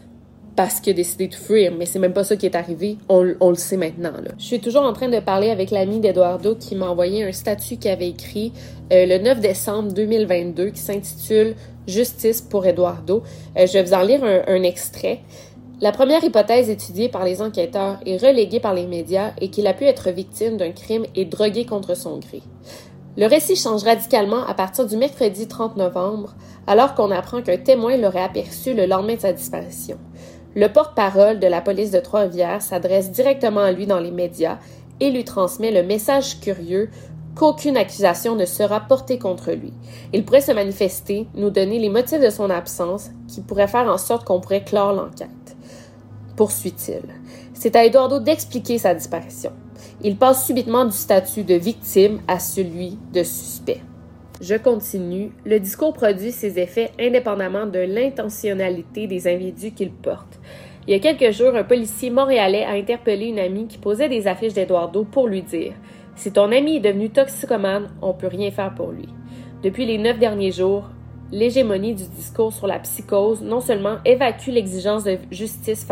parce 0.57 0.81
qu'il 0.81 0.93
a 0.93 0.97
décidé 0.97 1.29
de 1.29 1.35
fuir, 1.35 1.73
mais 1.79 1.85
c'est 1.85 1.99
même 1.99 2.15
pas 2.15 2.25
ça 2.25 2.35
qui 2.35 2.47
est 2.47 2.57
arrivé. 2.57 2.97
On, 3.09 3.23
le 3.23 3.55
sait 3.57 3.77
maintenant. 3.77 4.13
Je 4.39 4.45
suis 4.45 4.61
toujours 4.61 4.85
en 4.85 4.95
train 4.95 5.09
de 5.09 5.21
parler 5.21 5.51
avec 5.51 5.71
l'ami 5.71 6.01
d'Eduardo 6.01 6.55
qui 6.55 6.75
m'a 6.75 6.89
envoyé 6.89 7.23
un 7.25 7.33
statut 7.33 7.77
qu'il 7.77 7.91
avait 7.91 8.09
écrit 8.09 8.53
euh, 8.93 9.05
le 9.05 9.19
9 9.19 9.41
décembre 9.41 9.93
2022 9.93 10.71
qui 10.71 10.81
s'intitule 10.81 11.55
Justice 11.87 12.41
pour 12.41 12.67
Eduardo. 12.67 13.23
Euh, 13.59 13.67
je 13.67 13.75
vais 13.75 13.83
vous 13.83 13.93
en 13.93 14.03
lire 14.03 14.25
un 14.25 14.63
extrait. 14.63 15.21
La 15.83 15.93
première 15.93 16.25
hypothèse 16.25 16.71
étudiée 16.71 17.11
par 17.11 17.23
les 17.23 17.43
enquêteurs 17.43 17.99
et 18.07 18.17
reléguée 18.17 18.61
par 18.61 18.73
les 18.73 18.87
médias 18.87 19.33
est 19.43 19.49
qu'il 19.49 19.67
a 19.67 19.75
pu 19.75 19.85
être 19.85 20.11
victime 20.11 20.57
d'un 20.57 20.73
crime 20.73 21.05
et 21.15 21.27
drogué 21.27 21.67
contre 21.67 21.95
son 21.95 22.17
gré. 22.17 22.41
Le 23.17 23.27
récit 23.27 23.57
change 23.57 23.85
radicalement 23.85 24.47
à 24.47 24.55
partir 24.55 24.87
du 24.87 24.97
mercredi 24.97 25.49
30 25.49 25.77
novembre, 25.77 26.35
alors 26.67 26.95
qu'on 26.95 27.11
apprend 27.11 27.43
qu'un 27.43 27.57
témoin 27.57 27.97
l'aurait 27.97 28.23
aperçu 28.23 28.75
le 28.75 28.87
lendemain 28.87 29.15
de 29.15 29.21
sa 29.21 29.33
disparition. 29.33 29.97
Le 30.55 30.69
porte-parole 30.69 31.39
de 31.39 31.47
la 31.47 31.61
police 31.61 31.91
de 31.91 32.01
Trois-Rivières 32.01 32.63
s'adresse 32.63 33.11
directement 33.11 33.61
à 33.61 33.73
lui 33.73 33.87
dans 33.87 34.01
les 34.01 34.11
médias 34.11 34.59
et 35.01 35.11
lui 35.11 35.25
transmet 35.25 35.71
le 35.71 35.83
message 35.83 36.41
curieux 36.41 36.91
qu'aucune 37.35 37.77
accusation 37.77 38.35
ne 38.35 38.47
sera 38.47 38.81
portée 38.81 39.19
contre 39.19 39.53
lui. 39.53 39.73
Il 40.13 40.25
pourrait 40.25 40.41
se 40.41 40.53
manifester, 40.53 41.27
nous 41.35 41.51
donner 41.51 41.79
les 41.79 41.91
motifs 41.91 42.21
de 42.21 42.31
son 42.31 42.49
absence, 42.49 43.11
qui 43.29 43.43
pourraient 43.43 43.69
faire 43.69 43.91
en 43.91 43.99
sorte 43.99 44.25
qu'on 44.25 44.41
pourrait 44.41 44.65
clore 44.65 44.93
l'enquête 44.93 45.47
poursuit-il. 46.37 47.03
C'est 47.55 47.75
à 47.75 47.85
Eduardo 47.85 48.21
d'expliquer 48.21 48.79
sa 48.79 48.95
disparition. 48.95 49.53
Il 50.03 50.17
passe 50.17 50.47
subitement 50.47 50.85
du 50.85 50.97
statut 50.97 51.43
de 51.43 51.55
victime 51.55 52.21
à 52.29 52.39
celui 52.39 52.99
de 53.15 53.23
suspect. 53.23 53.81
Je 54.43 54.55
continue. 54.55 55.33
Le 55.47 55.59
discours 55.59 55.95
produit 55.95 56.33
ses 56.33 56.59
effets 56.59 56.91
indépendamment 57.01 57.65
de 57.65 57.79
l'intentionnalité 57.79 59.07
des 59.07 59.27
individus 59.27 59.71
qu'il 59.71 59.91
porte. 59.91 60.39
Il 60.87 60.93
y 60.93 60.97
a 60.97 61.01
quelques 61.01 61.35
jours, 61.35 61.57
un 61.57 61.65
policier 61.65 62.11
montréalais 62.11 62.65
a 62.65 62.73
interpellé 62.73 63.27
une 63.27 63.39
amie 63.39 63.67
qui 63.67 63.79
posait 63.79 64.11
des 64.11 64.27
affiches 64.27 64.53
d'Eduardo 64.53 65.05
pour 65.05 65.29
lui 65.29 65.43
dire 65.43 65.73
Si 66.15 66.31
ton 66.31 66.53
ami 66.53 66.77
est 66.77 66.81
devenu 66.81 67.09
toxicomane, 67.09 67.89
on 68.03 68.13
peut 68.13 68.29
rien 68.29 68.51
faire 68.51 68.75
pour 68.75 68.93
lui. 68.93 69.09
Depuis 69.63 69.87
les 69.87 69.97
neuf 69.97 70.19
derniers 70.19 70.53
jours, 70.53 70.91
l'hégémonie 71.33 71.95
du 71.95 72.05
discours 72.05 72.53
sur 72.53 72.67
la 72.67 72.79
psychose 72.81 73.41
non 73.43 73.61
seulement 73.63 73.97
évacue 74.05 74.51
l'exigence 74.51 75.05
de 75.05 75.17
justice 75.31 75.87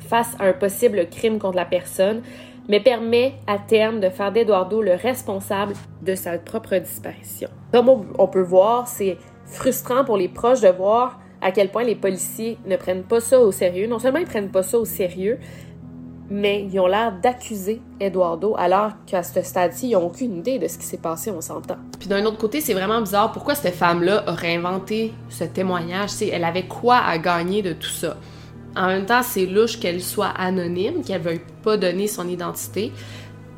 face 0.00 0.34
à 0.38 0.46
un 0.46 0.52
possible 0.54 1.06
crime 1.10 1.38
contre 1.38 1.56
la 1.56 1.66
personne, 1.66 2.22
mais 2.70 2.78
permet 2.78 3.34
à 3.48 3.58
terme 3.58 3.98
de 3.98 4.08
faire 4.08 4.30
d'Eduardo 4.30 4.80
le 4.80 4.94
responsable 4.94 5.72
de 6.02 6.14
sa 6.14 6.38
propre 6.38 6.76
disparition. 6.76 7.48
Comme 7.72 7.88
on 8.16 8.28
peut 8.28 8.42
voir, 8.42 8.86
c'est 8.86 9.18
frustrant 9.44 10.04
pour 10.04 10.16
les 10.16 10.28
proches 10.28 10.60
de 10.60 10.68
voir 10.68 11.18
à 11.42 11.50
quel 11.50 11.70
point 11.70 11.82
les 11.82 11.96
policiers 11.96 12.58
ne 12.66 12.76
prennent 12.76 13.02
pas 13.02 13.20
ça 13.20 13.40
au 13.40 13.50
sérieux. 13.50 13.88
Non 13.88 13.98
seulement 13.98 14.20
ils 14.20 14.26
prennent 14.26 14.52
pas 14.52 14.62
ça 14.62 14.78
au 14.78 14.84
sérieux, 14.84 15.40
mais 16.30 16.62
ils 16.62 16.78
ont 16.78 16.86
l'air 16.86 17.12
d'accuser 17.20 17.82
Eduardo 17.98 18.54
alors 18.56 18.92
qu'à 19.04 19.24
ce 19.24 19.42
stade-ci, 19.42 19.88
ils 19.88 19.94
n'ont 19.94 20.06
aucune 20.06 20.36
idée 20.36 20.60
de 20.60 20.68
ce 20.68 20.78
qui 20.78 20.84
s'est 20.84 20.98
passé, 20.98 21.32
on 21.32 21.40
s'entend. 21.40 21.78
Puis 21.98 22.08
d'un 22.08 22.24
autre 22.24 22.38
côté, 22.38 22.60
c'est 22.60 22.74
vraiment 22.74 23.00
bizarre 23.00 23.32
pourquoi 23.32 23.56
cette 23.56 23.74
femme-là 23.74 24.22
aurait 24.28 24.54
inventé 24.54 25.12
ce 25.28 25.42
témoignage? 25.42 26.10
C'est, 26.10 26.28
elle 26.28 26.44
avait 26.44 26.66
quoi 26.66 26.98
à 26.98 27.18
gagner 27.18 27.62
de 27.62 27.72
tout 27.72 27.90
ça? 27.90 28.16
En 28.76 28.86
même 28.86 29.06
temps, 29.06 29.22
c'est 29.22 29.46
louche 29.46 29.78
qu'elle 29.78 30.02
soit 30.02 30.28
anonyme, 30.28 31.02
qu'elle 31.04 31.22
veuille 31.22 31.40
pas 31.62 31.76
donner 31.76 32.06
son 32.06 32.28
identité. 32.28 32.92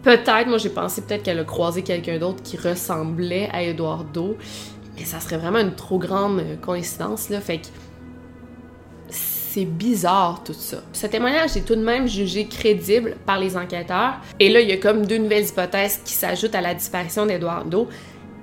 Peut-être, 0.02 0.48
moi 0.48 0.58
j'ai 0.58 0.70
pensé 0.70 1.02
peut-être 1.02 1.22
qu'elle 1.22 1.38
a 1.38 1.44
croisé 1.44 1.82
quelqu'un 1.82 2.18
d'autre 2.18 2.42
qui 2.42 2.56
ressemblait 2.56 3.48
à 3.52 3.62
Eduardo, 3.62 4.36
mais 4.96 5.04
ça 5.04 5.20
serait 5.20 5.36
vraiment 5.36 5.60
une 5.60 5.74
trop 5.74 5.98
grande 5.98 6.42
coïncidence, 6.60 7.28
là. 7.28 7.40
Fait 7.40 7.58
que 7.58 7.66
c'est 9.08 9.66
bizarre 9.66 10.42
tout 10.42 10.54
ça. 10.54 10.78
Ce 10.92 11.06
témoignage 11.06 11.56
est 11.56 11.66
tout 11.66 11.76
de 11.76 11.84
même 11.84 12.08
jugé 12.08 12.46
crédible 12.46 13.16
par 13.26 13.38
les 13.38 13.56
enquêteurs. 13.56 14.14
Et 14.40 14.48
là, 14.48 14.60
il 14.60 14.68
y 14.68 14.72
a 14.72 14.78
comme 14.78 15.04
deux 15.04 15.18
nouvelles 15.18 15.46
hypothèses 15.46 16.00
qui 16.04 16.14
s'ajoutent 16.14 16.54
à 16.54 16.62
la 16.62 16.74
disparition 16.74 17.26
d'Eduardo. 17.26 17.86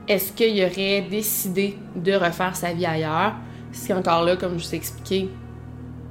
Est-ce 0.08 0.32
qu'il 0.32 0.64
aurait 0.64 1.02
décidé 1.02 1.76
de 1.96 2.14
refaire 2.14 2.56
sa 2.56 2.74
vie 2.74 2.86
ailleurs? 2.86 3.34
Si 3.72 3.92
encore 3.92 4.24
là, 4.24 4.36
comme 4.36 4.60
je 4.60 4.66
vous 4.66 4.74
ai 4.76 4.78
expliqué, 4.78 5.30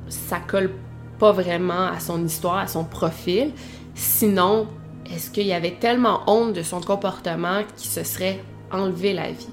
ça 0.08 0.38
colle 0.40 0.70
pas 1.18 1.32
vraiment 1.32 1.86
à 1.86 2.00
son 2.00 2.24
histoire, 2.24 2.58
à 2.58 2.66
son 2.66 2.84
profil. 2.84 3.52
Sinon, 3.94 4.68
est-ce 5.12 5.30
qu'il 5.30 5.46
y 5.46 5.52
avait 5.52 5.76
tellement 5.80 6.20
honte 6.26 6.52
de 6.52 6.62
son 6.62 6.80
comportement 6.80 7.62
qu'il 7.76 7.90
se 7.90 8.04
serait 8.04 8.40
enlevé 8.70 9.12
la 9.12 9.30
vie? 9.30 9.48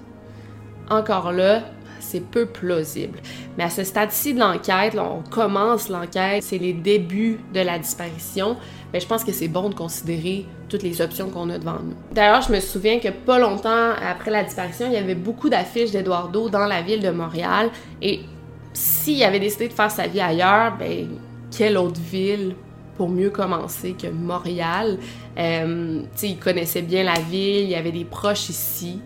Encore 0.90 1.32
là, 1.32 1.64
c'est 2.00 2.20
peu 2.20 2.46
plausible. 2.46 3.20
Mais 3.58 3.64
à 3.64 3.70
ce 3.70 3.84
stade-ci 3.84 4.34
de 4.34 4.40
l'enquête, 4.40 4.96
on 5.00 5.24
commence 5.30 5.90
l'enquête, 5.90 6.44
c'est 6.44 6.58
les 6.58 6.74
débuts 6.74 7.40
de 7.54 7.62
la 7.62 7.80
disparition, 7.80 8.58
mais 8.94 9.00
je 9.00 9.08
pense 9.08 9.24
que 9.24 9.32
c'est 9.32 9.48
bon 9.48 9.70
de 9.70 9.76
considérer 9.76 10.46
toutes 10.70 10.84
les 10.84 11.02
options 11.02 11.30
qu'on 11.30 11.50
a 11.50 11.58
devant 11.58 11.80
nous. 11.82 11.96
D'ailleurs, 12.12 12.42
je 12.42 12.52
me 12.52 12.60
souviens 12.60 13.00
que 13.00 13.10
pas 13.10 13.40
longtemps 13.40 13.92
après 14.08 14.30
la 14.30 14.44
disparition, 14.44 14.88
il 14.88 14.94
y 14.94 14.98
avait 14.98 15.16
beaucoup 15.16 15.50
d'affiches 15.50 15.92
d'Eduardo 15.92 16.50
dans 16.50 16.66
la 16.66 16.82
ville 16.82 17.02
de 17.02 17.10
Montréal, 17.10 17.72
et 18.02 18.22
s'il 18.76 19.24
avait 19.24 19.40
décidé 19.40 19.70
de 19.70 19.74
faire 19.74 19.90
sa 19.90 20.06
vie 20.06 20.20
ailleurs, 20.20 20.78
ben 20.78 21.08
quelle 21.56 21.78
autre 21.78 22.00
ville 22.00 22.56
pour 22.98 23.10
mieux 23.10 23.30
commencer 23.30 23.94
que 23.94 24.08
Montréal? 24.08 24.98
Euh, 25.38 26.02
il 26.22 26.38
connaissait 26.38 26.82
bien 26.82 27.04
la 27.04 27.20
ville, 27.20 27.64
il 27.64 27.70
y 27.70 27.76
avait 27.76 27.94
des 27.94 28.06
proches 28.06 28.50
ici. 28.50 29.00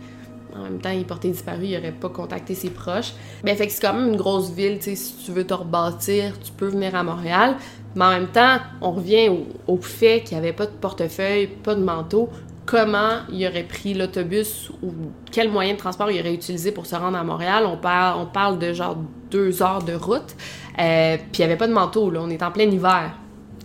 En 0.55 0.63
même 0.63 0.79
temps, 0.79 0.89
il 0.89 1.05
portait 1.05 1.29
disparu, 1.29 1.65
il 1.65 1.75
n'aurait 1.75 1.91
pas 1.91 2.09
contacté 2.09 2.55
ses 2.55 2.71
proches. 2.71 3.13
Mais 3.43 3.55
fait 3.55 3.67
que 3.67 3.73
c'est 3.73 3.81
quand 3.81 3.93
même 3.93 4.09
une 4.09 4.17
grosse 4.17 4.51
ville, 4.51 4.79
si 4.81 5.15
tu 5.23 5.31
veux 5.31 5.45
te 5.45 5.53
rebâtir, 5.53 6.33
tu 6.39 6.51
peux 6.51 6.67
venir 6.67 6.95
à 6.95 7.03
Montréal. 7.03 7.55
Mais 7.95 8.05
en 8.05 8.09
même 8.09 8.27
temps, 8.27 8.57
on 8.81 8.91
revient 8.91 9.29
au, 9.67 9.77
fait 9.77 10.21
qu'il 10.21 10.37
n'y 10.37 10.43
avait 10.43 10.53
pas 10.53 10.65
de 10.65 10.71
portefeuille, 10.71 11.47
pas 11.47 11.75
de 11.75 11.83
manteau. 11.83 12.29
Comment 12.69 13.21
il 13.31 13.47
aurait 13.47 13.63
pris 13.63 13.95
l'autobus 13.95 14.69
ou 14.83 14.93
quel 15.31 15.49
moyen 15.49 15.73
de 15.73 15.79
transport 15.79 16.11
il 16.11 16.19
aurait 16.19 16.35
utilisé 16.35 16.71
pour 16.71 16.85
se 16.85 16.95
rendre 16.95 17.17
à 17.17 17.23
Montréal? 17.23 17.63
On 17.65 17.77
parle, 17.77 18.59
de 18.59 18.73
genre 18.73 18.95
deux 19.31 19.63
heures 19.63 19.81
de 19.81 19.93
route. 19.93 20.35
Euh, 20.77 21.17
puis 21.17 21.27
il 21.33 21.39
n'y 21.39 21.45
avait 21.45 21.57
pas 21.57 21.67
de 21.67 21.73
manteau, 21.73 22.11
là. 22.11 22.19
On 22.21 22.29
est 22.29 22.43
en 22.43 22.51
plein 22.51 22.65
hiver 22.65 23.11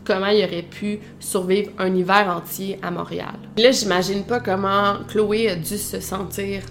comment 0.04 0.26
il 0.26 0.44
aurait 0.44 0.62
pu 0.62 1.00
survivre 1.18 1.70
un 1.78 1.94
hiver 1.94 2.28
entier 2.28 2.78
à 2.82 2.90
Montréal? 2.90 3.34
Là, 3.56 3.70
j'imagine 3.70 4.24
pas 4.24 4.40
comment 4.40 4.96
Chloé 5.08 5.48
a 5.48 5.56
dû 5.56 5.78
se 5.78 6.00
sentir 6.00 6.62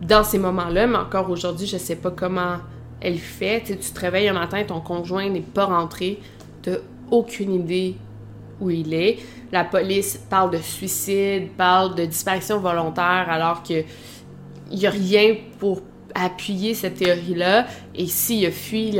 dans 0.00 0.24
ces 0.24 0.38
moments-là, 0.38 0.86
mais 0.86 0.96
encore 0.96 1.30
aujourd'hui, 1.30 1.66
je 1.66 1.76
sais 1.76 1.96
pas 1.96 2.10
comment 2.10 2.56
elle 3.00 3.18
fait. 3.18 3.62
tu 3.66 3.76
te 3.76 4.00
réveilles 4.00 4.28
un 4.28 4.34
matin, 4.34 4.62
ton 4.66 4.80
conjoint 4.80 5.28
n'est 5.28 5.40
pas 5.40 5.66
rentré, 5.66 6.18
t'as 6.62 6.76
aucune 7.10 7.52
idée 7.52 7.96
où 8.60 8.70
il 8.70 8.94
est. 8.94 9.18
La 9.52 9.64
police 9.64 10.18
parle 10.28 10.50
de 10.52 10.58
suicide, 10.58 11.50
parle 11.56 11.94
de 11.94 12.04
disparition 12.04 12.58
volontaire, 12.58 13.26
alors 13.28 13.62
que 13.62 13.84
il 14.72 14.78
y 14.78 14.86
a 14.86 14.90
rien 14.90 15.36
pour 15.58 15.82
appuyer 16.14 16.74
cette 16.74 16.94
théorie-là. 16.94 17.66
Et 17.94 18.06
s'il 18.06 18.46
a 18.46 18.50
fui 18.50 18.96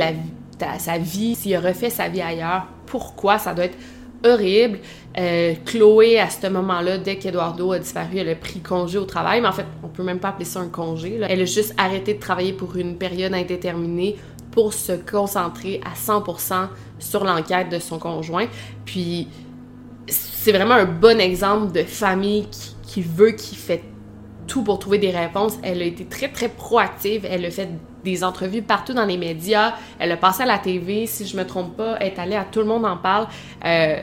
sa 0.77 0.97
vie, 0.97 1.35
s'il 1.35 1.55
a 1.55 1.61
refait 1.61 1.89
sa 1.89 2.09
vie 2.09 2.21
ailleurs, 2.21 2.67
pourquoi 2.85 3.37
ça 3.37 3.53
doit 3.53 3.65
être 3.65 3.77
horrible? 4.25 4.79
Euh, 5.17 5.53
Chloé, 5.65 6.19
à 6.19 6.29
ce 6.29 6.47
moment-là, 6.47 6.97
dès 6.97 7.17
qu'Eduardo 7.17 7.71
a 7.71 7.79
disparu, 7.79 8.17
elle 8.17 8.29
a 8.29 8.35
pris 8.35 8.59
congé 8.59 8.97
au 8.97 9.05
travail. 9.05 9.41
Mais 9.41 9.47
en 9.47 9.53
fait, 9.53 9.65
on 9.83 9.87
peut 9.87 10.03
même 10.03 10.19
pas 10.19 10.29
appeler 10.29 10.45
ça 10.45 10.59
un 10.59 10.67
congé. 10.67 11.19
Elle 11.27 11.41
a 11.41 11.45
juste 11.45 11.73
arrêté 11.77 12.13
de 12.13 12.19
travailler 12.19 12.53
pour 12.53 12.75
une 12.75 12.97
période 12.97 13.33
indéterminée 13.33 14.17
pour 14.51 14.73
se 14.73 14.91
concentrer 14.91 15.79
à 15.85 15.95
100% 15.95 16.67
sur 16.99 17.23
l'enquête 17.23 17.69
de 17.69 17.79
son 17.79 17.97
conjoint. 17.99 18.47
Puis, 18.85 19.27
c'est 20.43 20.51
vraiment 20.51 20.73
un 20.73 20.85
bon 20.85 21.21
exemple 21.21 21.71
de 21.71 21.83
famille 21.83 22.47
qui, 22.81 23.03
veut, 23.03 23.29
qui 23.29 23.55
fait 23.55 23.83
tout 24.47 24.63
pour 24.63 24.79
trouver 24.79 24.97
des 24.97 25.11
réponses. 25.11 25.59
Elle 25.61 25.83
a 25.83 25.85
été 25.85 26.05
très, 26.05 26.29
très 26.29 26.49
proactive. 26.49 27.27
Elle 27.29 27.45
a 27.45 27.51
fait 27.51 27.69
des 28.03 28.23
entrevues 28.23 28.63
partout 28.63 28.95
dans 28.95 29.05
les 29.05 29.17
médias. 29.17 29.75
Elle 29.99 30.11
a 30.11 30.17
passé 30.17 30.41
à 30.41 30.47
la 30.47 30.57
TV, 30.57 31.05
si 31.05 31.27
je 31.27 31.37
me 31.37 31.45
trompe 31.45 31.77
pas. 31.77 31.95
Elle 31.99 32.07
est 32.07 32.19
allée 32.19 32.35
à 32.35 32.43
Tout 32.43 32.61
le 32.61 32.65
monde 32.65 32.85
en 32.85 32.97
parle. 32.97 33.27
Euh, 33.63 34.01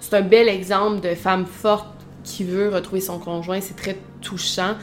c'est 0.00 0.14
un 0.14 0.20
bel 0.20 0.50
exemple 0.50 1.00
de 1.00 1.14
femme 1.14 1.46
forte 1.46 1.88
qui 2.24 2.44
veut 2.44 2.68
retrouver 2.68 3.00
son 3.00 3.18
conjoint. 3.18 3.62
C'est 3.62 3.76
très 3.76 3.96
touchant. 4.20 4.74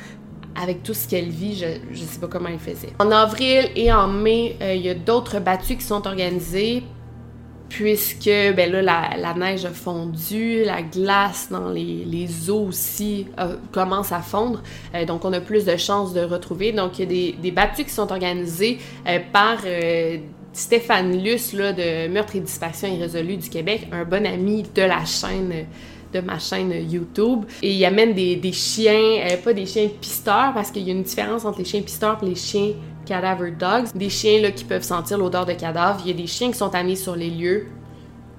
Avec 0.60 0.82
tout 0.82 0.96
ce 0.96 1.08
qu'elle 1.08 1.30
vit, 1.30 1.60
je 1.60 2.02
ne 2.02 2.08
sais 2.08 2.20
pas 2.20 2.28
comment 2.28 2.50
elle 2.50 2.58
faisait. 2.58 2.94
En 2.98 3.12
avril 3.12 3.70
et 3.76 3.94
en 3.94 4.08
mai, 4.08 4.58
euh, 4.64 4.74
il 4.74 4.82
y 4.82 4.90
a 4.90 4.96
d'autres 4.96 5.40
battues 5.40 5.76
qui 5.76 5.84
sont 5.84 6.08
organisées 6.08 6.82
puisque 7.70 8.26
ben 8.26 8.72
là, 8.72 8.82
la, 9.18 9.34
neige 9.34 9.66
a 9.66 9.70
fondu, 9.70 10.64
la 10.64 10.82
glace 10.82 11.50
dans 11.52 11.70
les, 11.70 12.06
les 12.06 12.50
eaux 12.50 12.68
aussi 12.68 13.28
euh, 13.40 13.56
commence 13.72 14.12
à 14.12 14.20
fondre, 14.20 14.62
euh, 14.94 15.06
donc 15.06 15.26
on 15.26 15.34
a 15.34 15.42
plus 15.42 15.66
de 15.66 15.76
chances 15.76 16.14
de 16.14 16.22
retrouver. 16.22 16.72
Donc 16.72 17.00
il 17.00 17.02
y 17.02 17.04
a 17.04 17.06
des, 17.08 17.36
des 17.42 17.52
battues 17.52 17.84
qui 17.84 17.92
sont 17.92 18.12
organisées 18.12 18.80
euh, 19.08 19.20
par 19.32 19.58
Stéphane 20.54 21.22
Luce 21.22 21.54
là, 21.54 21.74
de 21.74 22.08
Meurtre 22.08 22.36
et 22.36 22.40
Disparition 22.40 22.88
irrésolue 22.88 23.38
du 23.38 23.50
Québec, 23.50 23.88
un 23.92 24.06
bon 24.06 24.26
ami 24.26 24.64
de 24.74 24.82
la 24.82 25.04
chaîne 25.06 25.66
de 26.14 26.22
ma 26.22 26.40
chaîne 26.40 26.72
YouTube. 26.90 27.44
Et 27.62 27.74
il 27.74 27.84
amène 27.84 28.14
des, 28.14 28.38
des 28.38 28.54
chiens, 28.54 29.20
pas 29.44 29.52
des 29.52 29.66
chiens 29.66 29.90
pisteurs, 30.00 30.54
parce 30.54 30.72
qu'il 30.72 30.84
y 30.84 30.90
a 30.90 30.94
une 30.94 31.04
différence 31.04 31.44
entre 31.44 31.60
les 31.60 31.66
chiens 31.66 31.82
pisteurs 31.82 32.18
et 32.24 32.28
les 32.28 32.36
chiens 32.36 32.72
cadaver 33.06 33.52
dogs, 33.52 33.88
des 33.96 34.10
chiens 34.10 34.42
là, 34.42 34.52
qui 34.52 34.64
peuvent 34.64 34.84
sentir 34.84 35.18
l'odeur 35.18 35.46
de 35.46 35.54
cadavre. 35.54 36.02
Il 36.06 36.12
y 36.12 36.14
a 36.14 36.18
des 36.18 36.28
chiens 36.28 36.50
qui 36.52 36.58
sont 36.58 36.74
amenés 36.74 36.96
sur 36.96 37.16
les 37.16 37.30
lieux. 37.30 37.68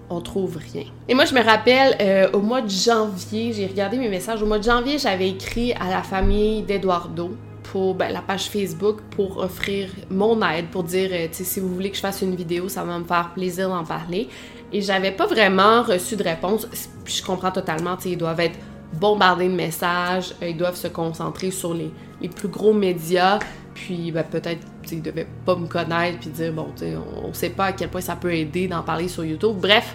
On 0.08 0.20
trouve 0.20 0.58
rien. 0.72 0.84
Et 1.08 1.14
moi, 1.14 1.24
je 1.24 1.34
me 1.34 1.42
rappelle, 1.42 1.96
euh, 2.00 2.30
au 2.32 2.40
mois 2.40 2.60
de 2.60 2.70
janvier, 2.70 3.52
j'ai 3.52 3.66
regardé 3.66 3.96
mes 3.98 4.08
messages. 4.08 4.42
Au 4.42 4.46
mois 4.46 4.58
de 4.58 4.64
janvier, 4.64 4.98
j'avais 4.98 5.30
écrit 5.30 5.72
à 5.72 5.90
la 5.90 6.02
famille 6.02 6.62
d'Eduardo 6.62 7.36
pour 7.64 7.94
ben, 7.94 8.12
la 8.12 8.22
page 8.22 8.48
Facebook 8.48 9.00
pour 9.10 9.38
offrir 9.38 9.90
mon 10.10 10.40
aide, 10.48 10.66
pour 10.68 10.84
dire, 10.84 11.10
euh, 11.12 11.26
si 11.32 11.60
vous 11.60 11.74
voulez 11.74 11.90
que 11.90 11.96
je 11.96 12.00
fasse 12.00 12.22
une 12.22 12.36
vidéo, 12.36 12.68
ça 12.68 12.84
va 12.84 12.98
me 12.98 13.04
faire 13.04 13.32
plaisir 13.34 13.68
d'en 13.68 13.84
parler. 13.84 14.28
Et 14.72 14.80
j'avais 14.80 15.12
pas 15.12 15.26
vraiment 15.26 15.82
reçu 15.82 16.16
de 16.16 16.22
réponse. 16.22 16.68
je 17.04 17.22
comprends 17.22 17.50
totalement, 17.50 17.96
ils 18.04 18.16
doivent 18.16 18.40
être 18.40 18.58
bombardés 18.92 19.48
de 19.48 19.54
messages, 19.54 20.34
euh, 20.42 20.48
ils 20.48 20.56
doivent 20.56 20.76
se 20.76 20.88
concentrer 20.88 21.50
sur 21.50 21.74
les, 21.74 21.90
les 22.20 22.28
plus 22.28 22.48
gros 22.48 22.72
médias. 22.72 23.38
Puis 23.76 24.10
ben, 24.10 24.24
peut-être 24.24 24.66
ils 24.90 25.02
devaient 25.02 25.26
pas 25.44 25.54
me 25.54 25.66
connaître 25.66 26.18
puis 26.18 26.30
dire 26.30 26.52
bon, 26.52 26.68
on, 26.82 27.28
on 27.28 27.32
sait 27.34 27.50
pas 27.50 27.66
à 27.66 27.72
quel 27.72 27.90
point 27.90 28.00
ça 28.00 28.16
peut 28.16 28.32
aider 28.32 28.68
d'en 28.68 28.82
parler 28.82 29.06
sur 29.06 29.24
YouTube. 29.24 29.56
Bref, 29.60 29.94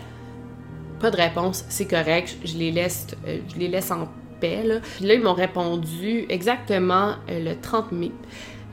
pas 1.02 1.10
de 1.10 1.18
réponse, 1.18 1.66
c'est 1.68 1.88
correct, 1.88 2.38
je 2.46 2.56
les 2.58 2.72
laisse, 2.72 3.08
euh, 3.28 3.40
je 3.52 3.60
les 3.60 3.68
laisse 3.68 3.90
en 3.90 4.08
paix. 4.40 4.62
Là. 4.64 4.76
Puis 4.98 5.06
là, 5.06 5.16
ils 5.16 5.22
m'ont 5.22 5.34
répondu 5.34 6.26
exactement 6.30 7.16
euh, 7.30 7.44
le 7.44 7.60
30 7.60 7.92
mai. 7.92 8.12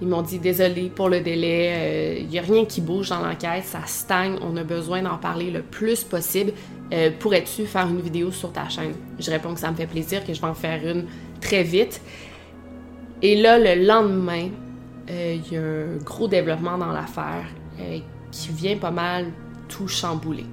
Ils 0.02 0.08
m'ont 0.08 0.20
dit 0.20 0.38
désolé 0.38 0.92
pour 0.94 1.08
le 1.08 1.20
délai, 1.20 2.18
il 2.20 2.26
euh, 2.26 2.30
n'y 2.30 2.38
a 2.38 2.42
rien 2.42 2.66
qui 2.66 2.82
bouge 2.82 3.08
dans 3.08 3.20
l'enquête, 3.20 3.64
ça 3.64 3.80
stagne, 3.86 4.36
on 4.42 4.56
a 4.58 4.62
besoin 4.62 5.02
d'en 5.02 5.16
parler 5.16 5.50
le 5.50 5.62
plus 5.62 6.04
possible. 6.04 6.52
Pourrais-tu 7.18 7.66
faire 7.66 7.86
une 7.86 8.00
vidéo 8.00 8.30
sur 8.30 8.50
ta 8.50 8.66
chaîne? 8.68 8.94
Je 9.18 9.30
réponds 9.30 9.52
que 9.52 9.60
ça 9.60 9.70
me 9.70 9.76
fait 9.76 9.86
plaisir, 9.86 10.24
que 10.24 10.32
je 10.32 10.40
vais 10.40 10.46
en 10.46 10.54
faire 10.54 10.86
une 10.86 11.04
très 11.38 11.62
vite. 11.62 12.00
Et 13.20 13.36
là, 13.36 13.58
le 13.58 13.84
lendemain, 13.84 14.48
il 15.10 15.52
y 15.52 15.56
a 15.56 15.60
un 15.60 15.96
gros 16.04 16.28
développement 16.28 16.78
dans 16.78 16.92
l'affaire 16.92 17.46
euh, 17.80 17.98
qui 18.30 18.48
vient 18.50 18.76
pas 18.76 18.90
mal 18.90 19.26
tout 19.68 19.88
chambouler. 19.88 20.46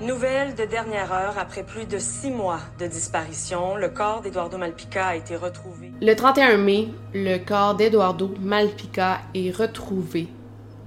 Nouvelle 0.00 0.56
de 0.56 0.64
dernière 0.64 1.12
heure, 1.12 1.38
après 1.38 1.62
plus 1.62 1.86
de 1.86 1.98
six 1.98 2.30
mois 2.30 2.58
de 2.80 2.86
disparition, 2.86 3.76
le 3.76 3.88
corps 3.88 4.20
d'Eduardo 4.20 4.58
Malpica 4.58 5.06
a 5.06 5.16
été 5.16 5.36
retrouvé. 5.36 5.92
Le 6.00 6.14
31 6.14 6.56
mai, 6.56 6.88
le 7.14 7.38
corps 7.38 7.76
d'Eduardo 7.76 8.34
Malpica 8.40 9.20
est 9.32 9.56
retrouvé 9.56 10.26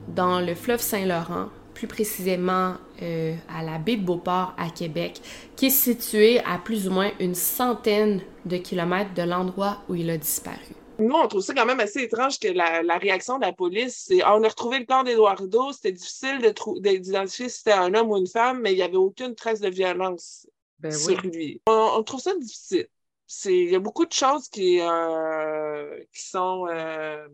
dans 0.09 0.41
le 0.41 0.53
fleuve 0.53 0.81
Saint-Laurent, 0.81 1.47
plus 1.73 1.87
précisément 1.87 2.73
euh, 3.01 3.33
à 3.47 3.63
la 3.63 3.77
baie 3.77 3.95
de 3.95 4.03
Beauport 4.03 4.53
à 4.57 4.69
Québec, 4.69 5.21
qui 5.55 5.67
est 5.67 5.69
située 5.69 6.39
à 6.41 6.57
plus 6.57 6.87
ou 6.89 6.91
moins 6.91 7.11
une 7.21 7.35
centaine 7.35 8.19
de 8.45 8.57
kilomètres 8.57 9.13
de 9.13 9.23
l'endroit 9.23 9.77
où 9.87 9.95
il 9.95 10.09
a 10.09 10.17
disparu. 10.17 10.75
Nous, 10.97 11.13
on 11.13 11.27
trouve 11.27 11.41
ça 11.41 11.53
quand 11.53 11.65
même 11.65 11.79
assez 11.79 12.03
étrange 12.03 12.39
que 12.39 12.47
la, 12.47 12.97
réaction 12.97 13.37
de 13.37 13.45
la 13.45 13.53
police, 13.53 14.05
c'est 14.07 14.21
ah, 14.21 14.35
on 14.35 14.43
a 14.43 14.47
retrouvé 14.47 14.79
le 14.79 14.85
corps 14.85 15.03
d'Eduardo, 15.03 15.73
c'était 15.73 15.91
difficile 15.91 16.39
d'identifier 16.79 17.49
si 17.49 17.57
c'était 17.57 17.73
un 17.73 17.93
homme 17.93 18.11
ou 18.11 18.17
une 18.17 18.27
femme, 18.27 18.61
mais 18.61 18.71
il 18.71 18.77
n'y 18.77 18.81
avait 18.81 18.95
aucune 18.95 19.35
trace 19.35 19.59
de 19.59 19.69
violence 19.69 20.47
ben 20.79 20.91
sur 20.91 21.19
lui. 21.21 21.61
On, 21.67 22.01
trouve 22.03 22.21
ça 22.21 22.35
difficile. 22.37 22.87
Il 23.45 23.69
y 23.69 23.75
a 23.75 23.79
beaucoup 23.79 24.05
de 24.05 24.13
choses 24.13 24.47
qui, 24.47 24.79
euh, 24.79 26.03
qui 26.13 26.27
sont, 26.27 26.67
euh, 26.67 27.27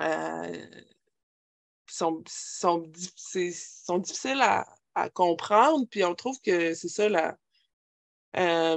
euh, 0.00 0.66
sont, 1.86 2.22
sont, 2.26 2.90
sont, 2.94 3.98
difficiles 3.98 4.40
à, 4.40 4.66
à, 4.94 5.10
comprendre, 5.10 5.86
puis 5.90 6.04
on 6.04 6.14
trouve 6.14 6.40
que 6.40 6.72
c'est 6.74 6.88
ça 6.88 7.08
la, 7.08 7.36
euh, 8.38 8.76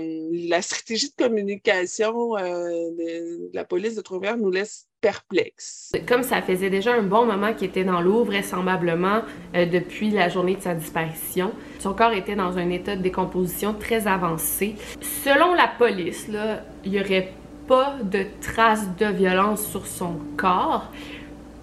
la 0.50 0.62
stratégie 0.64 1.10
de 1.10 1.24
communication 1.24 2.36
euh, 2.38 2.42
de, 2.42 3.52
la 3.54 3.64
police 3.64 3.96
de 3.96 4.02
trois 4.02 4.36
nous 4.36 4.50
laisse 4.50 4.88
perplexes. 5.00 5.92
Comme 6.08 6.24
ça 6.24 6.42
faisait 6.42 6.72
déjà 6.72 6.94
un 6.94 7.04
bon 7.04 7.26
moment 7.26 7.54
qu'il 7.54 7.68
était 7.68 7.84
dans 7.84 8.02
l'eau, 8.02 8.24
vraisemblablement 8.24 9.22
euh, 9.56 9.66
depuis 9.68 10.10
la 10.10 10.30
journée 10.30 10.56
de 10.56 10.62
sa 10.62 10.74
disparition, 10.74 11.52
son 11.80 11.94
corps 11.94 12.14
était 12.14 12.36
dans 12.36 12.58
un 12.58 12.70
état 12.72 12.96
de 12.96 13.02
décomposition 13.04 13.76
très 13.76 14.08
avancé. 14.08 14.76
Selon 15.02 15.54
la 15.54 15.68
police, 15.68 16.30
il 16.84 16.92
n'y 16.92 17.00
aurait 17.00 17.32
pas 17.68 17.98
de 18.02 18.26
traces 18.42 18.88
de 18.98 19.06
violence 19.06 19.68
sur 19.68 19.86
son 19.86 20.16
corps. 20.36 20.92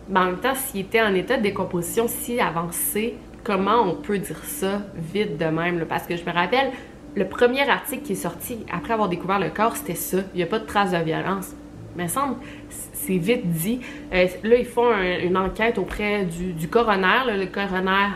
Mais 0.09 0.21
en 0.21 0.27
même 0.27 0.41
temps, 0.41 0.55
s'il 0.55 0.83
était 0.83 1.03
en 1.03 1.15
état 1.15 1.37
de 1.37 1.43
décomposition 1.43 2.07
si 2.09 2.41
avancé, 2.41 3.17
comment 3.43 3.83
on 3.83 3.95
peut 3.95 4.19
dire 4.19 4.45
ça 4.45 4.83
vite 4.95 5.39
de 5.39 5.47
même? 5.47 5.85
Parce 5.87 6.07
que 6.07 6.17
je 6.17 6.25
me 6.25 6.33
rappelle, 6.33 6.73
le 7.15 7.27
premier 7.27 7.69
article 7.69 8.03
qui 8.03 8.13
est 8.13 8.17
sorti 8.17 8.59
après 8.73 8.93
avoir 8.93 9.09
découvert 9.09 9.39
le 9.39 9.51
corps, 9.51 9.77
c'était 9.77 9.95
ça. 9.95 10.19
Il 10.35 10.37
n'y 10.37 10.43
a 10.43 10.47
pas 10.47 10.59
de 10.59 10.67
traces 10.67 10.93
de 10.93 10.99
violence. 10.99 11.55
Mais 11.97 12.09
semble, 12.09 12.37
c'est 12.69 13.17
vite 13.17 13.51
dit. 13.51 13.81
Euh, 14.13 14.27
là, 14.45 14.57
ils 14.57 14.67
font 14.67 14.93
une 15.23 15.37
enquête 15.37 15.79
auprès 15.79 16.25
du, 16.25 16.69
coroner. 16.69 17.37
le 17.37 17.47
coroner 17.47 18.11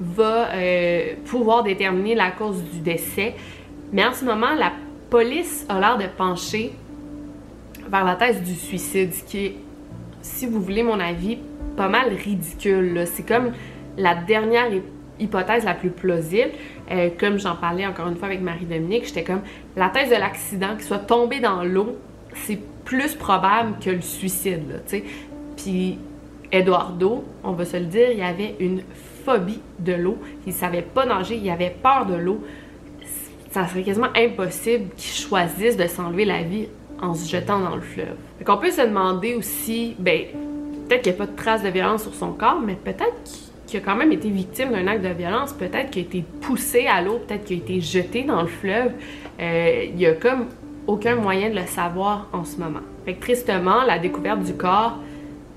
va 0.00 0.50
euh, 0.52 1.14
pouvoir 1.24 1.62
déterminer 1.62 2.14
la 2.14 2.30
cause 2.30 2.62
du 2.64 2.80
décès. 2.80 3.34
Mais 3.92 4.04
en 4.04 4.12
ce 4.12 4.24
moment, 4.24 4.54
la 4.54 4.72
police 5.10 5.66
a 5.68 5.80
l'air 5.80 5.98
de 5.98 6.06
pencher 6.16 6.72
vers 7.88 8.04
la 8.04 8.16
thèse 8.16 8.42
du 8.42 8.54
suicide, 8.54 9.12
qui 9.26 9.46
est, 9.46 9.56
si 10.20 10.46
vous 10.46 10.60
voulez 10.60 10.82
mon 10.82 11.00
avis, 11.00 11.38
pas 11.76 11.88
mal 11.88 12.12
ridicule. 12.12 13.04
C'est 13.06 13.26
comme 13.26 13.52
la 13.96 14.14
dernière 14.14 14.68
hypothèse 15.18 15.64
la 15.64 15.74
plus 15.74 15.90
plausible. 15.90 16.50
Euh, 16.90 17.10
comme 17.18 17.38
j'en 17.38 17.56
parlais 17.56 17.86
encore 17.86 18.08
une 18.08 18.16
fois 18.16 18.26
avec 18.26 18.40
Marie-Dominique, 18.40 19.06
j'étais 19.06 19.24
comme 19.24 19.42
la 19.76 19.88
thèse 19.88 20.10
de 20.10 20.16
l'accident, 20.16 20.74
qu'il 20.74 20.84
soit 20.84 20.98
tombé 20.98 21.40
dans 21.40 21.62
l'eau, 21.62 21.96
c'est 22.34 22.58
plus 22.84 23.14
probable 23.14 23.76
que 23.80 23.90
le 23.90 24.00
suicide. 24.00 24.82
Puis 25.56 25.98
Eduardo, 26.50 27.24
on 27.44 27.52
va 27.52 27.64
se 27.64 27.76
le 27.76 27.86
dire, 27.86 28.10
il 28.10 28.22
avait 28.22 28.56
une 28.60 28.82
phobie 29.24 29.60
de 29.78 29.92
l'eau. 29.92 30.18
Il 30.46 30.52
savait 30.52 30.82
pas 30.82 31.06
nager, 31.06 31.36
il 31.36 31.50
avait 31.50 31.74
peur 31.82 32.06
de 32.06 32.14
l'eau. 32.14 32.40
Ça 33.50 33.66
serait 33.66 33.82
quasiment 33.82 34.08
impossible 34.16 34.88
qu'il 34.96 35.12
choisisse 35.12 35.76
de 35.76 35.86
s'enlever 35.86 36.24
la 36.24 36.42
vie 36.42 36.68
en 37.00 37.14
se 37.14 37.28
jetant 37.28 37.60
dans 37.60 37.74
le 37.74 37.82
fleuve. 37.82 38.16
Donc 38.38 38.48
on 38.48 38.56
peut 38.56 38.70
se 38.70 38.82
demander 38.82 39.34
aussi, 39.34 39.94
ben, 39.98 40.22
peut-être 40.88 41.02
qu'il 41.02 41.12
n'y 41.12 41.18
a 41.18 41.24
pas 41.24 41.30
de 41.30 41.36
traces 41.36 41.62
de 41.62 41.68
violence 41.68 42.02
sur 42.02 42.14
son 42.14 42.32
corps, 42.32 42.60
mais 42.64 42.74
peut-être 42.74 43.22
qu'il 43.24 43.41
qui 43.72 43.78
a 43.78 43.80
quand 43.80 43.96
même 43.96 44.12
été 44.12 44.28
victime 44.28 44.70
d'un 44.70 44.86
acte 44.86 45.02
de 45.02 45.14
violence, 45.14 45.54
peut-être 45.54 45.88
qu'il 45.88 46.02
a 46.02 46.04
été 46.04 46.24
poussé 46.42 46.86
à 46.86 47.00
l'eau, 47.00 47.20
peut-être 47.26 47.44
qu'il 47.46 47.58
a 47.58 47.62
été 47.62 47.80
jeté 47.80 48.22
dans 48.22 48.42
le 48.42 48.46
fleuve. 48.46 48.92
Euh, 49.40 49.86
il 49.88 49.98
y 49.98 50.04
a 50.04 50.12
comme 50.12 50.48
aucun 50.86 51.16
moyen 51.16 51.48
de 51.48 51.54
le 51.54 51.64
savoir 51.64 52.28
en 52.34 52.44
ce 52.44 52.58
moment. 52.58 52.80
Fait 53.06 53.14
tristement, 53.14 53.82
la 53.86 53.98
découverte 53.98 54.42
du 54.42 54.52
corps, 54.52 54.98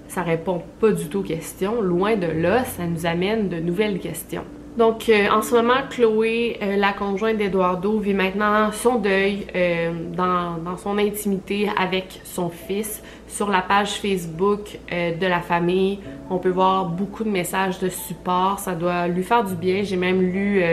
ça 0.07 0.24
répond 0.24 0.61
pas 0.80 0.93
du 0.93 1.09
tout 1.09 1.20
aux 1.20 1.24
questions. 1.24 1.82
Loin 1.82 2.16
de 2.16 2.28
là, 2.28 2.63
ça 2.63 2.86
nous 2.86 3.05
amène 3.05 3.49
de 3.49 3.57
nouvelles 3.57 3.99
questions. 3.99 4.45
Donc, 4.78 5.07
euh, 5.07 5.30
en 5.30 5.41
ce 5.41 5.55
moment, 5.55 5.84
Chloé, 5.89 6.57
euh, 6.61 6.76
la 6.76 6.91
conjointe 6.91 7.38
d'Eduardo, 7.38 7.97
vit 7.99 8.13
maintenant 8.13 8.73
son 8.73 8.95
deuil 8.95 9.47
euh, 9.55 9.93
dans, 10.13 10.57
dans, 10.57 10.76
son 10.76 10.97
intimité 10.97 11.69
avec 11.78 12.19
son 12.26 12.49
fils. 12.49 13.01
Sur 13.30 13.49
la 13.49 13.61
page 13.61 13.99
Facebook 13.99 14.80
de 14.89 15.28
la 15.28 15.41
famille, 15.41 15.99
on 16.30 16.38
peut 16.38 16.51
voir 16.51 16.86
beaucoup 16.86 17.26
de 17.26 17.30
messages 17.30 17.80
de 17.80 17.89
support. 17.89 18.59
Ça 18.59 18.76
doit 18.76 19.09
lui 19.09 19.23
faire 19.23 19.43
du 19.43 19.55
bien. 19.55 19.84
J'ai 19.84 19.97
même 19.97 20.21
lu 20.21 20.63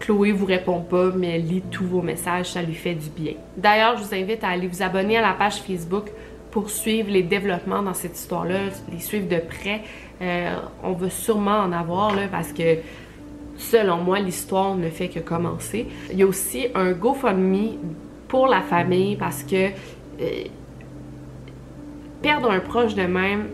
Chloé 0.00 0.32
vous 0.32 0.46
répond 0.46 0.80
pas, 0.80 1.10
mais 1.14 1.34
elle 1.34 1.46
lit 1.46 1.62
tous 1.70 1.84
vos 1.84 2.00
messages, 2.00 2.46
ça 2.46 2.62
lui 2.62 2.72
fait 2.72 2.94
du 2.94 3.10
bien. 3.10 3.34
D'ailleurs, 3.58 3.98
je 3.98 4.04
vous 4.04 4.14
invite 4.14 4.42
à 4.42 4.48
aller 4.48 4.68
vous 4.68 4.82
abonner 4.82 5.18
à 5.18 5.20
la 5.20 5.34
page 5.34 5.56
Facebook 5.56 6.06
pour 6.50 6.70
suivre 6.70 7.10
les 7.10 7.24
développements 7.24 7.82
dans 7.82 7.94
cette 7.94 8.16
histoire-là, 8.16 8.60
les 8.90 9.00
suivre 9.00 9.28
de 9.28 9.40
près. 9.40 9.82
on 10.82 10.92
va 10.92 11.10
sûrement 11.10 11.58
en 11.58 11.72
avoir 11.72 12.16
là, 12.16 12.22
parce 12.30 12.54
que 12.54 12.78
selon 13.58 13.98
moi, 13.98 14.20
l'histoire 14.20 14.76
ne 14.76 14.88
fait 14.88 15.08
que 15.08 15.18
commencer. 15.18 15.86
Il 16.10 16.18
y 16.18 16.22
a 16.22 16.26
aussi 16.26 16.68
un 16.74 16.92
GoFundMe 16.92 17.76
pour 18.28 18.46
la 18.46 18.62
famille 18.62 19.16
parce 19.16 19.42
que 19.42 19.66
euh, 19.66 20.44
perdre 22.22 22.50
un 22.50 22.60
proche 22.60 22.94
de 22.94 23.02
même, 23.02 23.48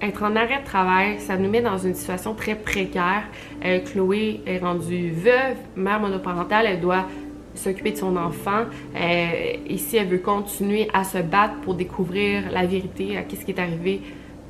être 0.00 0.22
en 0.22 0.36
arrêt 0.36 0.60
de 0.60 0.64
travail, 0.64 1.18
ça 1.18 1.36
nous 1.36 1.48
met 1.48 1.60
dans 1.60 1.78
une 1.78 1.94
situation 1.94 2.34
très 2.34 2.54
précaire. 2.54 3.24
Euh, 3.64 3.80
Chloé 3.80 4.40
est 4.46 4.58
rendue 4.58 5.10
veuve, 5.10 5.56
mère 5.76 6.00
monoparentale, 6.00 6.66
elle 6.66 6.80
doit 6.80 7.06
s'occuper 7.54 7.92
de 7.92 7.98
son 7.98 8.16
enfant. 8.16 8.64
Euh, 8.96 9.56
et 9.66 9.78
si 9.78 9.96
elle 9.96 10.08
veut 10.08 10.18
continuer 10.18 10.88
à 10.92 11.04
se 11.04 11.18
battre 11.18 11.54
pour 11.62 11.74
découvrir 11.74 12.50
la 12.50 12.66
vérité, 12.66 13.16
à 13.16 13.22
qu'est-ce 13.22 13.44
qui 13.44 13.52
est 13.52 13.60
arrivé 13.60 14.02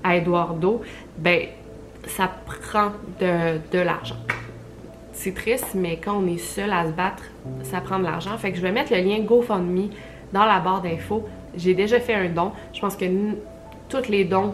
à 0.03 0.17
Eduardo, 0.17 0.83
ben 1.19 1.47
ça 2.07 2.29
prend 2.47 2.93
de, 3.21 3.59
de 3.71 3.79
l'argent 3.79 4.17
c'est 5.23 5.35
triste, 5.35 5.75
mais 5.75 5.99
quand 6.03 6.17
on 6.17 6.27
est 6.27 6.39
seul 6.39 6.73
à 6.73 6.85
se 6.85 6.91
battre, 6.91 7.23
ça 7.63 7.81
prend 7.81 8.01
de 8.01 8.05
l'argent. 8.05 8.37
Fait 8.39 8.51
que 8.51 8.57
je 8.57 8.63
vais 8.63 8.73
mettre 8.73 8.93
le 8.93 9.01
lien 9.01 9.21
GoFundMe 9.21 9.89
dans 10.33 10.45
la 10.45 10.59
barre 10.59 10.83
d'infos. 10.83 11.29
J'ai 11.57 11.75
déjà 11.75 12.01
fait 12.01 12.15
un 12.15 12.29
don. 12.29 12.51
Je 12.73 12.81
pense 12.81 12.97
que 12.97 13.05
tous 13.89 14.09
les 14.09 14.25
dons 14.25 14.53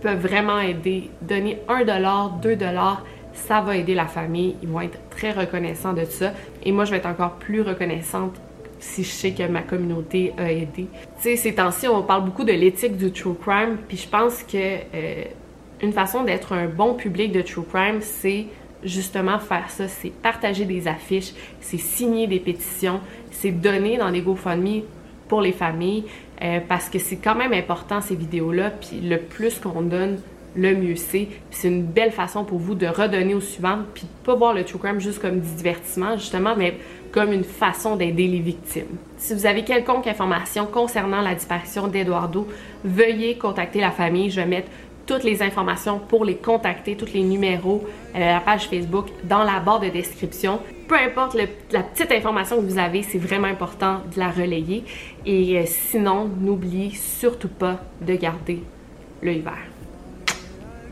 peuvent 0.00 0.20
vraiment 0.20 0.58
aider. 0.58 1.10
Donner 1.22 1.60
1 1.68 1.84
2 2.42 2.58
ça 3.32 3.60
va 3.60 3.76
aider 3.76 3.94
la 3.94 4.06
famille. 4.06 4.56
Ils 4.60 4.68
vont 4.68 4.80
être 4.80 4.98
très 5.10 5.30
reconnaissants 5.30 5.92
de 5.92 6.04
ça. 6.04 6.32
Et 6.64 6.72
moi, 6.72 6.84
je 6.84 6.90
vais 6.90 6.96
être 6.96 7.06
encore 7.06 7.34
plus 7.34 7.62
reconnaissante 7.62 8.34
si 8.80 9.04
je 9.04 9.10
sais 9.10 9.32
que 9.32 9.44
ma 9.44 9.62
communauté 9.62 10.32
a 10.36 10.50
aidé. 10.50 10.88
Tu 11.20 11.22
sais, 11.22 11.36
ces 11.36 11.54
temps-ci, 11.54 11.86
on 11.86 12.02
parle 12.02 12.24
beaucoup 12.24 12.44
de 12.44 12.52
l'éthique 12.52 12.96
du 12.96 13.12
true 13.12 13.34
crime, 13.34 13.76
puis 13.88 13.96
je 13.96 14.08
pense 14.08 14.42
que 14.42 14.56
euh, 14.56 15.24
une 15.80 15.92
façon 15.92 16.24
d'être 16.24 16.52
un 16.52 16.66
bon 16.66 16.94
public 16.94 17.32
de 17.32 17.40
true 17.40 17.62
crime, 17.62 18.00
c'est 18.00 18.46
justement 18.82 19.38
faire 19.38 19.70
ça, 19.70 19.88
c'est 19.88 20.10
partager 20.10 20.64
des 20.64 20.88
affiches, 20.88 21.32
c'est 21.60 21.78
signer 21.78 22.26
des 22.26 22.40
pétitions, 22.40 23.00
c'est 23.30 23.50
donner 23.50 23.96
dans 23.96 24.10
des 24.10 24.20
GoFundMe 24.20 24.82
pour 25.28 25.40
les 25.40 25.52
familles, 25.52 26.04
euh, 26.42 26.60
parce 26.66 26.88
que 26.88 26.98
c'est 26.98 27.16
quand 27.16 27.34
même 27.34 27.52
important 27.52 28.00
ces 28.00 28.14
vidéos-là, 28.14 28.70
puis 28.70 29.00
le 29.00 29.18
plus 29.18 29.58
qu'on 29.58 29.82
donne, 29.82 30.18
le 30.54 30.74
mieux 30.74 30.96
c'est. 30.96 31.28
c'est 31.50 31.68
une 31.68 31.82
belle 31.82 32.12
façon 32.12 32.44
pour 32.44 32.58
vous 32.58 32.74
de 32.74 32.86
redonner 32.86 33.34
aux 33.34 33.40
suivantes, 33.40 33.84
puis 33.92 34.04
de 34.04 34.24
pas 34.24 34.34
voir 34.34 34.54
le 34.54 34.64
true 34.64 34.78
crime 34.78 35.00
juste 35.00 35.20
comme 35.20 35.40
divertissement, 35.40 36.16
justement, 36.16 36.54
mais 36.56 36.78
comme 37.12 37.32
une 37.32 37.44
façon 37.44 37.96
d'aider 37.96 38.26
les 38.26 38.40
victimes. 38.40 38.96
Si 39.16 39.34
vous 39.34 39.46
avez 39.46 39.64
quelconque 39.64 40.06
information 40.06 40.66
concernant 40.66 41.22
la 41.22 41.34
disparition 41.34 41.88
d'Eduardo, 41.88 42.46
veuillez 42.84 43.38
contacter 43.38 43.80
la 43.80 43.90
famille. 43.90 44.30
Je 44.30 44.40
vais 44.40 44.46
mettre 44.46 44.68
toutes 45.06 45.24
les 45.24 45.42
informations 45.42 45.98
pour 45.98 46.24
les 46.24 46.36
contacter, 46.36 46.96
tous 46.96 47.12
les 47.12 47.22
numéros, 47.22 47.86
euh, 48.14 48.18
la 48.18 48.40
page 48.40 48.68
Facebook 48.68 49.06
dans 49.24 49.44
la 49.44 49.60
barre 49.60 49.80
de 49.80 49.88
description. 49.88 50.60
Peu 50.88 50.96
importe 50.96 51.36
la 51.70 51.82
petite 51.82 52.12
information 52.12 52.56
que 52.56 52.62
vous 52.62 52.78
avez, 52.78 53.02
c'est 53.02 53.18
vraiment 53.18 53.48
important 53.48 54.02
de 54.12 54.18
la 54.18 54.30
relayer. 54.30 54.84
Et 55.24 55.58
euh, 55.58 55.62
sinon, 55.66 56.28
n'oubliez 56.40 56.90
surtout 56.90 57.48
pas 57.48 57.80
de 58.00 58.14
garder 58.14 58.62
l'œil 59.22 59.40
vert. 59.40 59.54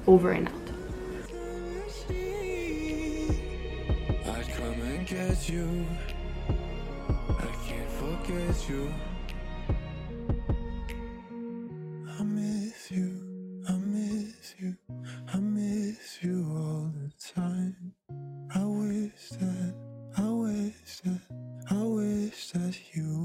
Over 0.07 0.37
and 0.37 0.43
out. 0.43 0.65
you 16.25 16.47
all 16.57 16.91
the 16.95 17.13
time. 17.35 17.93
I 18.55 18.65
wish 18.65 19.29
that, 19.39 19.75
I 20.17 20.31
wish 20.31 21.01
that, 21.05 21.21
I 21.71 21.83
wish 21.83 22.51
that 22.53 22.77
you 22.95 23.24